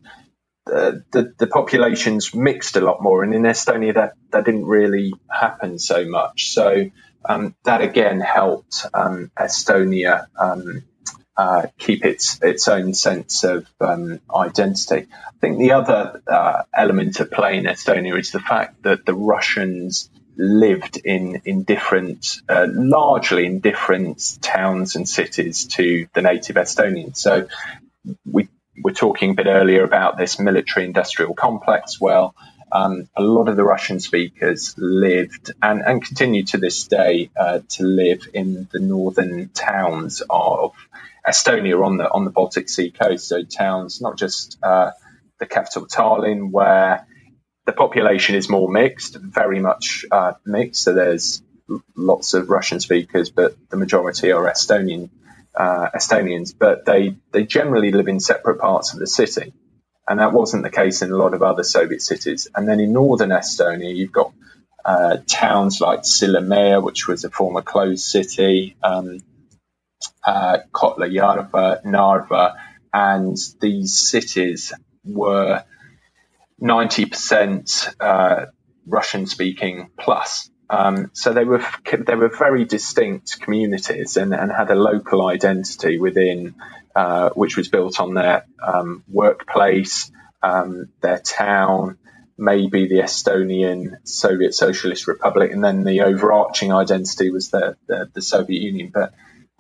The, 0.67 1.03
the, 1.11 1.35
the 1.39 1.47
populations 1.47 2.35
mixed 2.35 2.77
a 2.77 2.81
lot 2.81 3.03
more 3.03 3.25
and 3.25 3.35
in 3.35 3.43
Estonia 3.43 3.95
that 3.95 4.13
that 4.31 4.45
didn't 4.45 4.67
really 4.67 5.15
happen 5.29 5.79
so 5.79 6.05
much. 6.05 6.51
So 6.51 6.91
um, 7.25 7.55
that 7.65 7.81
again 7.81 8.21
helped 8.21 8.87
um, 8.95 9.31
Estonia 9.39 10.27
um, 10.39 10.83
uh, 11.37 11.67
keep 11.79 12.05
its 12.05 12.39
its 12.43 12.69
own 12.69 12.95
sense 12.95 13.45
of 13.45 13.67
um, 13.81 14.21
identity. 14.35 15.07
I 15.11 15.33
think 15.41 15.59
the 15.59 15.73
other 15.73 16.23
uh, 16.27 16.63
element 16.75 17.21
of 17.21 17.31
play 17.31 17.57
in 17.57 17.65
Estonia 17.65 18.19
is 18.19 18.31
the 18.31 18.41
fact 18.41 18.83
that 18.83 19.07
the 19.07 19.15
Russians 19.15 20.11
lived 20.37 20.99
in 21.05 21.43
in 21.45 21.63
different, 21.65 22.43
uh, 22.49 22.67
largely 22.71 23.47
in 23.47 23.61
different 23.61 24.39
towns 24.43 24.97
and 24.97 25.09
cities 25.09 25.67
to 25.67 26.07
the 26.15 26.23
native 26.23 26.57
Estonians. 26.57 27.17
So 27.17 27.47
we 28.25 28.49
were 28.83 28.93
talking 28.93 29.31
a 29.31 29.35
bit 29.35 29.47
earlier 29.47 29.85
about 29.85 30.17
this 30.17 30.39
military 30.39 30.87
industrial 30.87 31.35
complex. 31.35 32.01
Well, 32.01 32.35
um, 32.73 33.09
a 33.17 33.23
lot 33.23 33.49
of 33.49 33.57
the 33.57 33.65
Russian 33.65 34.01
speakers 34.01 34.75
lived 34.77 35.53
and, 35.63 35.83
and 35.83 36.05
continue 36.05 36.45
to 36.47 36.59
this 36.59 36.85
day 36.87 37.31
uh, 37.39 37.61
to 37.71 37.85
live 37.85 38.29
in 38.33 38.69
the 38.73 38.79
northern 38.79 39.49
towns 39.49 40.23
of 40.31 40.75
Estonia 41.27 41.85
on 41.85 41.97
the 41.97 42.11
on 42.11 42.25
the 42.25 42.31
Baltic 42.31 42.69
Sea 42.69 42.91
coast. 42.91 43.29
So 43.29 43.43
towns, 43.43 44.01
not 44.01 44.17
just 44.17 44.59
uh, 44.63 44.93
the 45.39 45.47
capital 45.47 45.87
Tallinn, 45.87 46.51
where 46.51 47.07
the 47.67 47.73
population 47.73 48.37
is 48.37 48.49
more 48.49 48.71
mixed, 48.71 49.17
very 49.17 49.61
much 49.61 50.05
uh, 50.11 50.35
mixed. 50.47 50.83
So 50.83 50.95
there's 50.95 51.43
lots 51.95 52.35
of 52.35 52.49
Russian 52.49 52.81
speakers, 52.81 53.31
but 53.31 53.57
the 53.69 53.77
majority 53.77 54.33
are 54.33 54.45
Estonian 54.45 55.11
uh, 55.55 55.89
Estonians. 55.95 56.55
But 56.59 56.87
they 56.87 57.17
they 57.33 57.45
generally 57.45 57.91
live 57.93 58.09
in 58.09 58.21
separate 58.21 58.61
parts 58.61 58.93
of 58.93 59.01
the 59.01 59.07
city 59.07 59.53
and 60.11 60.19
that 60.19 60.33
wasn't 60.33 60.65
the 60.65 60.71
case 60.71 61.03
in 61.03 61.13
a 61.13 61.17
lot 61.17 61.35
of 61.35 61.43
other 61.43 61.63
Soviet 61.63 62.03
cities. 62.03 62.49
And 62.53 62.69
then 62.69 62.81
in 62.81 62.93
northern 62.93 63.31
Estonia, 63.31 63.95
you've 63.95 64.11
got 64.11 64.33
uh, 64.85 65.19
towns 65.29 65.81
like 65.81 66.01
Sillamäe, 66.01 66.83
which 66.83 67.07
was 67.07 67.23
a 67.23 67.31
former 67.31 67.63
closed 67.63 68.03
city, 68.03 68.77
um, 68.83 69.21
uh, 70.27 70.59
Kohtla-Järve, 70.73 71.85
Narva, 71.85 72.57
and 72.93 73.37
these 73.61 74.11
cities 74.11 74.73
were 75.05 75.63
90% 76.61 77.95
uh, 78.01 78.47
Russian 78.89 79.27
speaking 79.27 79.91
plus. 79.97 80.51
Um, 80.71 81.11
so 81.15 81.33
they 81.33 81.45
were 81.45 81.65
they 82.07 82.15
were 82.15 82.29
very 82.29 82.65
distinct 82.65 83.41
communities 83.41 84.17
and, 84.17 84.33
and 84.33 84.53
had 84.53 84.71
a 84.71 84.77
local 84.77 85.27
identity 85.27 85.99
within, 85.99 86.55
uh, 86.95 87.31
which 87.31 87.57
was 87.57 87.69
built 87.69 87.99
on 87.99 88.15
their 88.15 88.47
um, 88.65 89.03
workplace, 89.09 90.13
um, 90.43 90.89
their 91.01 91.19
town, 91.19 91.99
maybe 92.39 92.87
the 92.87 93.01
Estonian 93.01 93.97
Soviet 94.05 94.55
Socialist 94.55 95.09
Republic, 95.09 95.51
and 95.51 95.63
then 95.65 95.83
the 95.83 96.03
overarching 96.03 96.73
identity 96.73 97.31
was 97.31 97.51
the 97.51 97.77
the, 97.89 98.09
the 98.15 98.23
Soviet 98.23 98.63
Union. 98.63 98.93
But 98.95 99.13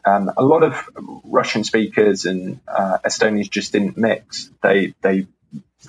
um, 0.05 0.31
a 0.37 0.45
lot 0.45 0.63
of 0.63 0.89
Russian 1.25 1.65
speakers 1.65 2.25
and 2.25 2.61
uh, 2.69 2.99
Estonians 3.05 3.51
just 3.51 3.73
didn't 3.73 3.99
mix. 3.99 4.49
They 4.63 4.95
they 5.03 5.27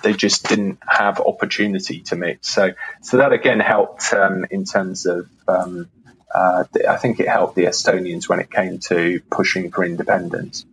they 0.02 0.12
just 0.12 0.48
didn't 0.48 0.78
have 0.86 1.20
opportunity 1.20 2.00
to 2.00 2.16
mix. 2.16 2.48
So, 2.48 2.72
so 3.02 3.18
that 3.18 3.32
again 3.32 3.60
helped 3.60 4.12
um, 4.12 4.46
in 4.50 4.64
terms 4.64 5.06
of. 5.06 5.28
Um, 5.48 5.88
uh, 6.34 6.64
I 6.88 6.96
think 6.96 7.20
it 7.20 7.28
helped 7.28 7.56
the 7.56 7.64
Estonians 7.64 8.26
when 8.26 8.40
it 8.40 8.50
came 8.50 8.78
to 8.88 9.20
pushing 9.30 9.70
for 9.70 9.84
independence. 9.84 10.64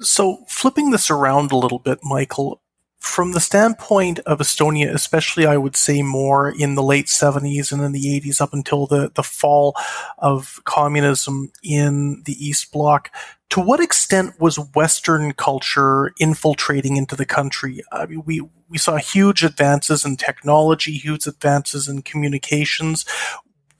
So, 0.00 0.44
flipping 0.48 0.92
this 0.92 1.10
around 1.10 1.52
a 1.52 1.56
little 1.56 1.78
bit, 1.78 1.98
Michael, 2.02 2.62
from 3.06 3.32
the 3.32 3.40
standpoint 3.40 4.18
of 4.20 4.40
Estonia, 4.40 4.92
especially, 4.92 5.46
I 5.46 5.56
would 5.56 5.76
say 5.76 6.02
more 6.02 6.50
in 6.50 6.74
the 6.74 6.82
late 6.82 7.06
70s 7.06 7.72
and 7.72 7.80
in 7.80 7.92
the 7.92 8.20
80s 8.20 8.40
up 8.40 8.52
until 8.52 8.86
the, 8.86 9.10
the 9.14 9.22
fall 9.22 9.74
of 10.18 10.60
communism 10.64 11.52
in 11.62 12.22
the 12.24 12.32
East 12.32 12.72
Bloc, 12.72 13.10
to 13.50 13.60
what 13.60 13.80
extent 13.80 14.40
was 14.40 14.58
Western 14.74 15.32
culture 15.32 16.12
infiltrating 16.18 16.96
into 16.96 17.16
the 17.16 17.26
country? 17.26 17.82
I 17.92 18.06
mean, 18.06 18.22
we 18.26 18.42
we 18.68 18.78
saw 18.78 18.96
huge 18.96 19.44
advances 19.44 20.04
in 20.04 20.16
technology, 20.16 20.92
huge 20.92 21.26
advances 21.26 21.88
in 21.88 22.02
communications. 22.02 23.04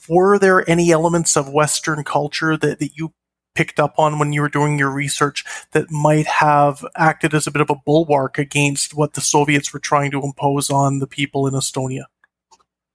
Were 0.08 0.38
there 0.38 0.68
any 0.70 0.92
elements 0.92 1.36
of 1.36 1.52
Western 1.52 2.04
culture 2.04 2.56
that, 2.56 2.78
that 2.78 2.96
you 2.96 3.12
picked 3.56 3.80
up 3.80 3.98
on 3.98 4.18
when 4.18 4.32
you 4.32 4.42
were 4.42 4.48
doing 4.48 4.78
your 4.78 4.90
research 4.90 5.44
that 5.72 5.90
might 5.90 6.26
have 6.26 6.84
acted 6.96 7.34
as 7.34 7.46
a 7.46 7.50
bit 7.50 7.62
of 7.62 7.70
a 7.70 7.74
bulwark 7.84 8.38
against 8.38 8.94
what 8.94 9.14
the 9.14 9.20
Soviets 9.20 9.72
were 9.72 9.80
trying 9.80 10.12
to 10.12 10.22
impose 10.22 10.70
on 10.70 11.00
the 11.00 11.06
people 11.08 11.48
in 11.48 11.54
Estonia? 11.54 12.04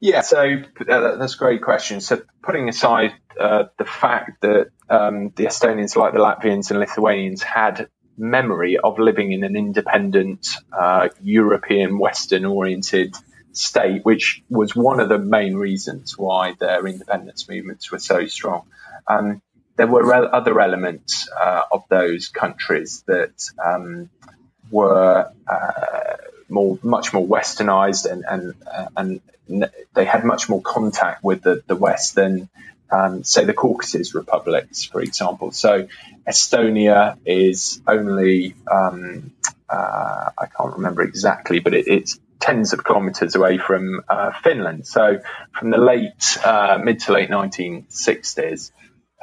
Yeah, 0.02 0.22
so 0.22 0.40
uh, 0.90 1.16
that's 1.18 1.36
a 1.36 1.38
great 1.38 1.62
question. 1.62 2.02
So, 2.02 2.24
putting 2.42 2.68
aside 2.68 3.14
uh, 3.40 3.66
the 3.78 3.86
fact 3.86 4.42
that 4.42 4.72
um, 4.90 5.32
the 5.36 5.46
Estonians, 5.46 5.96
like 5.96 6.14
the 6.14 6.20
Latvians 6.20 6.72
and 6.72 6.80
Lithuanians, 6.80 7.44
had 7.44 7.88
memory 8.18 8.80
of 8.84 8.98
living 8.98 9.32
in 9.32 9.44
an 9.44 9.56
independent, 9.56 10.48
uh, 10.74 11.10
European, 11.22 12.00
Western 12.00 12.46
oriented 12.46 13.16
state, 13.52 14.04
which 14.04 14.44
was 14.50 14.76
one 14.76 15.00
of 15.00 15.08
the 15.08 15.20
main 15.20 15.54
reasons 15.54 16.18
why 16.18 16.56
their 16.60 16.86
independence 16.88 17.48
movements 17.48 17.92
were 17.92 18.00
so 18.00 18.26
strong. 18.26 18.64
Um, 19.08 19.44
there 19.78 19.88
were 19.88 20.04
re- 20.04 20.30
other 20.34 20.60
elements 20.60 21.30
uh, 21.30 21.62
of 21.72 21.84
those 21.90 22.30
countries 22.30 23.04
that 23.06 23.34
um, 23.64 24.10
were 24.72 25.32
uh, 25.48 26.16
more, 26.50 26.80
much 26.82 27.14
more 27.14 27.28
westernized 27.28 28.12
and, 28.12 28.26
and, 28.28 28.54
uh, 28.66 28.88
and 28.98 29.22
they 29.94 30.06
had 30.06 30.24
much 30.24 30.50
more 30.50 30.62
contact 30.62 31.24
with 31.24 31.42
the, 31.44 31.64
the 31.68 31.76
West 31.76 32.16
than, 32.16 32.50
um, 32.92 33.24
say, 33.24 33.46
the 33.46 33.54
Caucasus 33.54 34.16
republics, 34.16 34.84
for 34.86 35.02
example. 35.02 35.52
So 35.52 35.88
Estonia 36.28 37.18
is 37.26 37.82
only, 37.88 38.56
um, 38.72 39.32
uh, 39.70 40.30
I 40.38 40.46
can't 40.48 40.76
remember 40.76 41.02
exactly, 41.04 41.60
but 41.60 41.74
it, 41.74 41.88
it's 41.88 42.20
tens 42.40 42.74
of 42.74 42.84
kilometers 42.84 43.36
away 43.36 43.58
from 43.58 44.02
uh, 44.10 44.32
Finland. 44.44 44.88
So 44.88 45.20
from 45.54 45.70
the 45.72 45.78
late, 45.78 46.38
uh, 46.44 46.80
mid 46.84 47.00
to 47.02 47.14
late 47.14 47.30
1960s, 47.30 48.72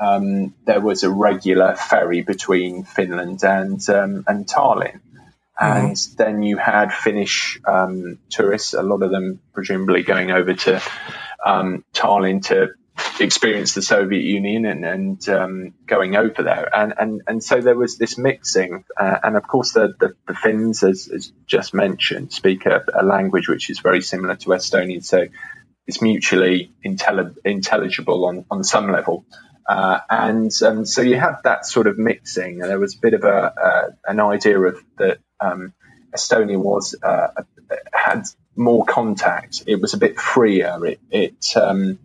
um, 0.00 0.54
there 0.64 0.80
was 0.80 1.02
a 1.02 1.10
regular 1.10 1.74
ferry 1.74 2.22
between 2.22 2.84
Finland 2.84 3.42
and, 3.44 3.88
um, 3.90 4.24
and 4.28 4.46
Tallinn. 4.46 5.00
And 5.60 5.92
mm-hmm. 5.92 6.22
then 6.22 6.42
you 6.42 6.56
had 6.56 6.92
Finnish 6.92 7.60
um, 7.66 8.18
tourists, 8.30 8.74
a 8.74 8.82
lot 8.82 9.02
of 9.02 9.10
them 9.10 9.40
presumably 9.52 10.02
going 10.02 10.30
over 10.30 10.54
to 10.54 10.82
um, 11.44 11.84
Tallinn 11.92 12.44
to 12.46 12.68
experience 13.20 13.74
the 13.74 13.82
Soviet 13.82 14.22
Union 14.22 14.64
and, 14.64 14.84
and 14.84 15.28
um, 15.28 15.74
going 15.86 16.16
over 16.16 16.42
there. 16.42 16.68
And, 16.74 16.94
and, 16.98 17.22
and 17.26 17.44
so 17.44 17.60
there 17.60 17.76
was 17.76 17.98
this 17.98 18.18
mixing. 18.18 18.84
Uh, 18.96 19.18
and 19.22 19.36
of 19.36 19.46
course, 19.46 19.72
the, 19.72 19.94
the, 19.98 20.14
the 20.26 20.34
Finns, 20.34 20.82
as, 20.82 21.08
as, 21.12 21.32
just 21.46 21.74
mentioned, 21.74 22.32
speak 22.32 22.66
a, 22.66 22.84
a, 22.94 23.04
language 23.04 23.48
which 23.48 23.70
is 23.70 23.80
very 23.80 24.00
similar 24.00 24.36
to 24.36 24.48
Estonian. 24.50 25.04
So 25.04 25.26
it's 25.86 26.02
mutually 26.02 26.72
intelli- 26.84 27.36
intelligible 27.44 28.26
on, 28.26 28.44
on 28.50 28.64
some 28.64 28.90
level. 28.90 29.24
Uh, 29.68 30.00
and 30.08 30.50
um, 30.62 30.86
so 30.86 31.02
you 31.02 31.18
had 31.18 31.36
that 31.44 31.66
sort 31.66 31.86
of 31.86 31.98
mixing, 31.98 32.62
and 32.62 32.70
there 32.70 32.78
was 32.78 32.94
a 32.94 33.00
bit 33.00 33.12
of 33.12 33.24
a 33.24 33.52
uh, 33.52 33.90
an 34.06 34.18
idea 34.18 34.58
of 34.58 34.82
that 34.96 35.18
um, 35.40 35.72
Estonia 36.14 36.58
was 36.58 36.94
uh, 37.02 37.28
had 37.92 38.24
more 38.56 38.84
contact. 38.84 39.62
It 39.66 39.80
was 39.80 39.94
a 39.94 39.98
bit 39.98 40.18
freer. 40.18 40.84
It, 40.84 41.00
it 41.10 41.56
um, 41.56 41.98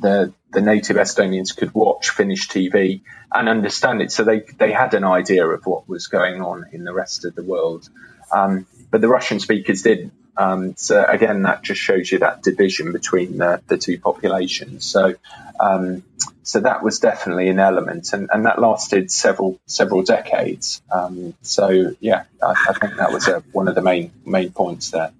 the 0.00 0.32
the 0.52 0.60
native 0.60 0.96
Estonians 0.96 1.56
could 1.56 1.72
watch 1.74 2.10
Finnish 2.10 2.48
TV 2.48 3.02
and 3.32 3.48
understand 3.48 4.02
it, 4.02 4.10
so 4.10 4.24
they 4.24 4.40
they 4.58 4.72
had 4.72 4.94
an 4.94 5.04
idea 5.04 5.46
of 5.46 5.64
what 5.66 5.88
was 5.88 6.08
going 6.08 6.42
on 6.42 6.66
in 6.72 6.84
the 6.84 6.92
rest 6.92 7.24
of 7.24 7.34
the 7.34 7.42
world. 7.42 7.88
Um, 8.32 8.66
but 8.90 9.00
the 9.00 9.08
Russian 9.08 9.40
speakers 9.40 9.82
didn't. 9.82 10.12
Um, 10.36 10.74
so 10.76 11.04
again, 11.04 11.42
that 11.42 11.62
just 11.62 11.80
shows 11.80 12.10
you 12.10 12.20
that 12.20 12.42
division 12.42 12.92
between 12.92 13.38
the, 13.38 13.60
the 13.66 13.76
two 13.76 13.98
populations. 13.98 14.86
So, 14.86 15.14
um, 15.60 16.02
so 16.42 16.60
that 16.60 16.82
was 16.82 16.98
definitely 16.98 17.48
an 17.48 17.58
element, 17.58 18.12
and, 18.12 18.28
and 18.32 18.46
that 18.46 18.58
lasted 18.58 19.10
several 19.10 19.60
several 19.66 20.02
decades. 20.02 20.82
Um, 20.90 21.34
so 21.42 21.94
yeah, 22.00 22.24
I, 22.42 22.54
I, 22.68 22.72
think 22.72 22.96
that 22.96 23.12
was 23.12 23.28
a, 23.28 23.40
one 23.52 23.68
of 23.68 23.74
the 23.74 23.82
main 23.82 24.10
main 24.24 24.50
points 24.52 24.90
there. 24.90 25.12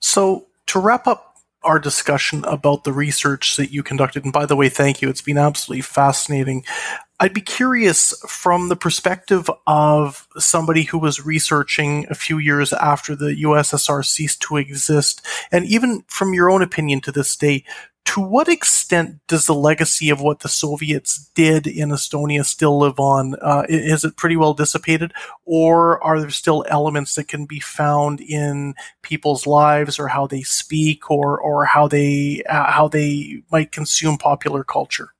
So 0.00 0.46
to 0.68 0.78
wrap 0.78 1.06
up 1.06 1.36
our 1.64 1.78
discussion 1.78 2.44
about 2.44 2.84
the 2.84 2.92
research 2.92 3.56
that 3.56 3.72
you 3.72 3.82
conducted, 3.82 4.24
and 4.24 4.32
by 4.32 4.46
the 4.46 4.56
way, 4.56 4.68
thank 4.68 5.02
you. 5.02 5.08
It's 5.08 5.20
been 5.20 5.38
absolutely 5.38 5.82
fascinating. 5.82 6.64
I'd 7.20 7.34
be 7.34 7.40
curious 7.40 8.14
from 8.26 8.68
the 8.68 8.74
perspective 8.74 9.48
of 9.66 10.26
somebody 10.38 10.82
who 10.84 10.98
was 10.98 11.24
researching 11.24 12.04
a 12.10 12.16
few 12.16 12.38
years 12.38 12.72
after 12.72 13.14
the 13.14 13.42
USSR 13.44 14.04
ceased 14.04 14.42
to 14.42 14.56
exist, 14.56 15.24
and 15.50 15.64
even 15.66 16.04
from 16.06 16.34
your 16.34 16.50
own 16.50 16.62
opinion 16.62 17.00
to 17.02 17.12
this 17.12 17.36
day, 17.36 17.64
to 18.04 18.20
what 18.20 18.48
extent 18.48 19.20
does 19.28 19.46
the 19.46 19.54
legacy 19.54 20.10
of 20.10 20.20
what 20.20 20.40
the 20.40 20.48
Soviets 20.48 21.30
did 21.34 21.66
in 21.66 21.90
Estonia 21.90 22.44
still 22.44 22.78
live 22.78 22.98
on? 22.98 23.36
Uh, 23.40 23.64
is 23.68 24.04
it 24.04 24.16
pretty 24.16 24.36
well 24.36 24.54
dissipated, 24.54 25.12
or 25.44 26.02
are 26.02 26.20
there 26.20 26.30
still 26.30 26.64
elements 26.68 27.14
that 27.14 27.28
can 27.28 27.46
be 27.46 27.60
found 27.60 28.20
in 28.20 28.74
people's 29.02 29.46
lives, 29.46 29.98
or 29.98 30.08
how 30.08 30.26
they 30.26 30.42
speak, 30.42 31.10
or 31.10 31.40
or 31.40 31.64
how 31.64 31.86
they 31.88 32.42
uh, 32.48 32.70
how 32.70 32.88
they 32.88 33.42
might 33.50 33.72
consume 33.72 34.18
popular 34.18 34.64
culture? 34.64 35.14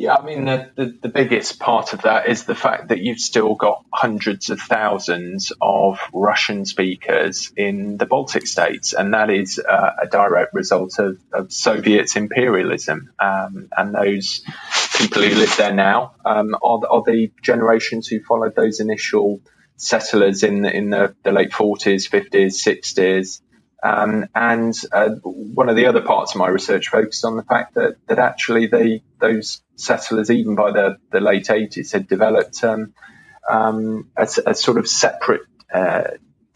Yeah, 0.00 0.14
I 0.14 0.24
mean, 0.24 0.46
the, 0.46 0.70
the, 0.76 0.98
the, 1.02 1.08
biggest 1.10 1.58
part 1.58 1.92
of 1.92 2.00
that 2.02 2.26
is 2.26 2.44
the 2.44 2.54
fact 2.54 2.88
that 2.88 3.00
you've 3.00 3.18
still 3.18 3.54
got 3.54 3.84
hundreds 3.92 4.48
of 4.48 4.58
thousands 4.58 5.52
of 5.60 5.98
Russian 6.14 6.64
speakers 6.64 7.52
in 7.54 7.98
the 7.98 8.06
Baltic 8.06 8.46
states, 8.46 8.94
and 8.94 9.12
that 9.12 9.28
is 9.28 9.58
uh, 9.58 9.90
a 10.02 10.06
direct 10.06 10.54
result 10.54 10.98
of, 10.98 11.18
of 11.34 11.52
Soviet 11.52 12.16
imperialism. 12.16 13.10
Um, 13.18 13.68
and 13.76 13.94
those 13.94 14.40
people 14.96 15.20
who 15.20 15.34
live 15.34 15.54
there 15.58 15.74
now 15.74 16.14
um, 16.24 16.54
are, 16.62 16.80
are, 16.90 17.02
the 17.02 17.30
generations 17.42 18.08
who 18.08 18.24
followed 18.24 18.56
those 18.56 18.80
initial 18.80 19.42
settlers 19.76 20.42
in 20.42 20.62
the, 20.62 20.74
in 20.74 20.88
the, 20.88 21.14
the 21.24 21.30
late 21.30 21.50
40s, 21.50 22.08
50s, 22.08 22.54
60s. 22.54 23.42
Um, 23.82 24.26
and 24.34 24.74
uh, 24.92 25.10
one 25.22 25.68
of 25.68 25.76
the 25.76 25.86
other 25.86 26.02
parts 26.02 26.34
of 26.34 26.38
my 26.38 26.48
research 26.48 26.88
focused 26.88 27.24
on 27.24 27.36
the 27.36 27.42
fact 27.42 27.74
that, 27.74 27.96
that 28.08 28.18
actually 28.18 28.66
they, 28.66 29.02
those 29.18 29.62
settlers, 29.76 30.30
even 30.30 30.54
by 30.54 30.70
the, 30.70 30.98
the 31.10 31.20
late 31.20 31.46
80s, 31.46 31.92
had 31.92 32.06
developed 32.06 32.62
um, 32.62 32.92
um, 33.48 34.10
a, 34.16 34.28
a, 34.46 34.54
sort 34.54 34.76
of 34.76 34.86
separate 34.86 35.42
uh, 35.72 36.02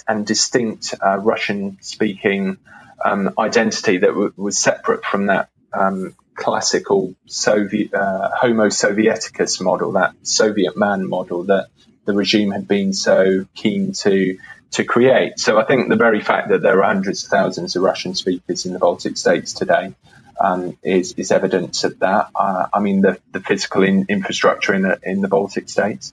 and 0.06 0.26
distinct 0.26 0.94
uh, 1.04 1.16
Russian 1.18 1.78
speaking 1.80 2.58
um, 3.02 3.32
identity 3.38 3.98
that 3.98 4.08
w- 4.08 4.32
was 4.36 4.58
separate 4.58 5.04
from 5.04 5.26
that 5.26 5.48
um, 5.72 6.14
classical 6.34 7.14
Soviet 7.26 7.94
uh, 7.94 8.30
Homo 8.34 8.66
Sovieticus 8.66 9.62
model, 9.62 9.92
that 9.92 10.14
Soviet 10.22 10.76
man 10.76 11.08
model 11.08 11.44
that 11.44 11.68
the 12.04 12.12
regime 12.12 12.50
had 12.50 12.68
been 12.68 12.92
so 12.92 13.46
keen 13.54 13.92
to 13.92 14.38
to 14.74 14.84
create. 14.84 15.38
So 15.38 15.58
I 15.58 15.64
think 15.64 15.88
the 15.88 15.96
very 15.96 16.20
fact 16.20 16.48
that 16.48 16.60
there 16.62 16.82
are 16.82 16.92
hundreds 16.92 17.24
of 17.24 17.30
thousands 17.30 17.76
of 17.76 17.82
Russian 17.82 18.14
speakers 18.14 18.66
in 18.66 18.72
the 18.72 18.78
Baltic 18.78 19.16
states 19.16 19.52
today 19.52 19.94
um, 20.40 20.76
is, 20.82 21.12
is 21.16 21.30
evidence 21.30 21.84
of 21.84 22.00
that. 22.00 22.30
Uh, 22.34 22.66
I 22.72 22.80
mean, 22.80 23.00
the, 23.00 23.18
the 23.30 23.40
physical 23.40 23.84
in, 23.84 24.06
infrastructure 24.08 24.74
in 24.74 24.82
the, 24.82 24.98
in 25.02 25.20
the 25.20 25.28
Baltic 25.28 25.68
states. 25.68 26.12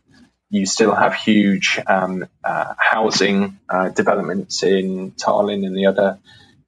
You 0.50 0.66
still 0.66 0.94
have 0.94 1.16
huge 1.16 1.80
um, 1.88 2.28
uh, 2.44 2.74
housing 2.78 3.58
uh, 3.70 3.90
developments 3.90 4.64
in 4.64 5.12
Tallinn 5.12 5.66
and 5.66 5.76
the 5.76 5.88
other 5.88 6.20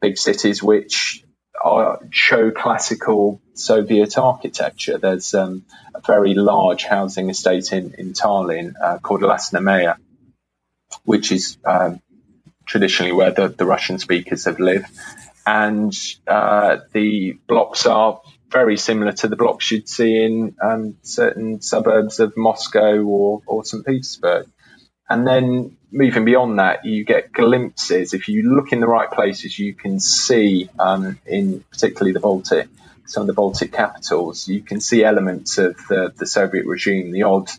big 0.02 0.18
cities, 0.18 0.64
which 0.64 1.24
uh, 1.64 1.98
show 2.10 2.50
classical 2.50 3.40
Soviet 3.54 4.18
architecture. 4.18 4.98
There's 4.98 5.34
um, 5.34 5.66
a 5.94 6.02
very 6.02 6.34
large 6.34 6.86
housing 6.86 7.30
estate 7.30 7.72
in, 7.72 7.94
in 7.98 8.14
Tallinn 8.14 8.74
uh, 8.82 8.98
called 9.00 9.22
Lasnamäe, 9.22 9.96
which 11.04 11.32
is 11.32 11.58
um, 11.66 12.02
traditionally 12.66 13.12
where 13.12 13.32
the, 13.32 13.50
the 13.50 13.66
Russian 13.66 14.00
speakers 14.00 14.46
have 14.46 14.60
lived. 14.60 14.88
And 15.46 15.94
uh, 16.26 16.78
the 16.94 17.38
blocks 17.48 17.86
are 17.86 18.22
very 18.50 18.78
similar 18.78 19.12
to 19.12 19.28
the 19.28 19.36
blocks 19.36 19.72
you'd 19.72 19.90
see 19.90 20.24
in 20.24 20.56
um, 20.62 20.96
certain 21.02 21.62
suburbs 21.62 22.20
of 22.20 22.38
Moscow 22.38 23.02
or, 23.02 23.42
or 23.46 23.66
St. 23.66 23.86
Petersburg. 23.86 24.48
And 25.10 25.28
then 25.28 25.78
moving 25.92 26.24
beyond 26.24 26.60
that, 26.60 26.86
you 26.86 27.04
get 27.04 27.34
glimpses. 27.34 28.14
If 28.14 28.30
you 28.30 28.56
look 28.56 28.72
in 28.72 28.80
the 28.80 28.88
right 28.88 29.12
places, 29.12 29.58
you 29.60 29.74
can 29.74 30.00
see, 30.00 30.70
um, 30.80 31.20
in 31.26 31.64
particularly 31.72 32.14
the 32.14 32.20
Baltic, 32.20 32.70
some 33.06 33.22
of 33.22 33.28
the 33.28 33.34
Baltic 33.34 33.74
capitals, 33.74 34.48
you 34.48 34.62
can 34.62 34.80
see 34.80 35.04
elements 35.04 35.58
of 35.58 35.76
the, 35.90 36.14
the 36.16 36.26
Soviet 36.26 36.66
regime, 36.66 37.12
the 37.12 37.24
odd 37.24 37.50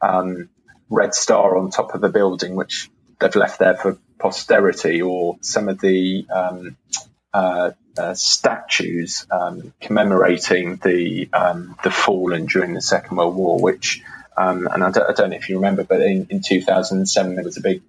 um, 0.00 0.48
red 0.88 1.14
star 1.14 1.56
on 1.56 1.70
top 1.70 1.94
of 1.94 2.02
a 2.04 2.08
building, 2.08 2.56
which 2.56 2.90
they've 3.18 3.36
left 3.36 3.58
there 3.58 3.76
for 3.76 3.98
posterity, 4.18 5.02
or 5.02 5.36
some 5.40 5.68
of 5.68 5.80
the 5.80 6.26
um, 6.34 6.76
uh, 7.32 7.72
uh, 7.98 8.14
statues 8.14 9.26
um, 9.30 9.72
commemorating 9.80 10.76
the 10.76 11.28
um, 11.32 11.76
the 11.84 11.90
fallen 11.90 12.46
during 12.46 12.74
the 12.74 12.82
Second 12.82 13.16
World 13.16 13.36
War, 13.36 13.58
which 13.60 14.02
um, 14.36 14.66
and 14.66 14.82
I 14.82 14.90
don't, 14.90 15.10
I 15.10 15.12
don't, 15.12 15.30
know 15.30 15.36
if 15.36 15.48
you 15.48 15.56
remember, 15.56 15.84
but 15.84 16.00
in, 16.00 16.26
in 16.28 16.42
2007 16.42 17.34
there 17.34 17.44
was 17.44 17.56
a 17.56 17.60
big 17.60 17.82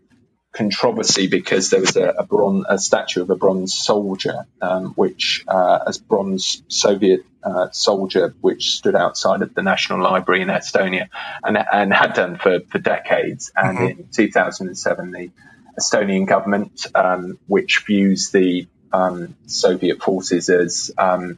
controversy 0.56 1.28
because 1.28 1.70
there 1.70 1.82
was 1.82 1.96
a, 1.98 2.10
a, 2.10 2.24
bronze, 2.24 2.66
a 2.70 2.80
statue 2.80 3.22
of 3.22 3.30
a 3.30 3.36
bronze 3.36 3.74
soldier, 3.74 4.46
um, 4.62 4.94
which 4.94 5.44
uh, 5.48 5.80
as 5.88 5.98
bronze 5.98 6.64
Soviet 6.68 7.26
uh, 7.44 7.70
soldier, 7.72 8.34
which 8.42 8.78
stood 8.78 8.96
outside 8.96 9.42
of 9.42 9.54
the 9.54 9.62
National 9.62 10.02
Library 10.02 10.42
in 10.42 10.48
Estonia, 10.48 11.10
and, 11.44 11.58
and 11.58 11.94
had 11.94 12.14
done 12.14 12.38
for, 12.38 12.62
for 12.62 12.80
decades. 12.80 13.52
And 13.56 13.78
mm-hmm. 13.78 14.02
in 14.02 14.10
2007, 14.12 15.12
the 15.12 15.32
Estonian 15.80 16.26
government, 16.26 16.88
um, 16.96 17.38
which 17.48 17.84
views 17.86 18.32
the 18.32 18.68
um, 18.94 19.36
Soviet 19.46 20.02
forces 20.02 20.50
as 20.50 20.92
um, 20.98 21.38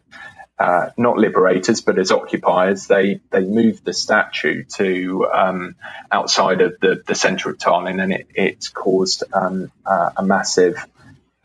uh, 0.59 0.89
not 0.97 1.17
liberators, 1.17 1.81
but 1.81 1.99
as 1.99 2.11
occupiers, 2.11 2.87
they 2.87 3.19
they 3.29 3.41
moved 3.41 3.85
the 3.85 3.93
statue 3.93 4.63
to 4.63 5.27
um, 5.31 5.75
outside 6.11 6.61
of 6.61 6.79
the, 6.79 7.03
the 7.05 7.13
centre 7.13 7.51
of 7.51 7.57
Tallinn, 7.57 8.01
and 8.01 8.11
it, 8.11 8.27
it 8.33 8.71
caused 8.73 9.23
um, 9.33 9.71
uh, 9.85 10.09
a 10.17 10.23
massive 10.23 10.83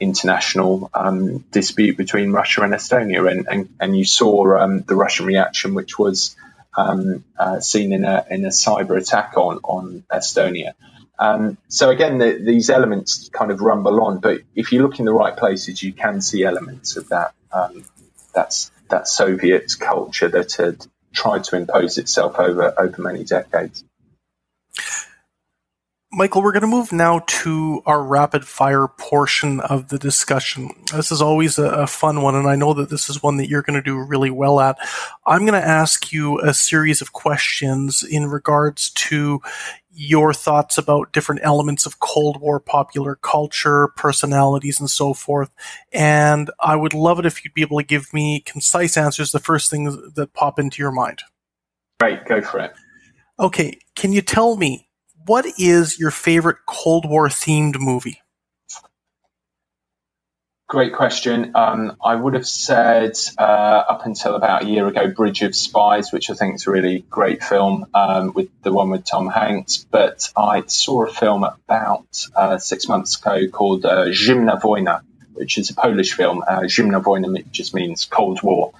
international 0.00 0.90
um, 0.94 1.38
dispute 1.50 1.96
between 1.98 2.32
Russia 2.32 2.62
and 2.62 2.72
Estonia, 2.72 3.30
and 3.30 3.46
and, 3.50 3.68
and 3.80 3.96
you 3.96 4.06
saw 4.06 4.56
um, 4.56 4.80
the 4.80 4.96
Russian 4.96 5.26
reaction, 5.26 5.74
which 5.74 5.98
was 5.98 6.34
um, 6.74 7.22
uh, 7.38 7.60
seen 7.60 7.92
in 7.92 8.04
a 8.04 8.24
in 8.30 8.46
a 8.46 8.48
cyber 8.48 8.98
attack 8.98 9.36
on 9.36 9.58
on 9.62 10.04
Estonia. 10.10 10.72
Um, 11.18 11.58
so 11.68 11.90
again, 11.90 12.16
the, 12.16 12.42
these 12.42 12.70
elements 12.70 13.28
kind 13.28 13.50
of 13.50 13.60
rumble 13.60 14.00
on, 14.00 14.20
but 14.20 14.40
if 14.56 14.72
you 14.72 14.82
look 14.82 14.98
in 14.98 15.04
the 15.04 15.12
right 15.12 15.36
places, 15.36 15.82
you 15.82 15.92
can 15.92 16.22
see 16.22 16.44
elements 16.44 16.96
of 16.96 17.10
that 17.10 17.34
that's 18.32 18.70
that 18.92 19.08
Soviet 19.08 19.72
culture 19.80 20.28
that 20.28 20.52
had 20.52 20.86
tried 21.12 21.44
to 21.44 21.56
impose 21.56 21.98
itself 21.98 22.38
over 22.38 22.72
over 22.78 23.02
many 23.02 23.24
decades. 23.24 23.84
Michael, 26.14 26.42
we're 26.42 26.52
going 26.52 26.60
to 26.60 26.66
move 26.66 26.92
now 26.92 27.24
to 27.26 27.82
our 27.86 28.02
rapid 28.02 28.46
fire 28.46 28.86
portion 28.86 29.60
of 29.60 29.88
the 29.88 29.98
discussion. 29.98 30.68
This 30.94 31.10
is 31.10 31.22
always 31.22 31.58
a, 31.58 31.64
a, 31.64 31.86
fun 31.86 32.20
one, 32.20 32.34
and 32.34 32.46
I 32.46 32.54
know 32.54 32.74
that 32.74 32.90
this 32.90 33.08
is 33.08 33.22
one 33.22 33.38
that 33.38 33.48
you're 33.48 33.62
going 33.62 33.82
to 33.82 33.82
do 33.82 33.96
really 33.96 34.28
well 34.28 34.60
at. 34.60 34.76
I'm 35.26 35.46
going 35.46 35.58
to 35.58 35.66
ask 35.66 36.12
you 36.12 36.38
a 36.40 36.52
series 36.52 37.00
of 37.00 37.14
questions 37.14 38.04
in 38.04 38.26
regards 38.26 38.90
to 38.90 39.40
your 39.94 40.32
thoughts 40.32 40.78
about 40.78 41.12
different 41.12 41.42
elements 41.44 41.86
of 41.86 42.00
Cold 42.00 42.40
War 42.40 42.58
popular 42.60 43.16
culture, 43.16 43.88
personalities, 43.96 44.80
and 44.80 44.88
so 44.88 45.12
forth. 45.14 45.50
And 45.92 46.50
I 46.60 46.76
would 46.76 46.94
love 46.94 47.18
it 47.18 47.26
if 47.26 47.44
you'd 47.44 47.54
be 47.54 47.62
able 47.62 47.78
to 47.78 47.84
give 47.84 48.12
me 48.12 48.40
concise 48.40 48.96
answers, 48.96 49.32
the 49.32 49.38
first 49.38 49.70
things 49.70 49.96
that 50.14 50.32
pop 50.32 50.58
into 50.58 50.82
your 50.82 50.92
mind. 50.92 51.22
Great, 52.00 52.24
go 52.24 52.40
for 52.40 52.60
it. 52.60 52.72
Okay, 53.38 53.78
can 53.94 54.12
you 54.12 54.22
tell 54.22 54.56
me 54.56 54.88
what 55.26 55.46
is 55.58 55.98
your 55.98 56.10
favorite 56.10 56.58
Cold 56.66 57.08
War 57.08 57.28
themed 57.28 57.78
movie? 57.78 58.20
Great 60.72 60.94
question. 60.94 61.52
Um, 61.54 61.98
I 62.02 62.14
would 62.14 62.32
have 62.32 62.48
said 62.48 63.12
uh, 63.36 63.42
up 63.90 64.06
until 64.06 64.34
about 64.34 64.62
a 64.62 64.66
year 64.66 64.86
ago, 64.88 65.10
Bridge 65.10 65.42
of 65.42 65.54
Spies, 65.54 66.10
which 66.12 66.30
I 66.30 66.34
think 66.34 66.54
is 66.54 66.66
a 66.66 66.70
really 66.70 67.04
great 67.10 67.44
film 67.44 67.84
um, 67.92 68.32
with 68.32 68.48
the 68.62 68.72
one 68.72 68.88
with 68.88 69.04
Tom 69.04 69.28
Hanks. 69.28 69.86
But 69.90 70.32
I 70.34 70.62
saw 70.68 71.04
a 71.04 71.12
film 71.12 71.44
about 71.44 72.26
uh, 72.34 72.56
six 72.56 72.88
months 72.88 73.20
ago 73.20 73.48
called 73.48 73.84
uh, 73.84 74.06
Zimna 74.06 74.62
Wojna, 74.62 75.02
which 75.34 75.58
is 75.58 75.68
a 75.68 75.74
Polish 75.74 76.14
film. 76.14 76.42
Uh, 76.48 76.60
Zimna 76.60 77.02
Wojna 77.02 77.50
just 77.50 77.74
means 77.74 78.06
Cold 78.06 78.42
War. 78.42 78.72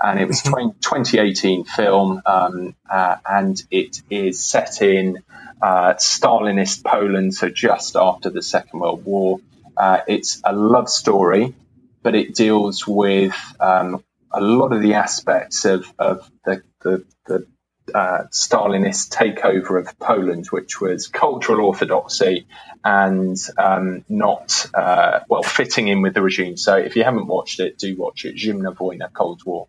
And 0.00 0.20
it 0.20 0.28
was 0.28 0.46
a 0.46 0.50
mm-hmm. 0.50 0.78
2018 0.78 1.64
film, 1.64 2.22
um, 2.26 2.76
uh, 2.88 3.16
and 3.28 3.60
it 3.72 4.00
is 4.08 4.40
set 4.40 4.82
in 4.82 5.18
uh, 5.60 5.94
Stalinist 5.94 6.84
Poland, 6.84 7.34
so 7.34 7.48
just 7.48 7.96
after 7.96 8.30
the 8.30 8.40
Second 8.40 8.78
World 8.78 9.04
War. 9.04 9.40
Uh, 9.76 10.00
it's 10.06 10.40
a 10.44 10.52
love 10.52 10.88
story, 10.88 11.54
but 12.02 12.14
it 12.14 12.34
deals 12.34 12.86
with 12.86 13.36
um, 13.60 14.04
a 14.32 14.40
lot 14.40 14.72
of 14.72 14.82
the 14.82 14.94
aspects 14.94 15.64
of, 15.64 15.92
of 15.98 16.30
the, 16.44 16.62
the, 16.82 17.04
the 17.26 17.46
uh, 17.94 18.24
Stalinist 18.32 19.10
takeover 19.10 19.80
of 19.80 19.98
Poland, 19.98 20.46
which 20.50 20.80
was 20.80 21.08
cultural 21.08 21.66
orthodoxy 21.66 22.46
and 22.84 23.36
um, 23.58 24.04
not, 24.08 24.66
uh, 24.74 25.20
well, 25.28 25.42
fitting 25.42 25.88
in 25.88 26.02
with 26.02 26.14
the 26.14 26.22
regime. 26.22 26.56
So 26.56 26.76
if 26.76 26.96
you 26.96 27.04
haven't 27.04 27.26
watched 27.26 27.60
it, 27.60 27.78
do 27.78 27.96
watch 27.96 28.24
it. 28.24 28.36
Zimna 28.36 28.74
Wojna, 28.76 29.12
Cold 29.12 29.42
War. 29.44 29.68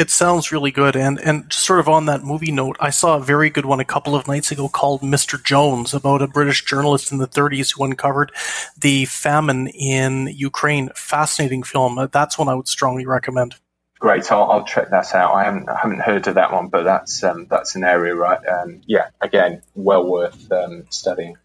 It 0.00 0.08
sounds 0.08 0.50
really 0.50 0.70
good, 0.70 0.96
and 0.96 1.20
and 1.20 1.52
sort 1.52 1.78
of 1.78 1.86
on 1.86 2.06
that 2.06 2.24
movie 2.24 2.50
note, 2.50 2.78
I 2.80 2.88
saw 2.88 3.16
a 3.16 3.20
very 3.20 3.50
good 3.50 3.66
one 3.66 3.80
a 3.80 3.84
couple 3.84 4.16
of 4.16 4.26
nights 4.26 4.50
ago 4.50 4.66
called 4.66 5.02
Mr. 5.02 5.36
Jones 5.44 5.92
about 5.92 6.22
a 6.22 6.26
British 6.26 6.64
journalist 6.64 7.12
in 7.12 7.18
the 7.18 7.28
30s 7.28 7.74
who 7.76 7.84
uncovered 7.84 8.32
the 8.78 9.04
famine 9.04 9.66
in 9.66 10.28
Ukraine. 10.28 10.88
Fascinating 10.94 11.62
film. 11.62 11.98
Uh, 11.98 12.06
that's 12.06 12.38
one 12.38 12.48
I 12.48 12.54
would 12.54 12.66
strongly 12.66 13.04
recommend. 13.04 13.56
Great, 13.98 14.32
I'll, 14.32 14.50
I'll 14.50 14.64
check 14.64 14.88
that 14.88 15.14
out. 15.14 15.34
I 15.34 15.44
haven't 15.44 15.68
I 15.68 15.76
haven't 15.76 16.00
heard 16.00 16.26
of 16.28 16.36
that 16.36 16.50
one, 16.50 16.68
but 16.68 16.84
that's 16.84 17.22
um, 17.22 17.46
that's 17.50 17.74
an 17.74 17.84
area, 17.84 18.14
right? 18.14 18.40
Um, 18.48 18.80
yeah, 18.86 19.10
again, 19.20 19.60
well 19.74 20.10
worth 20.10 20.50
um, 20.50 20.86
studying. 20.88 21.36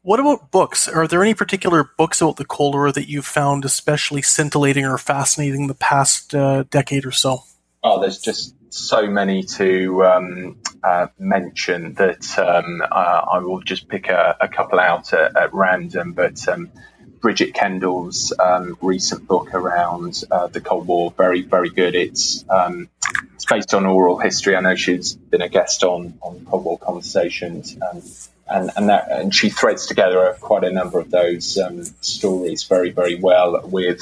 What 0.00 0.20
about 0.20 0.50
books? 0.50 0.88
Are 0.88 1.06
there 1.06 1.22
any 1.22 1.34
particular 1.34 1.90
books 1.98 2.22
about 2.22 2.38
the 2.38 2.46
Cold 2.46 2.72
War 2.72 2.90
that 2.92 3.10
you've 3.10 3.26
found 3.26 3.66
especially 3.66 4.22
scintillating 4.22 4.86
or 4.86 4.96
fascinating 4.96 5.66
the 5.66 5.74
past 5.74 6.34
uh, 6.34 6.62
decade 6.70 7.04
or 7.04 7.12
so? 7.12 7.42
Oh, 7.82 8.00
there's 8.00 8.18
just 8.18 8.54
so 8.70 9.06
many 9.06 9.44
to 9.44 10.04
um, 10.04 10.58
uh, 10.82 11.06
mention 11.18 11.94
that 11.94 12.38
um, 12.38 12.82
uh, 12.82 13.22
I 13.32 13.38
will 13.38 13.60
just 13.60 13.88
pick 13.88 14.08
a, 14.08 14.36
a 14.40 14.48
couple 14.48 14.80
out 14.80 15.12
at, 15.12 15.36
at 15.36 15.54
random. 15.54 16.12
But 16.12 16.46
um, 16.48 16.70
Bridget 17.20 17.54
Kendall's 17.54 18.32
um, 18.38 18.76
recent 18.80 19.28
book 19.28 19.54
around 19.54 20.22
uh, 20.30 20.48
the 20.48 20.60
Cold 20.60 20.86
War, 20.86 21.12
very, 21.16 21.42
very 21.42 21.70
good. 21.70 21.94
It's 21.94 22.44
um, 22.48 22.88
it's 23.34 23.44
based 23.44 23.74
on 23.74 23.86
oral 23.86 24.18
history. 24.18 24.56
I 24.56 24.60
know 24.60 24.74
she's 24.74 25.14
been 25.14 25.42
a 25.42 25.48
guest 25.48 25.84
on 25.84 26.18
on 26.20 26.44
Cold 26.46 26.64
War 26.64 26.78
Conversations, 26.78 27.76
um, 27.80 28.02
and 28.48 28.70
and 28.76 28.88
that 28.88 29.10
and 29.10 29.34
she 29.34 29.50
threads 29.50 29.86
together 29.86 30.36
quite 30.40 30.64
a 30.64 30.72
number 30.72 30.98
of 30.98 31.10
those 31.10 31.58
stories 32.00 32.64
very, 32.64 32.90
very 32.90 33.14
well 33.14 33.60
with 33.64 34.00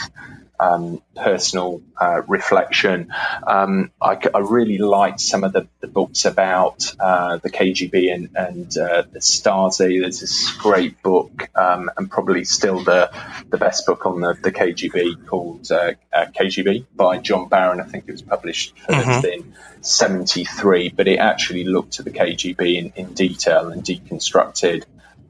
um, 0.59 1.03
personal 1.15 1.83
uh, 2.01 2.23
reflection. 2.27 3.13
Um, 3.47 3.91
I, 4.01 4.19
I, 4.35 4.39
really 4.39 4.79
liked 4.79 5.21
some 5.21 5.45
of 5.45 5.53
the, 5.53 5.67
the 5.81 5.87
books 5.87 6.25
about 6.25 6.95
uh, 6.99 7.39
the 7.39 7.51
KGB 7.51 8.15
and, 8.15 8.31
and 8.37 8.79
uh, 8.79 9.03
the 9.11 9.21
Stasi. 9.21 10.01
There's 10.01 10.21
this 10.21 10.53
great 10.53 11.03
book, 11.03 11.49
um, 11.55 11.91
and 11.97 12.11
probably 12.11 12.45
still 12.45 12.83
the 12.83 13.11
the 13.49 13.59
best 13.59 13.87
book 13.87 14.07
on 14.07 14.21
the, 14.21 14.35
the 14.35 14.53
KGB 14.53 15.27
called 15.27 15.71
uh, 15.71 15.93
uh, 16.13 16.27
KGB 16.27 16.87
by 16.95 17.19
John 17.19 17.49
Barron. 17.49 17.81
I 17.81 17.85
think 17.85 18.05
it 18.07 18.13
was 18.13 18.23
published 18.23 18.75
mm-hmm. 18.89 19.27
in 19.27 19.55
'73, 19.83 20.91
but 20.91 21.09
it 21.09 21.19
actually 21.19 21.65
looked 21.65 21.99
at 21.99 22.05
the 22.05 22.13
KGB 22.13 22.77
in, 22.77 22.93
in 22.97 23.15
detail 23.15 23.69
and 23.69 23.83
deconstructed 23.83 24.85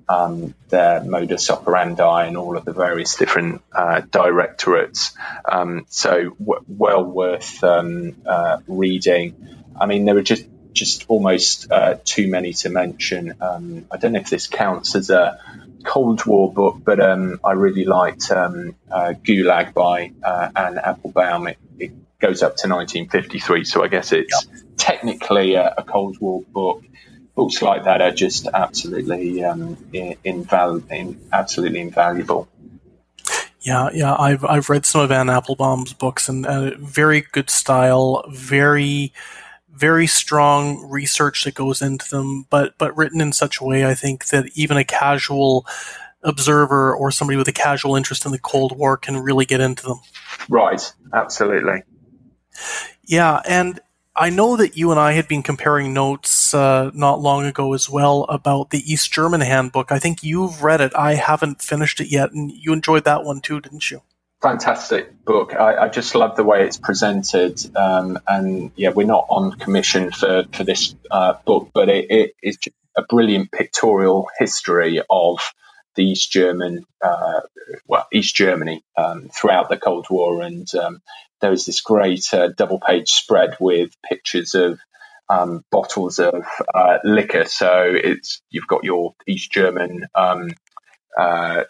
um, 0.09 0.55
their 0.69 1.03
modus 1.03 1.51
operandi 1.51 2.27
and 2.27 2.37
all 2.37 2.57
of 2.57 2.65
the 2.65 2.73
various 2.73 3.17
different 3.17 3.63
uh, 3.73 4.01
directorates. 4.01 5.17
Um, 5.45 5.87
so 5.89 6.37
w- 6.39 6.65
well 6.69 7.05
worth 7.05 7.63
um, 7.65 8.17
uh, 8.27 8.59
reading. 8.67 9.35
I 9.79 9.87
mean, 9.87 10.05
there 10.05 10.17
are 10.17 10.23
just 10.23 10.47
just 10.73 11.07
almost 11.09 11.73
uh, 11.73 11.97
too 12.05 12.29
many 12.29 12.53
to 12.53 12.69
mention. 12.69 13.35
Um, 13.41 13.87
I 13.91 13.97
don't 13.97 14.13
know 14.13 14.21
if 14.21 14.31
this 14.31 14.47
counts 14.47 14.95
as 14.95 15.11
a 15.11 15.41
Cold 15.85 16.25
War 16.27 16.53
book, 16.53 16.81
but 16.85 17.01
um, 17.01 17.41
I 17.43 17.53
really 17.53 17.85
liked 17.85 18.31
um, 18.31 18.77
uh, 18.91 19.15
Gulag 19.23 19.73
by 19.73 20.13
uh, 20.23 20.51
Anne 20.55 20.79
Applebaum. 20.79 21.49
It, 21.49 21.59
it, 21.79 21.93
goes 22.19 22.43
up 22.43 22.57
to 22.57 22.67
1953, 22.67 23.65
so 23.65 23.85
I 23.85 23.89
guess 23.89 24.11
it's 24.11 24.47
technically 24.79 25.53
a, 25.53 25.75
a, 25.77 25.83
Cold 25.83 26.19
War 26.19 26.41
book. 26.51 26.83
Books 27.37 27.63
like 27.63 27.85
that 27.85 28.03
are 28.03 28.11
just 28.11 28.49
absolutely 28.53 29.45
um, 29.45 29.77
inval- 29.93 30.91
in, 30.91 31.21
absolutely 31.33 31.81
invaluable. 31.81 32.49
Yeah, 33.61 33.91
yeah, 33.93 34.15
I've 34.17 34.45
I've 34.45 34.71
read 34.71 34.87
some 34.87 35.03
of 35.03 35.13
Anne 35.13 35.29
Applebaum's 35.29 35.93
books 35.93 36.29
and 36.29 36.47
uh, 36.47 36.73
very 36.79 37.27
good 37.33 37.51
style, 37.51 38.25
very 38.31 39.13
very 39.77 40.07
strong 40.07 40.89
research 40.89 41.45
that 41.45 41.55
goes 41.55 41.83
into 41.83 42.09
them, 42.09 42.47
but 42.49 42.79
but 42.79 42.97
written 42.97 43.21
in 43.21 43.33
such 43.33 43.61
a 43.61 43.65
way 43.65 43.85
I 43.85 43.95
think 43.95 44.27
that 44.29 44.47
even 44.55 44.77
a 44.77 44.85
casual 44.85 45.67
observer 46.23 46.95
or 46.95 47.11
somebody 47.11 47.37
with 47.37 47.49
a 47.49 47.53
casual 47.53 47.97
interest 47.97 48.25
in 48.25 48.33
the 48.33 48.39
Cold 48.39 48.77
War 48.77 48.97
can 48.97 49.19
really 49.19 49.45
get 49.45 49.61
into 49.61 49.85
them. 49.85 50.01
Right, 50.49 50.93
absolutely. 51.13 51.83
Yeah, 53.05 53.41
and 53.47 53.81
I 54.17 54.31
know 54.31 54.57
that 54.57 54.77
you 54.77 54.91
and 54.91 54.99
I 54.99 55.13
had 55.13 55.29
been 55.29 55.43
comparing 55.43 55.93
notes 55.93 56.55
uh, 56.55 56.91
not 56.95 57.21
long 57.21 57.45
ago 57.45 57.75
as 57.75 57.91
well 57.91 58.25
about 58.25 58.71
the 58.71 58.79
East 58.91 59.13
German 59.13 59.43
handbook. 59.43 59.93
I 59.93 59.99
think 59.99 60.23
you've 60.23 60.63
read 60.63 60.81
it. 60.81 60.93
I 60.97 61.15
haven't 61.15 61.61
finished 61.61 62.01
it 62.01 62.11
yet, 62.11 62.33
and 62.33 62.51
you 62.51 62.73
enjoyed 62.73 63.05
that 63.05 63.25
one 63.25 63.41
too, 63.41 63.61
didn't 63.61 63.91
you? 63.91 64.03
fantastic 64.43 65.25
book. 65.25 65.55
I, 65.55 65.77
I, 65.77 65.89
just 65.89 66.15
love 66.15 66.37
the 66.37 66.45
way 66.45 66.65
it's 66.65 66.77
presented. 66.77 67.59
Um, 67.75 68.19
and 68.29 68.71
yeah, 68.77 68.91
we're 68.91 69.07
not 69.07 69.27
on 69.29 69.53
commission 69.53 70.13
for, 70.13 70.45
for 70.53 70.63
this 70.63 70.95
uh, 71.11 71.35
book, 71.45 71.71
but 71.75 71.89
it, 71.89 72.11
it 72.11 72.35
is 72.43 72.59
a 72.97 73.03
brilliant 73.03 73.51
pictorial 73.51 74.29
history 74.39 75.03
of 75.11 75.39
the 75.97 76.05
East 76.05 76.31
German, 76.31 76.85
uh, 77.03 77.41
well, 77.87 78.07
East 78.13 78.37
Germany 78.37 78.85
um, 78.97 79.31
throughout 79.35 79.69
the 79.69 79.79
Cold 79.79 80.07
War. 80.11 80.43
And 80.43 80.73
um, 80.75 81.03
there 81.41 81.51
was 81.51 81.67
this 81.67 81.81
great 81.81 82.33
uh, 82.33 82.49
double 82.49 82.81
page 82.81 83.11
spread 83.11 83.57
with 83.61 83.91
pictures 84.09 84.55
of 84.55 84.79
um, 85.29 85.63
bottles 85.71 86.19
of 86.19 86.45
uh, 86.75 86.99
liquor. 87.05 87.45
So 87.47 87.93
it's 87.95 88.41
you've 88.51 88.67
got 88.67 88.85
your 88.85 89.15
East 89.27 89.51
German 89.51 90.07
um, 90.15 90.51
uh, 91.19 91.65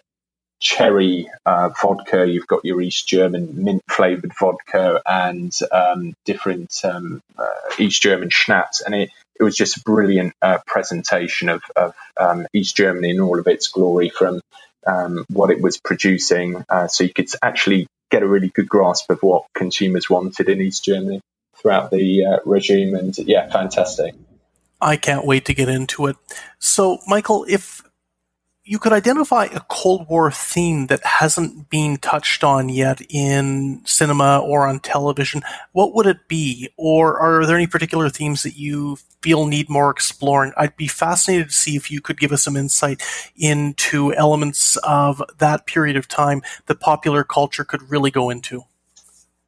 cherry 0.61 1.31
uh, 1.45 1.71
vodka, 1.81 2.27
you've 2.27 2.47
got 2.47 2.65
your 2.65 2.81
East 2.81 3.07
German 3.07 3.63
mint 3.63 3.83
flavored 3.89 4.33
vodka, 4.39 5.03
and 5.07 5.53
um, 5.71 6.15
different 6.25 6.73
um, 6.85 7.21
uh, 7.39 7.45
East 7.79 8.03
German 8.03 8.31
schnapps. 8.31 8.81
And 8.81 8.95
it, 8.95 9.11
it 9.39 9.43
was 9.45 9.57
just 9.57 9.77
a 9.77 9.81
brilliant 9.81 10.33
uh, 10.41 10.59
presentation 10.67 11.49
of, 11.49 11.63
of 11.77 11.95
um, 12.19 12.47
East 12.55 12.77
Germany 12.77 13.11
in 13.11 13.21
all 13.21 13.39
of 13.39 13.47
its 13.47 13.69
glory 13.69 14.09
from 14.09 14.41
um, 14.87 15.25
what 15.29 15.51
it 15.51 15.61
was 15.61 15.79
producing. 15.79 16.65
Uh, 16.69 16.89
so 16.89 17.05
you 17.05 17.13
could 17.13 17.29
actually 17.43 17.87
get 18.11 18.23
a 18.23 18.29
really 18.29 18.49
good 18.49 18.69
grasp 18.69 19.11
of 19.11 19.23
what 19.23 19.45
consumers 19.55 20.09
wanted 20.09 20.49
in 20.49 20.61
East 20.61 20.85
Germany 20.85 21.21
throughout 21.57 21.91
the 21.91 22.25
uh, 22.25 22.39
regime. 22.45 22.95
And 22.95 23.17
yeah, 23.19 23.51
fantastic. 23.51 24.15
I 24.81 24.97
can't 24.97 25.25
wait 25.25 25.47
to 25.47 25.55
get 25.55 25.69
into 25.69 26.07
it. 26.07 26.17
So, 26.59 26.99
Michael, 27.07 27.47
if 27.49 27.83
you 28.69 28.81
could 28.81 28.93
identify 28.93 29.45
a 29.45 29.61
Cold 29.69 30.09
War 30.09 30.29
theme 30.33 30.89
that 30.89 31.05
hasn't 31.05 31.71
been 31.71 31.99
touched 31.99 32.43
on 32.43 32.69
yet 32.69 33.01
in 33.09 33.81
cinema 33.87 34.41
or 34.41 34.67
on 34.67 34.81
television, 34.81 35.43
what 35.71 35.95
would 35.95 36.07
it 36.07 36.27
be? 36.27 36.69
Or 36.77 37.17
are 37.17 37.47
there 37.47 37.57
any 37.57 37.69
particular 37.69 38.11
themes 38.11 38.43
that 38.43 38.57
you 38.57 38.99
feel 39.23 39.47
need 39.47 39.71
more 39.71 39.89
exploring? 39.89 40.53
I'd 40.57 40.77
be 40.77 40.89
fascinated 40.89 41.51
to 41.51 41.55
see 41.55 41.77
if 41.77 41.93
you 41.93 42.01
could 42.01 42.19
give 42.19 42.33
us 42.33 42.43
some 42.43 42.57
insight 42.57 43.03
into 43.37 44.13
elements 44.15 44.77
of 44.79 45.23
that 45.39 45.67
period 45.67 45.97
of 45.97 46.09
time 46.09 46.43
that 46.67 46.81
popular 46.81 47.23
culture 47.23 47.65
could 47.65 47.89
really 47.89 48.11
go 48.11 48.31
into. 48.31 48.65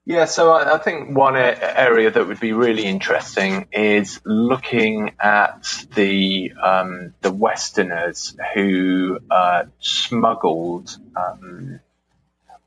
Yeah, 0.09 0.24
so 0.24 0.52
I, 0.52 0.76
I, 0.76 0.78
think 0.78 1.14
one 1.14 1.36
area 1.36 2.11
that 2.11 2.26
would 2.26 2.40
be 2.40 2.54
really 2.54 2.86
interesting 2.86 3.68
is 3.72 4.22
looking 4.24 5.11
at 5.20 5.84
the 5.94 6.54
um, 6.54 7.12
the 7.20 7.30
Westerners 7.30 8.34
who 8.54 9.18
uh, 9.30 9.64
smuggled 9.80 10.96
um, 11.14 11.80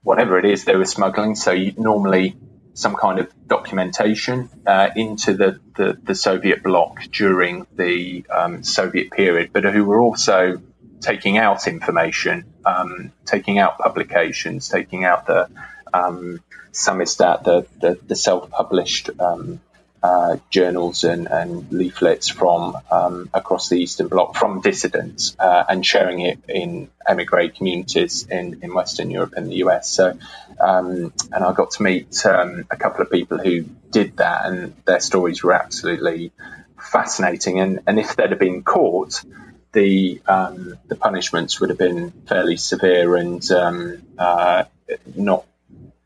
whatever 0.04 0.38
it 0.38 0.46
is 0.46 0.66
they 0.66 0.76
were 0.76 0.86
smuggling. 0.86 1.34
So 1.34 1.58
normally 1.78 2.36
some 2.76 2.96
kind 2.96 3.18
of 3.18 3.32
documentation 3.48 4.48
uh, 4.68 4.90
into 4.96 5.34
the, 5.34 5.60
the, 5.76 5.98
the, 6.00 6.14
Soviet 6.14 6.62
bloc 6.62 7.02
during 7.12 7.66
the 7.76 8.24
um, 8.30 8.64
Soviet 8.64 9.10
period, 9.10 9.50
but 9.52 9.64
who 9.64 9.84
were 9.84 10.00
also 10.00 10.62
taking 11.00 11.40
out 11.40 11.68
information, 11.68 12.46
um, 12.68 13.12
taking 13.26 13.58
out 13.58 13.80
publications, 13.80 14.70
taking 14.70 15.06
out 15.06 15.26
the 15.26 15.50
um, 15.92 16.40
Samizdat, 16.72 17.44
the, 17.44 17.68
the, 17.80 18.00
the 18.08 18.16
self-published 18.16 19.10
um, 19.20 19.60
uh, 20.04 20.38
journals 20.50 21.04
and, 21.04 21.28
and, 21.28 21.72
leaflets 21.72 22.28
from 22.28 22.76
um, 22.90 23.30
across 23.36 23.70
the 23.70 23.76
Eastern 23.76 24.08
Bloc 24.08 24.36
from 24.36 24.62
dissidents 24.62 25.36
uh, 25.38 25.64
and 25.70 25.86
sharing 25.86 26.22
it 26.22 26.40
in 26.50 26.90
emigre 27.08 27.50
communities 27.50 28.26
in, 28.28 28.62
in 28.64 28.74
Western 28.74 29.12
Europe 29.12 29.34
and 29.38 29.52
the 29.52 29.58
US. 29.58 29.90
So, 29.90 30.18
um, 30.60 31.14
and 31.32 31.44
I 31.44 31.54
got 31.54 31.72
to 31.72 31.84
meet 31.84 32.26
um, 32.26 32.66
a 32.72 32.78
couple 32.78 33.04
of 33.04 33.12
people 33.12 33.38
who 33.38 33.62
did 33.92 34.18
that, 34.18 34.46
and 34.46 34.74
their 34.86 35.02
stories 35.02 35.44
were 35.44 35.54
absolutely 35.54 36.32
fascinating. 36.80 37.60
And, 37.60 37.82
and 37.86 38.00
if 38.00 38.16
they'd 38.16 38.32
have 38.32 38.40
been 38.40 38.64
caught, 38.64 39.24
the 39.72 40.22
um, 40.28 40.78
the 40.88 40.96
punishments 40.96 41.60
would 41.60 41.70
have 41.70 41.80
been 41.80 42.12
fairly 42.28 42.58
severe 42.58 43.16
and 43.16 43.50
um, 43.52 44.02
uh, 44.18 44.64
not 45.16 45.46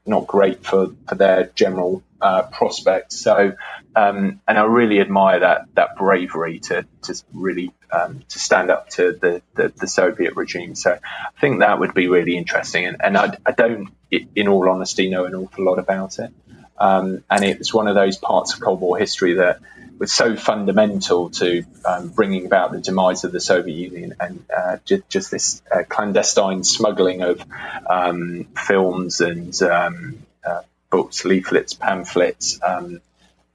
not 0.06 0.28
great 0.28 0.66
for, 0.66 0.94
for 1.08 1.16
their 1.16 1.52
general 1.56 2.04
uh, 2.22 2.44
prospects. 2.44 3.20
So, 3.20 3.54
um, 3.96 4.42
and 4.48 4.58
I 4.58 4.64
really 4.64 5.00
admire 5.00 5.40
that 5.40 5.68
that 5.76 5.96
bravery 5.96 6.60
to 6.60 6.86
to 7.04 7.24
really 7.34 7.72
um, 7.92 8.24
to 8.30 8.40
stand 8.40 8.72
up 8.72 8.90
to 8.92 9.14
the, 9.14 9.42
the, 9.54 9.72
the, 9.76 9.88
Soviet 9.88 10.36
regime. 10.36 10.76
So, 10.76 10.92
I 10.92 11.40
think 11.40 11.60
that 11.60 11.80
would 11.80 11.94
be 11.94 12.08
really 12.08 12.36
interesting. 12.36 12.86
And, 12.86 12.98
and 13.02 13.18
I, 13.18 13.38
I 13.46 13.52
don't, 13.52 13.90
in 14.12 14.48
all 14.48 14.70
honesty, 14.70 15.10
know 15.10 15.26
an 15.26 15.36
awful 15.36 15.64
lot 15.64 15.80
about 15.80 16.20
it. 16.20 16.32
Um, 16.78 17.24
and 17.30 17.44
it's 17.44 17.74
one 17.74 17.88
of 17.88 17.96
those 17.96 18.18
parts 18.18 18.54
of 18.54 18.60
Cold 18.60 18.82
War 18.82 18.98
history 18.98 19.36
that 19.36 19.60
was 19.98 20.12
so 20.12 20.36
fundamental 20.36 21.30
to 21.30 21.64
um, 21.86 22.10
bringing 22.10 22.46
about 22.46 22.72
the 22.72 22.80
demise 22.80 23.24
of 23.24 23.32
the 23.32 23.40
Soviet 23.40 23.92
Union 23.92 24.16
and 24.20 24.46
uh, 24.56 24.78
just, 24.86 25.10
just, 25.10 25.32
this 25.32 25.62
uh, 25.72 25.84
clandestine 25.88 26.64
smuggling 26.64 27.22
of 27.22 27.44
um, 27.90 28.46
films 28.56 29.22
and 29.22 29.62
um, 29.64 30.18
uh, 30.46 30.62
books, 30.90 31.26
leaflets, 31.26 31.74
pamphlets. 31.74 32.60
Um, 32.62 33.02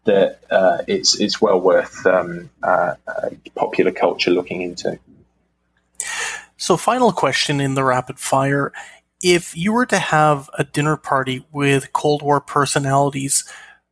that 0.04 0.40
uh, 0.50 0.78
it's 0.88 1.20
it's 1.20 1.40
well 1.40 1.60
worth 1.60 2.06
um, 2.06 2.50
uh, 2.62 2.94
popular 3.54 3.92
culture 3.92 4.30
looking 4.30 4.62
into. 4.62 4.98
So, 6.56 6.76
final 6.76 7.12
question 7.12 7.60
in 7.60 7.74
the 7.74 7.84
rapid 7.84 8.18
fire: 8.18 8.72
If 9.22 9.56
you 9.56 9.72
were 9.72 9.86
to 9.86 9.98
have 9.98 10.48
a 10.58 10.64
dinner 10.64 10.96
party 10.96 11.44
with 11.52 11.92
Cold 11.92 12.22
War 12.22 12.40
personalities, 12.40 13.44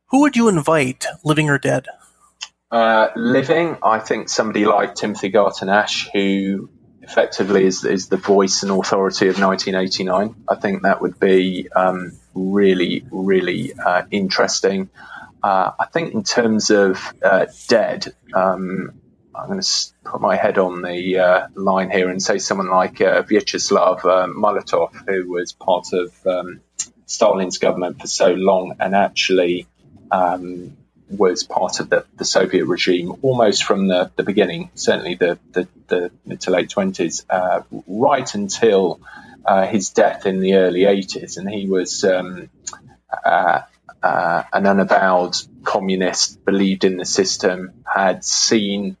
who 0.07 0.21
would 0.21 0.35
you 0.35 0.47
invite, 0.47 1.05
living 1.23 1.49
or 1.49 1.59
dead? 1.59 1.85
Uh, 2.71 3.09
living, 3.15 3.77
I 3.81 3.99
think 3.99 4.29
somebody 4.29 4.65
like 4.65 4.93
Timothy 4.93 5.29
Garton 5.29 5.69
Ash, 5.69 6.07
who 6.13 6.69
effectively 7.01 7.65
is, 7.65 7.83
is 7.83 8.09
the 8.09 8.17
voice 8.17 8.61
and 8.61 8.71
authority 8.71 9.27
of 9.27 9.39
1989. 9.39 10.35
I 10.47 10.55
think 10.55 10.83
that 10.83 11.01
would 11.01 11.19
be 11.19 11.67
um, 11.75 12.11
really, 12.35 13.03
really 13.09 13.73
uh, 13.73 14.03
interesting. 14.11 14.89
Uh, 15.41 15.71
I 15.79 15.85
think 15.85 16.13
in 16.13 16.23
terms 16.23 16.69
of 16.69 17.01
uh, 17.23 17.47
dead, 17.67 18.13
um, 18.33 18.93
I'm 19.33 19.47
going 19.47 19.61
to 19.61 19.87
put 20.03 20.21
my 20.21 20.35
head 20.35 20.59
on 20.59 20.83
the 20.83 21.19
uh, 21.19 21.47
line 21.55 21.89
here 21.89 22.09
and 22.09 22.21
say 22.21 22.37
someone 22.37 22.69
like 22.69 23.01
uh, 23.01 23.23
Vyacheslav 23.23 24.01
Molotov, 24.01 24.91
who 25.07 25.31
was 25.31 25.53
part 25.53 25.87
of 25.93 26.27
um, 26.27 26.61
Stalin's 27.07 27.57
government 27.57 27.99
for 27.99 28.07
so 28.07 28.31
long 28.33 28.75
and 28.79 28.93
actually 28.93 29.65
um, 30.11 30.77
was 31.09 31.43
part 31.43 31.79
of 31.79 31.89
the, 31.89 32.05
the 32.15 32.25
Soviet 32.25 32.65
regime 32.65 33.13
almost 33.21 33.63
from 33.63 33.87
the, 33.87 34.11
the 34.15 34.23
beginning, 34.23 34.69
certainly 34.75 35.15
the, 35.15 35.39
the, 35.51 35.67
the 35.87 36.11
mid 36.25 36.41
to 36.41 36.51
late 36.51 36.69
20s, 36.69 37.25
uh, 37.29 37.61
right 37.87 38.33
until 38.35 39.01
uh, 39.45 39.65
his 39.65 39.89
death 39.89 40.25
in 40.25 40.39
the 40.39 40.55
early 40.55 40.81
80s. 40.81 41.37
And 41.37 41.49
he 41.49 41.67
was 41.67 42.03
um, 42.03 42.49
uh, 43.25 43.61
uh, 44.03 44.43
an 44.53 44.67
unavowed 44.67 45.35
communist, 45.63 46.43
believed 46.45 46.83
in 46.83 46.97
the 46.97 47.05
system, 47.05 47.83
had 47.85 48.23
seen 48.23 48.97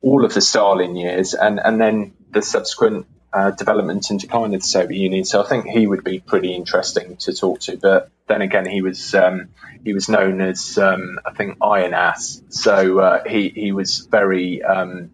all 0.00 0.24
of 0.24 0.32
the 0.32 0.40
Stalin 0.40 0.94
years 0.96 1.34
and, 1.34 1.58
and 1.58 1.80
then 1.80 2.14
the 2.30 2.42
subsequent 2.42 3.06
uh, 3.32 3.50
development 3.50 4.08
and 4.10 4.20
decline 4.20 4.54
of 4.54 4.60
the 4.60 4.66
Soviet 4.66 4.98
Union. 4.98 5.24
So 5.24 5.42
I 5.42 5.46
think 5.46 5.66
he 5.66 5.86
would 5.86 6.04
be 6.04 6.20
pretty 6.20 6.54
interesting 6.54 7.16
to 7.18 7.34
talk 7.34 7.60
to. 7.60 7.76
But 7.76 8.10
then 8.28 8.42
again, 8.42 8.66
he 8.66 8.82
was 8.82 9.14
um, 9.14 9.48
he 9.84 9.92
was 9.92 10.08
known 10.08 10.40
as 10.40 10.78
um, 10.78 11.18
I 11.24 11.32
think 11.32 11.58
Iron 11.62 11.94
Ass, 11.94 12.42
so 12.48 12.98
uh, 12.98 13.22
he 13.26 13.48
he 13.48 13.72
was 13.72 14.08
very 14.10 14.62
um, 14.62 15.10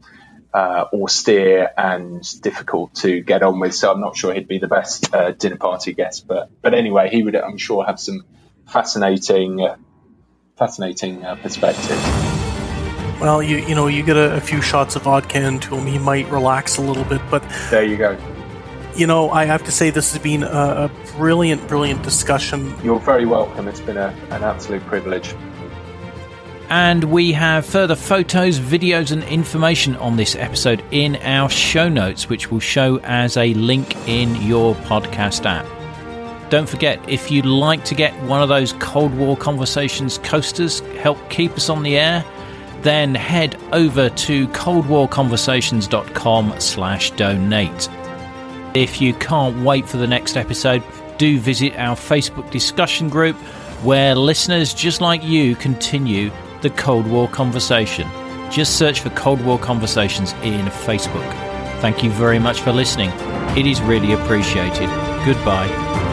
uh, 0.55 0.87
austere 0.93 1.71
and 1.77 2.23
difficult 2.41 2.95
to 2.97 3.21
get 3.21 3.43
on 3.43 3.61
with. 3.61 3.75
So 3.75 3.93
I'm 3.93 4.01
not 4.01 4.17
sure 4.17 4.33
he'd 4.33 4.49
be 4.49 4.59
the 4.59 4.69
best 4.69 5.15
uh, 5.15 5.33
dinner 5.33 5.57
party 5.57 5.93
guest, 5.93 6.27
but 6.27 6.51
but 6.63 6.75
anyway, 6.75 7.11
he 7.11 7.23
would 7.23 7.37
I'm 7.37 7.59
sure 7.59 7.85
have 7.85 8.01
some 8.01 8.25
fascinating 8.67 9.61
uh, 9.61 9.77
fascinating 10.57 11.25
uh, 11.25 11.37
perspectives. 11.37 12.03
Well, 13.21 13.43
you 13.43 13.59
you 13.59 13.75
know 13.75 13.89
you 13.89 14.03
get 14.03 14.17
a, 14.17 14.37
a 14.37 14.41
few 14.41 14.63
shots 14.63 14.97
of 14.97 15.03
vodka 15.03 15.41
into 15.41 15.77
him, 15.77 15.87
he 15.87 15.99
might 15.99 16.29
relax 16.31 16.79
a 16.79 16.83
little 16.83 17.05
bit, 17.05 17.21
but 17.31 17.43
there 17.71 17.85
you 17.85 17.99
go 17.99 18.17
you 18.97 19.07
know, 19.07 19.31
I 19.31 19.45
have 19.45 19.63
to 19.65 19.73
say 19.73 19.91
this 19.91 20.13
has 20.13 20.23
been 20.23 20.43
a, 20.43 20.47
a 20.47 20.91
brilliant, 21.17 21.69
brilliant 21.69 22.03
discussion. 22.03 22.75
You're 22.83 23.01
very 23.01 23.27
welcome. 23.27 23.69
It's 23.69 23.81
been 23.81 23.97
a, 23.97 24.15
an 24.31 24.43
absolute 24.43 24.85
privilege. 24.87 25.35
And 26.69 27.05
we 27.05 27.33
have 27.33 27.65
further 27.67 27.95
photos, 27.95 28.59
videos, 28.59 29.13
and 29.13 29.23
information 29.25 29.95
on 29.97 30.17
this 30.17 30.35
episode 30.35 30.83
in 30.91 31.17
our 31.17 31.51
show 31.51 31.91
notes, 31.91 32.31
which 32.31 32.51
will 32.51 32.61
show 32.61 32.99
as 33.03 33.37
a 33.37 33.53
link 33.55 33.95
in 34.09 34.35
your 34.37 34.75
podcast 34.75 35.45
app. 35.45 35.67
Don't 36.51 36.69
forget, 36.69 36.99
if 37.09 37.31
you'd 37.31 37.47
like 37.47 37.85
to 37.87 37.95
get 37.95 38.13
one 38.25 38.43
of 38.43 38.49
those 38.49 38.73
Cold 38.75 39.15
War 39.15 39.37
Conversations 39.37 40.19
coasters, 40.19 40.81
help 40.99 41.19
keep 41.31 41.53
us 41.53 41.69
on 41.69 41.83
the 41.83 41.99
air, 41.99 42.25
then 42.83 43.15
head 43.15 43.57
over 43.73 44.11
to 44.11 44.49
coldwarconversations.com 44.49 46.55
slash 46.59 47.11
donate. 47.13 47.89
If 48.75 49.01
you 49.01 49.13
can't 49.15 49.65
wait 49.65 49.87
for 49.87 49.99
the 49.99 50.07
next 50.07 50.37
episode, 50.37 50.83
do 51.19 51.39
visit 51.39 51.77
our 51.77 51.95
Facebook 51.95 52.51
discussion 52.51 53.09
group 53.09 53.37
where 53.83 54.15
listeners 54.15 54.73
just 54.73 55.01
like 55.01 55.23
you 55.23 55.57
continue 55.57 56.31
the 56.63 56.71
Cold 56.71 57.07
War 57.07 57.29
conversation. 57.29 58.09
Just 58.51 58.79
search 58.79 59.01
for 59.01 59.11
Cold 59.11 59.45
War 59.45 59.59
Conversations 59.59 60.33
in 60.43 60.67
Facebook. 60.67 61.31
Thank 61.81 62.03
you 62.03 62.11
very 62.11 62.39
much 62.39 62.61
for 62.61 62.73
listening. 62.73 63.11
It 63.59 63.67
is 63.67 63.81
really 63.83 64.13
appreciated. 64.13 64.89
Goodbye. 65.25 66.12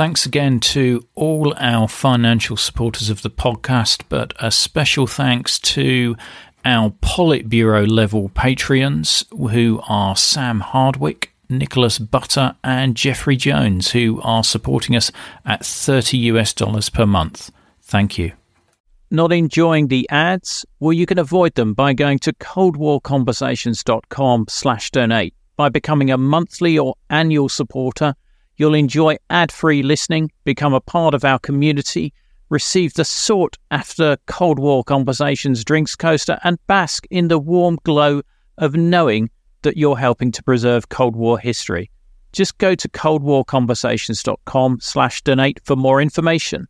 Thanks 0.00 0.24
again 0.24 0.60
to 0.60 1.04
all 1.14 1.52
our 1.58 1.86
financial 1.86 2.56
supporters 2.56 3.10
of 3.10 3.20
the 3.20 3.28
podcast, 3.28 4.04
but 4.08 4.32
a 4.40 4.50
special 4.50 5.06
thanks 5.06 5.58
to 5.58 6.16
our 6.64 6.88
Politburo 7.02 7.86
level 7.86 8.30
Patreons, 8.30 9.26
who 9.50 9.82
are 9.86 10.16
Sam 10.16 10.60
Hardwick, 10.60 11.34
Nicholas 11.50 11.98
Butter, 11.98 12.56
and 12.64 12.96
Jeffrey 12.96 13.36
Jones, 13.36 13.90
who 13.90 14.22
are 14.22 14.42
supporting 14.42 14.96
us 14.96 15.12
at 15.44 15.66
30 15.66 16.16
US 16.16 16.54
dollars 16.54 16.88
per 16.88 17.04
month. 17.04 17.50
Thank 17.82 18.16
you. 18.16 18.32
Not 19.10 19.34
enjoying 19.34 19.88
the 19.88 20.08
ads? 20.08 20.64
Well, 20.78 20.94
you 20.94 21.04
can 21.04 21.18
avoid 21.18 21.56
them 21.56 21.74
by 21.74 21.92
going 21.92 22.20
to 22.20 22.32
coldwarconversations.com 22.32 24.46
slash 24.48 24.90
donate. 24.92 25.34
By 25.58 25.68
becoming 25.68 26.10
a 26.10 26.16
monthly 26.16 26.78
or 26.78 26.94
annual 27.10 27.50
supporter, 27.50 28.14
You'll 28.60 28.74
enjoy 28.74 29.16
ad 29.30 29.50
free 29.50 29.82
listening, 29.82 30.30
become 30.44 30.74
a 30.74 30.82
part 30.82 31.14
of 31.14 31.24
our 31.24 31.38
community, 31.38 32.12
receive 32.50 32.92
the 32.92 33.06
sought 33.06 33.56
after 33.70 34.18
Cold 34.26 34.58
War 34.58 34.84
Conversations 34.84 35.64
drinks 35.64 35.96
coaster, 35.96 36.38
and 36.44 36.58
bask 36.66 37.06
in 37.10 37.28
the 37.28 37.38
warm 37.38 37.78
glow 37.84 38.20
of 38.58 38.74
knowing 38.74 39.30
that 39.62 39.78
you're 39.78 39.96
helping 39.96 40.30
to 40.32 40.42
preserve 40.42 40.90
Cold 40.90 41.16
War 41.16 41.38
history. 41.38 41.90
Just 42.34 42.58
go 42.58 42.74
to 42.74 42.86
coldwarconversations.com 42.86 44.80
slash 44.82 45.22
donate 45.22 45.58
for 45.64 45.74
more 45.74 46.02
information. 46.02 46.68